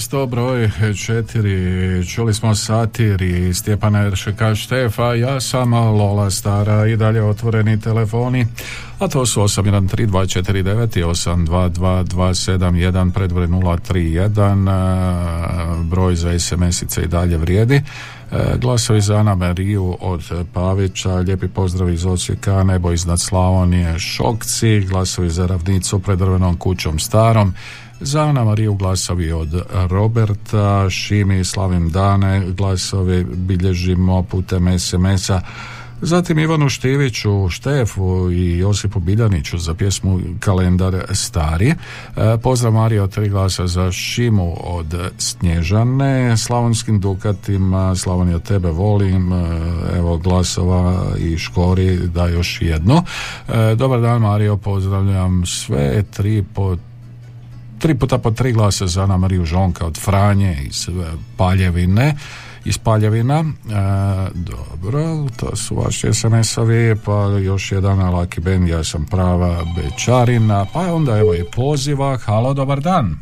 mjesto 0.00 0.26
broj 0.26 0.70
četiri, 1.06 2.06
čuli 2.06 2.34
smo 2.34 2.54
satir 2.54 3.22
i 3.22 3.54
Stjepana 3.54 4.06
Eršeka 4.06 4.54
Štefa, 4.54 5.14
ja 5.14 5.40
sam 5.40 5.74
Lola 5.74 6.30
Stara 6.30 6.86
i 6.86 6.96
dalje 6.96 7.22
otvoreni 7.22 7.80
telefoni, 7.80 8.46
a 8.98 9.08
to 9.08 9.26
su 9.26 9.40
813249 9.40 10.98
i 10.98 11.02
822271 11.02 13.12
predvore 13.12 13.46
031, 13.46 15.84
broj 15.84 16.16
za 16.16 16.38
SMS-ice 16.38 17.02
i 17.02 17.08
dalje 17.08 17.36
vrijedi. 17.36 17.82
E, 18.32 18.58
Glasovi 18.60 19.00
za 19.00 19.16
Ana 19.16 19.34
Mariju 19.34 19.96
od 20.00 20.46
Pavića, 20.52 21.14
lijepi 21.14 21.48
pozdrav 21.48 21.90
iz 21.90 22.06
Osijeka, 22.06 22.64
nebo 22.64 22.92
iznad 22.92 23.20
Slavonije, 23.20 23.98
Šokci, 23.98 24.80
glasovi 24.80 25.30
za 25.30 25.46
ravnicu 25.46 25.98
pred 25.98 26.18
drvenom 26.18 26.56
kućom 26.56 26.98
starom, 26.98 27.54
za 28.00 28.20
Ana 28.22 28.44
Mariju 28.44 28.74
glasovi 28.74 29.32
od 29.32 29.62
Roberta, 29.88 30.90
Šimi, 30.90 31.44
Slavim 31.44 31.90
Dane, 31.90 32.46
glasovi 32.56 33.24
bilježimo 33.24 34.22
putem 34.22 34.78
SMS-a. 34.78 35.40
Zatim 36.02 36.38
Ivanu 36.38 36.68
Štiviću, 36.68 37.48
Štefu 37.48 38.30
i 38.30 38.58
Josipu 38.58 39.00
Biljaniću 39.00 39.58
za 39.58 39.74
pjesmu 39.74 40.20
Kalendar 40.40 41.04
stari. 41.12 41.68
E, 41.68 41.74
Pozdrav 42.42 42.72
Mario, 42.72 43.06
tri 43.06 43.28
glasa 43.28 43.66
za 43.66 43.92
Šimu 43.92 44.56
od 44.64 45.10
Snježane, 45.18 46.36
Slavonskim 46.36 47.00
Dukatima, 47.00 47.96
Slavonija 47.96 48.38
tebe 48.38 48.70
volim, 48.70 49.32
e, 49.32 49.36
evo 49.96 50.18
glasova 50.18 51.06
i 51.18 51.38
Škori 51.38 51.96
da 51.96 52.28
još 52.28 52.62
jedno. 52.62 53.04
E, 53.48 53.74
Dobar 53.74 54.00
dan 54.00 54.20
Mario, 54.22 54.56
pozdravljam 54.56 55.46
sve 55.46 56.02
tri 56.02 56.44
po 56.54 56.76
tri 57.80 57.94
puta 57.94 58.18
po 58.18 58.30
tri 58.30 58.52
glasa 58.52 58.86
za 58.86 59.02
Ana 59.02 59.16
Mariju 59.16 59.44
Žonka 59.44 59.86
od 59.86 59.98
Franje 59.98 60.56
iz 60.62 60.88
e, 60.88 60.92
Paljevine 61.36 62.14
iz 62.64 62.78
Paljevina. 62.78 63.40
E, 63.40 63.44
dobro, 64.34 65.26
to 65.36 65.56
su 65.56 65.74
vaši 65.74 66.06
SMS-ovi, 66.06 66.96
pa 67.04 67.38
još 67.42 67.72
jedan 67.72 67.98
Laki 67.98 68.40
Ben, 68.40 68.68
ja 68.68 68.84
sam 68.84 69.06
prava 69.10 69.56
Bečarina, 69.76 70.66
pa 70.72 70.94
onda 70.94 71.18
evo 71.18 71.34
i 71.34 71.44
poziva. 71.56 72.16
Halo, 72.16 72.54
dobar 72.54 72.80
dan. 72.80 73.16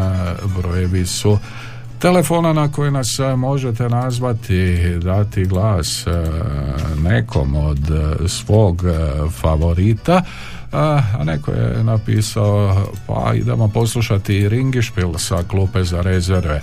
brojevi 0.60 1.06
su 1.06 1.38
telefona 1.98 2.52
na 2.52 2.72
koje 2.72 2.90
nas 2.90 3.18
e, 3.18 3.36
možete 3.36 3.88
nazvati, 3.88 4.76
dati 4.98 5.44
glas 5.44 6.06
e, 6.06 6.10
nekom 7.02 7.54
od 7.54 7.90
svog 8.26 8.82
favorita 9.40 10.22
a 10.72 11.24
neko 11.24 11.50
je 11.50 11.84
napisao 11.84 12.76
pa 13.06 13.32
idemo 13.34 13.68
poslušati 13.68 14.48
Ringišpil 14.48 15.18
sa 15.18 15.42
klupe 15.48 15.84
za 15.84 16.00
rezerve. 16.00 16.60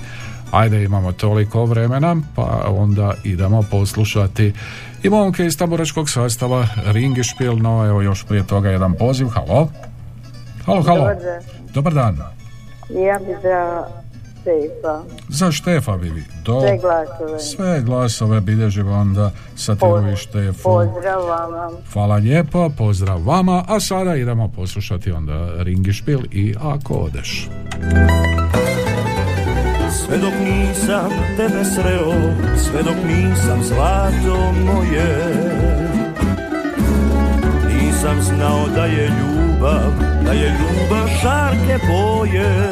Ajde 0.52 0.84
imamo 0.84 1.11
toliko 1.11 1.65
vremena 1.65 2.15
pa 2.36 2.65
onda 2.68 3.14
idemo 3.23 3.64
poslušati 3.72 4.53
i 5.03 5.10
momke 5.10 5.45
iz 5.45 5.57
taboračkog 5.57 6.10
sastava 6.10 6.68
Ringišpil. 6.86 7.57
No 7.57 7.86
evo 7.88 8.02
još 8.02 8.26
prije 8.26 8.48
toga 8.48 8.69
jedan 8.69 8.94
poziv. 8.94 9.27
Halo? 9.27 9.69
Halo 10.65 10.81
halo. 10.81 11.10
Dobar 11.73 11.94
dan. 11.94 12.18
Ja 12.90 13.19
bih 13.19 13.38
za 13.44 13.86
Stefa. 14.41 15.03
za 15.30 15.52
Štefa 15.52 15.98
bi 15.98 16.10
vi 16.10 16.24
do 16.45 16.61
Sve 16.61 16.78
glasove. 16.78 17.40
sve 17.40 17.82
glasove 17.82 18.41
bilježimo 18.41 18.91
onda 18.91 19.32
satirovi 19.56 20.16
Štefu 20.16 20.64
Pozdrav 20.64 21.22
vama. 21.28 21.70
Hvala 21.94 22.16
lijepo, 22.16 22.70
pozdrav 22.78 23.22
vama, 23.26 23.66
a 23.68 23.80
sada 23.80 24.16
idemo 24.16 24.52
poslušati 24.56 25.11
onda 25.11 25.64
Ringišpil 25.64 26.20
i 26.32 26.56
Ako 26.61 26.94
odeš. 26.94 27.49
Sve 29.91 30.18
dok 30.18 30.34
nisam 30.40 31.10
tebe 31.38 31.66
sreo, 31.66 32.14
sve 32.57 32.84
dok 32.84 32.95
nisam 33.07 33.64
zlato 33.64 34.53
moje 34.66 35.36
Nisam 37.68 38.22
znao 38.22 38.68
da 38.76 38.86
je 38.86 39.07
ljubav, 39.07 39.91
da 40.26 40.32
je 40.32 40.49
ljubav 40.49 41.07
šarke 41.22 41.80
boje 41.88 42.70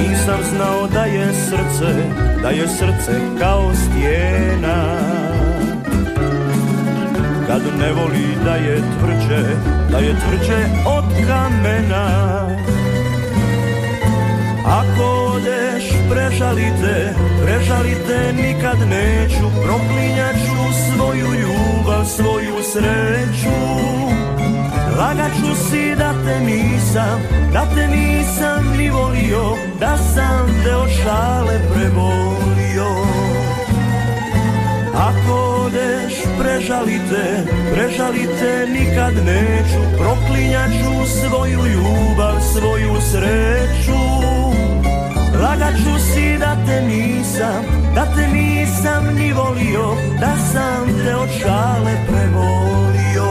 Nisam 0.00 0.40
znao 0.54 0.86
da 0.86 1.04
je 1.04 1.32
srce, 1.32 1.94
da 2.42 2.50
je 2.50 2.68
srce 2.68 3.20
kao 3.40 3.72
stijena. 3.74 4.98
Kad 7.46 7.62
ne 7.78 7.92
voli 7.92 8.26
da 8.44 8.54
je 8.54 8.82
tvrđe, 8.98 9.42
da 9.90 9.98
je 9.98 10.14
tvrđe 10.20 10.64
od 10.86 11.04
kamena. 11.26 12.46
Ako 14.66 15.04
odeš, 15.04 15.84
prežalite, 16.10 17.14
prežalite, 17.42 18.32
nikad 18.32 18.78
neću. 18.88 19.62
Proklinjat 19.64 20.34
ću 20.34 20.94
svoju 20.94 21.26
ljubav, 21.26 22.04
svoju 22.04 22.54
sreću 22.72 24.09
Lagat 25.00 25.32
ću 25.40 25.54
si 25.54 25.94
da 25.98 26.12
te 26.24 26.40
nisam, 26.40 27.20
da 27.52 27.66
te 27.74 27.86
nisam 27.88 28.76
ni 28.78 28.90
volio 28.90 29.56
Da 29.80 29.96
sam 29.96 30.46
te 30.64 30.76
od 30.76 30.88
šale 31.02 31.58
prebolio. 31.74 32.90
Ako 34.94 35.34
odeš, 35.66 36.14
prežalite, 36.38 37.24
prežalite, 37.74 38.66
nikad 38.72 39.14
neću 39.26 39.80
Proklinjat 39.98 40.70
ću 40.70 41.20
svoju 41.20 41.58
ljubav, 41.66 42.34
svoju 42.52 42.94
sreću. 43.10 44.00
Lagat 45.42 45.74
ću 45.76 46.12
si 46.12 46.38
da 46.38 46.56
te 46.66 46.82
nisam, 46.82 47.62
da 47.94 48.04
te 48.14 48.28
nisam 48.28 49.04
ni 49.14 49.32
volio 49.32 49.94
Da 50.20 50.36
sam 50.52 50.86
te 51.04 51.16
od 51.16 51.28
šale 51.42 51.92
prevolio 52.08 53.29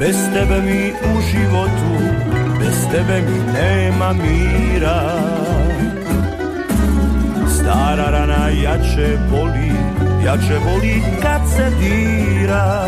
Bez 0.00 0.16
tebe 0.32 0.60
mi 0.62 0.92
u 0.92 1.20
životu, 1.30 1.92
bez 2.58 2.88
tebe 2.92 3.20
mi 3.20 3.52
nema 3.52 4.12
mira. 4.12 5.00
Stara 7.54 8.10
rana 8.10 8.48
jače 8.48 9.18
boli, 9.30 9.72
jače 10.24 10.58
boli 10.64 11.02
kad 11.22 11.40
se 11.56 11.70
dira. 11.80 12.86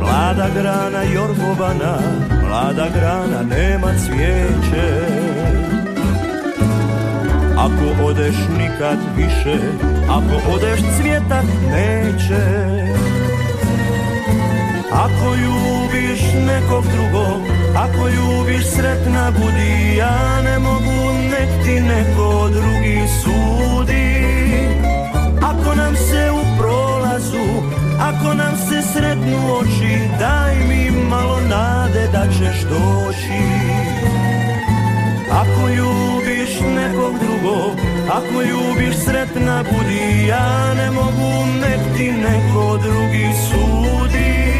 Mlada 0.00 0.48
grana 0.54 1.02
jorgovana, 1.14 1.98
mlada 2.42 2.88
grana 2.94 3.42
nema 3.56 3.88
cvijeće. 4.06 4.88
Ako 7.58 8.04
odeš 8.04 8.36
nikad 8.58 8.98
više, 9.16 9.58
ako 10.08 10.52
odeš 10.54 10.80
cvjetak 10.98 11.44
neće 11.70 12.74
ako 15.04 15.34
ljubiš 15.34 16.20
nekog 16.46 16.84
drugog, 16.94 17.40
ako 17.76 18.08
ljubiš 18.08 18.64
sretna 18.66 19.30
budi, 19.30 19.96
ja 19.96 20.42
ne 20.42 20.58
mogu 20.58 21.12
nek 21.30 21.64
ti 21.64 21.80
neko 21.80 22.48
drugi 22.52 23.00
sudi. 23.20 24.06
Ako 25.42 25.74
nam 25.74 25.96
se 25.96 26.30
u 26.30 26.58
prolazu, 26.58 27.46
ako 28.00 28.34
nam 28.34 28.56
se 28.56 28.82
sretnu 28.92 29.38
oči, 29.58 29.98
daj 30.18 30.54
mi 30.68 30.90
malo 31.08 31.40
nade 31.48 32.08
da 32.12 32.26
ćeš 32.32 32.62
doći. 32.62 33.42
Ako 35.30 35.68
ljubiš 35.68 36.60
nekog 36.76 37.14
drugog, 37.18 37.78
ako 38.08 38.42
ljubiš 38.42 38.96
sretna 39.04 39.62
budi, 39.62 40.26
ja 40.28 40.74
ne 40.74 40.90
mogu 40.90 41.46
nek 41.60 41.96
ti 41.96 42.12
neko 42.12 42.78
drugi 42.78 43.28
sudi. 43.48 44.53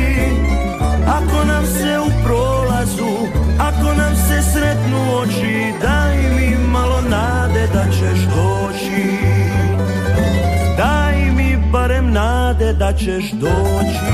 Ako 1.07 1.45
nam 1.45 1.67
se 1.67 1.99
u 1.99 2.25
prolazu, 2.25 3.29
ako 3.59 3.95
nam 3.95 4.17
se 4.17 4.43
sretnu 4.53 5.19
oči, 5.23 5.73
daj 5.83 6.17
mi 6.17 6.57
malo 6.73 7.01
nade 7.11 7.67
da 7.75 7.85
ćeš 7.85 8.21
doći. 8.21 9.19
Daj 10.77 11.31
mi 11.37 11.57
barem 11.73 12.13
nade 12.13 12.73
da 12.73 12.93
ćeš 12.93 13.31
doći. 13.33 14.05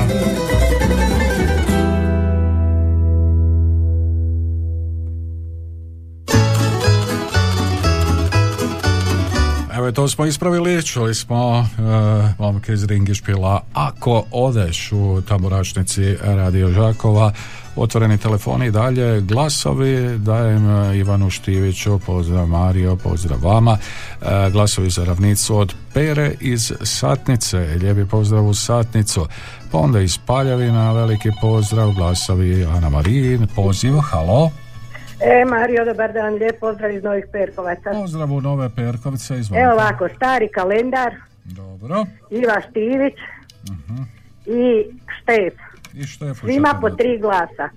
To 10.01 10.07
smo 10.07 10.25
ispravili, 10.25 10.83
čuli 10.83 11.15
smo 11.15 11.59
uh, 11.59 11.65
momke 12.39 12.73
iz 12.73 12.83
Ringišpila 12.83 13.61
Ako 13.73 14.23
odeš 14.31 14.91
u 14.91 15.21
taboračnici 15.27 16.17
Radio 16.23 16.71
Žakova 16.71 17.33
Otvoreni 17.75 18.17
telefoni 18.17 18.65
i 18.65 18.71
dalje 18.71 19.21
glasovi 19.21 20.17
dajem 20.17 20.65
uh, 20.65 20.95
Ivanu 20.95 21.29
Štiviću 21.29 21.99
pozdrav 22.05 22.47
Mario, 22.47 22.95
pozdrav 22.95 23.39
vama. 23.43 23.71
Uh, 24.21 24.27
glasovi 24.51 24.89
za 24.89 25.05
ravnicu 25.05 25.57
od 25.57 25.75
Pere 25.93 26.33
iz 26.39 26.71
Satnice 26.81 27.57
lijepi 27.57 28.09
pozdrav 28.09 28.47
u 28.47 28.53
Satnicu. 28.53 29.27
Pa 29.71 29.77
onda 29.77 29.99
iz 29.99 30.17
Paljavina 30.17 30.91
veliki 30.91 31.29
pozdrav 31.41 31.91
glasovi 31.91 32.65
Ana 32.65 32.89
Marijin 32.89 33.47
poziv, 33.55 33.93
halo 33.99 34.51
E, 35.23 35.45
Mario, 35.45 35.85
dobar 35.85 36.13
dan, 36.13 36.33
lijep 36.33 36.59
pozdrav 36.59 36.91
iz 36.91 37.03
Novih 37.03 37.25
Perkovaca. 37.31 37.91
pozdrav 37.91 38.31
u 38.31 38.41
Nove 38.41 38.69
Perkovice 38.75 39.37
izvolite. 39.39 39.63
Evo 39.63 39.73
ovako, 39.73 40.09
stari 40.15 40.47
kalendar, 40.47 41.13
Dobro. 41.45 42.05
Iva 42.29 42.61
Štivić 42.69 43.13
i 44.45 44.85
Štef. 45.21 45.53
I 45.93 46.03
Štef. 46.03 46.39
Svima 46.39 46.77
po 46.81 46.89
tri 46.89 47.19
glasa. 47.19 47.69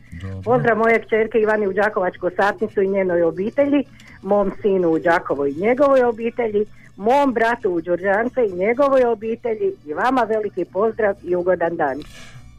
Pozdrav 0.45 0.79
moje 0.79 1.03
kćerke 1.03 1.39
Ivani 1.39 1.67
u 1.67 1.73
Đakovačku 1.73 2.31
satnicu 2.37 2.83
i 2.83 2.89
njenoj 2.89 3.23
obitelji, 3.23 3.85
mom 4.23 4.53
sinu 4.63 4.89
u 4.89 4.99
Đakovoj 4.99 5.51
i 5.51 5.61
njegovoj 5.61 6.03
obitelji, 6.03 6.67
mom 6.97 7.33
bratu 7.33 7.71
u 7.71 7.81
Đurđance 7.81 8.41
i 8.47 8.57
njegovoj 8.57 9.05
obitelji 9.05 9.73
i 9.87 9.95
vama 9.95 10.23
veliki 10.23 10.65
pozdrav 10.65 11.15
i 11.23 11.37
ugodan 11.37 11.77
dan. 11.77 12.03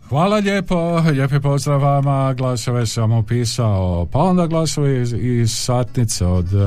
Hvala 0.10 0.38
lijepo, 0.38 1.00
lijepi 1.00 1.40
pozdrav 1.40 1.82
vama, 1.82 2.34
glasove 2.34 2.86
sam 2.86 3.12
upisao, 3.12 4.08
pa 4.12 4.20
onda 4.20 4.48
glasovi 4.48 5.02
iz, 5.02 5.14
iz 5.14 5.52
satnice 5.52 6.26
od 6.26 6.54
e, 6.54 6.58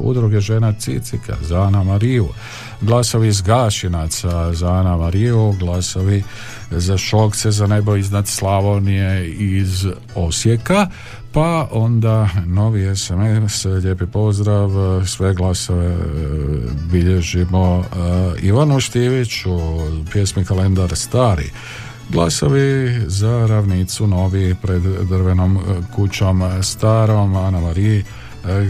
udruge 0.00 0.40
žena 0.40 0.72
Cicika 0.72 1.36
za 1.42 1.62
Ana 1.62 1.82
Mariju, 1.82 2.28
glasovi 2.80 3.28
iz 3.28 3.42
Gašinaca 3.42 4.52
za 4.52 4.72
Ana 4.72 4.96
Mariju, 4.96 5.54
glasovi 5.58 6.22
za 6.70 6.98
Šokce 6.98 7.50
za 7.50 7.66
nebo 7.66 7.96
iznad 7.96 8.28
Slavonije 8.28 9.30
iz 9.30 9.86
Osijeka, 10.14 10.86
pa 11.32 11.68
onda 11.72 12.28
novi 12.46 12.96
SMS, 12.96 13.64
lijepi 13.64 14.06
pozdrav, 14.06 14.70
sve 15.06 15.34
glasove 15.34 15.86
e, 15.86 15.98
bilježimo 16.92 17.84
e, 17.84 18.46
Ivanu 18.46 18.80
Štiviću, 18.80 19.58
pjesmi 20.12 20.44
Kalendar 20.44 20.96
Stari, 20.96 21.50
Glasovi 22.08 23.00
za 23.06 23.46
ravnicu 23.46 24.06
novi 24.06 24.54
pred 24.62 24.82
drvenom 24.82 25.56
e, 25.56 25.60
kućom 25.94 26.42
starom 26.62 27.36
Ana 27.36 27.60
Mariji 27.60 27.98
e, 27.98 28.04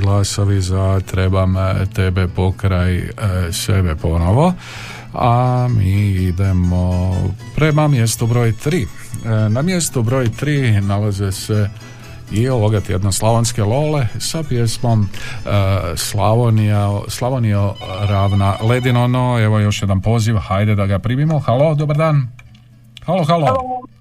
glasovi 0.00 0.60
za 0.60 1.00
trebam 1.00 1.56
e, 1.56 1.86
tebe 1.94 2.28
pokraj 2.28 3.08
sebe 3.52 3.96
ponovo. 3.96 4.52
A 5.14 5.68
mi 5.70 6.10
idemo 6.10 7.14
prema 7.54 7.88
mjestu 7.88 8.26
broj 8.26 8.52
3 8.52 8.86
na 9.48 9.62
mjestu 9.62 10.02
broj 10.02 10.26
3 10.26 10.80
nalaze 10.80 11.32
se 11.32 11.70
i 12.32 12.48
ovoga 12.48 12.80
tjedna 12.80 13.12
Slavonske 13.12 13.62
Lole 13.62 14.08
sa 14.18 14.42
pjesmom 14.42 15.08
Slavonija, 15.96 17.00
Slavonio 17.08 17.74
ravna 18.00 18.56
ledino, 18.62 19.08
no 19.08 19.40
evo 19.40 19.58
još 19.58 19.82
jedan 19.82 20.00
poziv, 20.00 20.36
hajde 20.36 20.74
da 20.74 20.86
ga 20.86 20.98
primimo, 20.98 21.38
halo, 21.38 21.74
dobar 21.74 21.96
dan 21.96 22.28
Halo, 23.06 23.24
halo. 23.24 23.46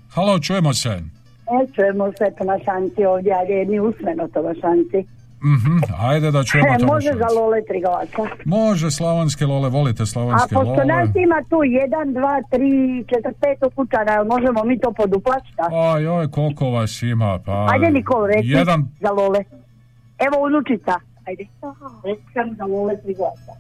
Halo, 0.10 0.40
čujemo 0.40 0.74
se. 0.74 0.90
E, 0.90 1.74
čujemo 1.76 2.12
se 2.12 2.26
Tomašanci 2.38 3.06
ovdje, 3.06 3.34
ali 3.34 3.54
jedni 3.54 3.80
usmeno 3.80 4.28
Tomašanci. 4.28 5.00
Mhm, 5.44 5.78
ajde 6.02 6.32
da 6.32 6.44
čujemo 6.44 6.74
E, 6.74 6.86
može 6.94 7.12
za 7.14 7.40
Lole 7.40 7.62
tri 7.68 7.82
glasa. 7.82 8.24
Može, 8.46 8.92
slavonske 8.92 9.46
lole, 9.46 9.70
volite 9.70 10.04
A 10.04 10.06
slavonske 10.06 10.56
pošto 10.56 10.70
lole. 10.72 10.86
nas 10.86 11.10
ima 11.16 11.40
tu 11.50 11.64
jedan, 11.64 12.14
dva, 12.14 12.42
tri, 12.52 12.70
četiri, 13.10 13.34
pet 13.42 13.74
kućana, 13.76 14.12
jel 14.12 14.26
možemo 14.26 14.64
mi 14.64 14.80
to 14.80 14.92
poduplati 14.92 15.48
šta? 15.54 15.70
Aj, 15.94 16.08
oj, 16.08 16.32
koliko 16.32 16.70
vas 16.70 17.02
ima, 17.04 17.40
pa... 17.46 17.68
Ajde 17.72 17.90
Nikol, 17.90 18.26
reci 18.26 18.48
Jedan, 18.48 18.88
za 19.02 19.12
Lole. 19.12 19.40
Evo 20.20 20.46
unučica. 20.46 20.94
Ajde. 21.28 21.44
Reci 22.06 22.24
sam 22.34 22.56
za 22.58 22.66
Lole 22.66 22.98
tri 22.98 23.14
glasa. 23.14 23.54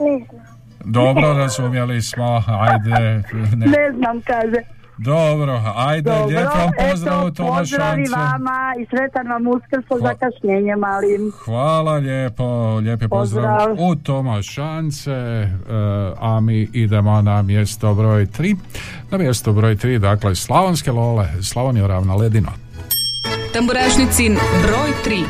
Ne 0.00 0.26
znam. 0.26 0.42
dobro 0.92 1.32
razumjeli 1.32 2.02
smo, 2.02 2.42
ajde. 2.60 2.90
Ne. 2.90 3.22
Ne 3.76 3.92
znam, 3.96 4.20
kaže. 4.20 4.60
Dobro, 4.98 5.62
ajde, 5.76 6.10
Dobro, 6.10 6.26
lijep 6.26 6.48
vam 6.48 6.70
pozdrav 6.80 7.24
u 7.24 7.28
eto, 7.28 7.44
pozdravi 7.46 8.04
Tomašance. 8.04 8.16
vama 8.16 8.74
i 8.80 8.86
sretan 8.86 9.28
vam 9.28 9.46
uskrs 9.46 9.88
po 9.88 9.98
zakašnjenje 9.98 10.76
malim. 10.76 11.32
Hvala 11.44 11.92
lijepo, 11.94 12.44
lijepi 12.76 13.08
pozdrav, 13.08 13.58
Pozdrav. 13.58 13.76
u 13.80 13.96
Tomašance, 13.96 15.10
e, 15.10 15.48
a 16.18 16.40
mi 16.40 16.68
idemo 16.72 17.22
na 17.22 17.42
mjesto 17.42 17.94
broj 17.94 18.26
3. 18.28 18.56
Na 19.10 19.18
mjesto 19.18 19.52
broj 19.52 19.76
3, 19.76 19.98
dakle, 19.98 20.34
Slavonske 20.34 20.92
lole, 20.92 21.28
Slavonija 21.42 21.86
ravna 21.86 22.14
ledino. 22.14 22.50
Tamburašnicin 23.52 24.32
broj 24.62 24.90
3. 25.06 25.24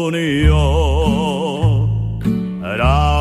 Slavonio 0.00 0.56
ravna 2.62 3.19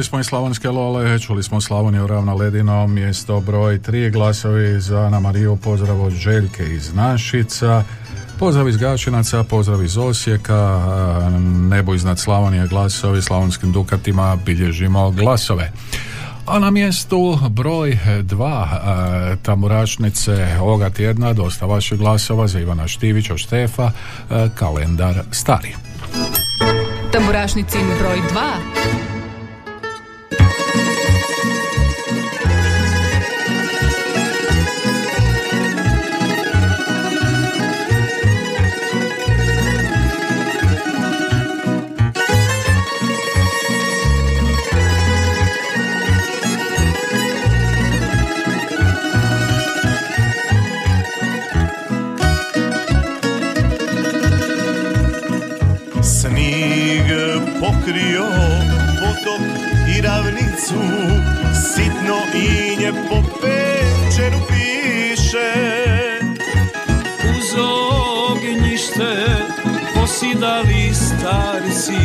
čuli 0.00 0.08
smo 0.08 0.20
i 0.20 0.24
Slavonske 0.24 0.68
Lole, 0.68 1.18
čuli 1.18 1.42
smo 1.42 1.60
Slavoniju 1.60 2.06
ravna 2.06 2.34
ledino, 2.34 2.86
mjesto 2.86 3.40
broj 3.40 3.82
tri 3.82 4.10
glasovi 4.10 4.80
za 4.80 4.98
Ana 4.98 5.20
Mariju, 5.20 5.56
pozdrav 5.56 6.02
od 6.02 6.12
Željke 6.12 6.64
iz 6.64 6.94
Našica, 6.94 7.84
pozdrav 8.38 8.68
iz 8.68 8.76
Gašinaca, 8.76 9.44
pozdrav 9.44 9.84
iz 9.84 9.96
Osijeka, 9.96 10.80
nebo 11.70 11.94
iznad 11.94 12.18
Slavonije 12.18 12.66
glasovi, 12.66 13.22
slavonskim 13.22 13.72
dukatima 13.72 14.36
bilježimo 14.46 15.10
glasove. 15.10 15.72
A 16.46 16.58
na 16.58 16.70
mjestu 16.70 17.38
broj 17.48 17.98
dva 18.22 18.68
e, 18.72 19.36
tamburačnice 19.42 20.56
ovoga 20.60 20.90
tjedna 20.90 21.32
dosta 21.32 21.66
vaših 21.66 21.98
glasova 21.98 22.46
za 22.46 22.60
Ivana 22.60 22.88
Štivića, 22.88 23.36
Štefa, 23.36 23.90
e, 24.30 24.48
kalendar 24.54 25.22
stari. 25.30 25.74
Tamburašnicin 27.12 27.86
broj 27.98 28.18
2. 28.34 29.09
pokrio 57.90 58.26
potok 59.00 59.40
i 59.96 60.00
ravnicu 60.00 60.80
Sitno 61.74 62.16
inje 62.34 62.92
po 62.92 63.22
pečeru 63.40 64.38
piše. 64.48 65.52
Uz 67.30 67.54
ognjište 68.30 69.26
posidali 69.94 70.94
starci 70.94 72.00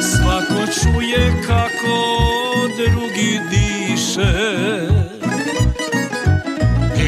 Svako 0.00 0.72
čuje 0.72 1.32
kako 1.46 1.98
drugi 2.76 3.40
diše. 3.50 4.32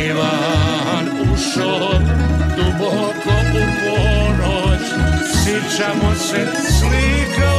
Ivan 0.06 1.32
ušo 1.32 2.00
duboko 2.56 3.34
u 3.52 3.64
ponoć 3.84 4.82
Sjećamo 5.44 6.14
se 6.14 6.46
slika 6.78 7.57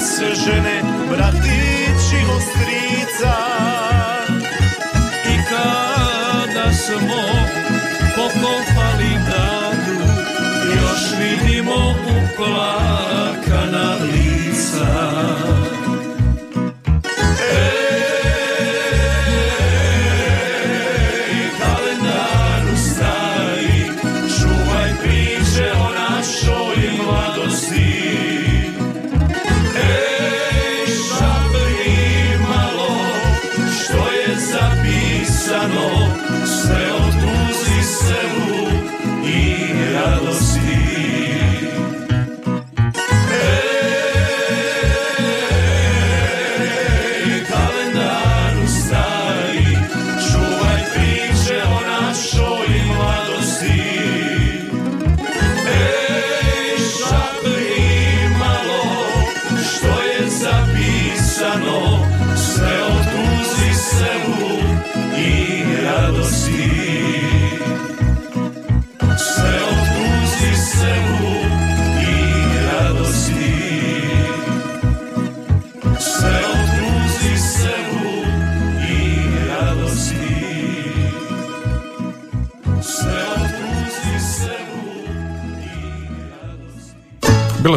se 0.00 0.34
žene 0.44 0.82
bratići 1.10 2.16
od 2.34 2.42
strica. 2.42 3.34
I 5.24 5.36
kada 5.48 6.72
smo 6.72 7.22
pokopali 8.16 9.14
nadu 9.28 10.00
Još 10.76 11.02
vidimo 11.18 11.94
uplakana 12.18 13.96
lica 14.02 15.17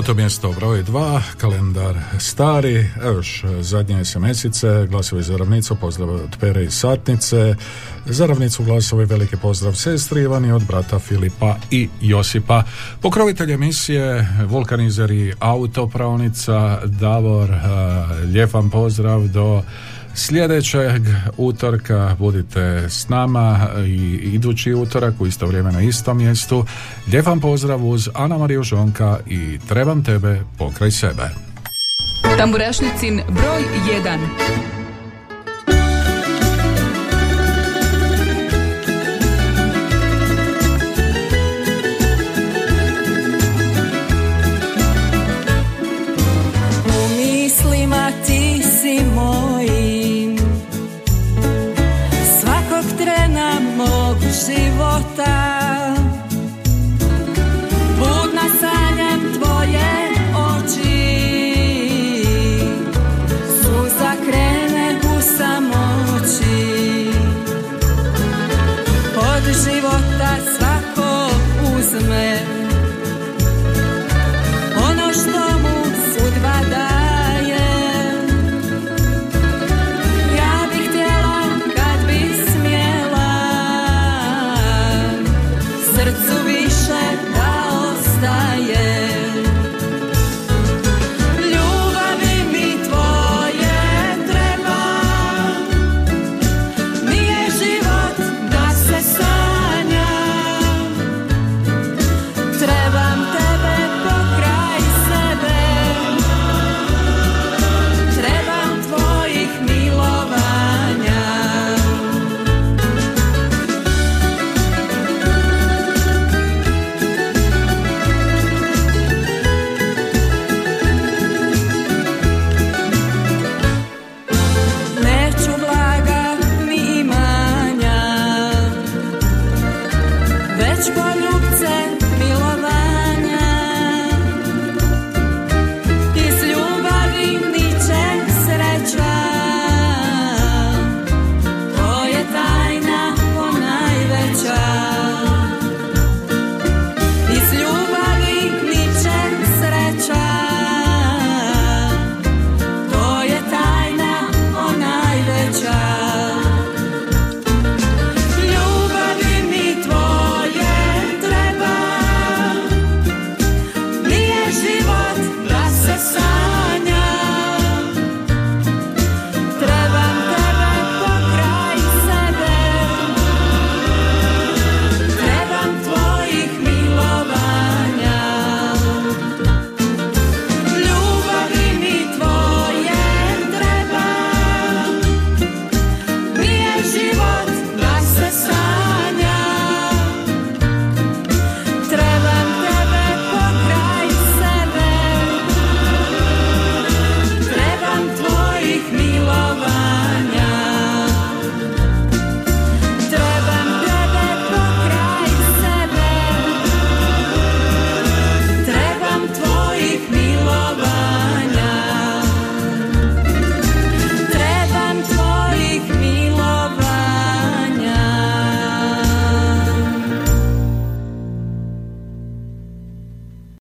Bilo 0.01 0.13
to 0.13 0.21
mjesto 0.21 0.51
broj 0.51 0.83
2, 0.83 1.21
kalendar 1.37 1.95
stari, 2.19 2.89
evo 3.01 3.15
još 3.15 3.43
zadnje 3.59 4.05
SMS-ice, 4.05 4.87
glasovi 4.89 5.23
za 5.23 5.37
ravnicu, 5.37 5.75
pozdrav 5.75 6.09
od 6.09 6.37
Pere 6.39 6.63
i 6.63 6.71
Satnice, 6.71 7.55
za 8.05 8.25
ravnicu 8.25 8.63
glasovi 8.63 9.05
veliki 9.05 9.37
pozdrav 9.37 9.73
sestri 9.73 10.21
Ivani 10.21 10.51
od 10.51 10.65
brata 10.65 10.99
Filipa 10.99 11.55
i 11.71 11.89
Josipa. 12.01 12.63
Pokrovitelj 13.01 13.53
emisije, 13.53 14.27
vulkanizer 14.45 15.11
i 15.11 15.33
autopravnica 15.39 16.79
Davor, 16.85 17.49
eh, 17.49 17.57
lijep 18.25 18.51
pozdrav 18.71 19.27
do 19.27 19.63
Sljedećeg 20.15 21.01
utorka 21.37 22.15
budite 22.19 22.89
s 22.89 23.09
nama 23.09 23.69
i 23.87 24.19
idući 24.33 24.73
utorak 24.73 25.13
u 25.19 25.27
isto 25.27 25.45
vrijeme 25.47 25.71
na 25.71 25.81
istom 25.81 26.17
mjestu. 26.17 26.65
Lijep 27.07 27.25
vam 27.25 27.39
pozdrav 27.39 27.85
uz 27.85 28.09
Ana 28.13 28.37
Mariju 28.37 28.63
Žonka 28.63 29.19
i 29.27 29.59
Trebam 29.69 30.03
tebe 30.03 30.41
pokraj 30.57 30.91
sebe. 30.91 31.29
Tamburašnicin 32.37 33.21
broj 33.29 33.63
1. 34.03 34.80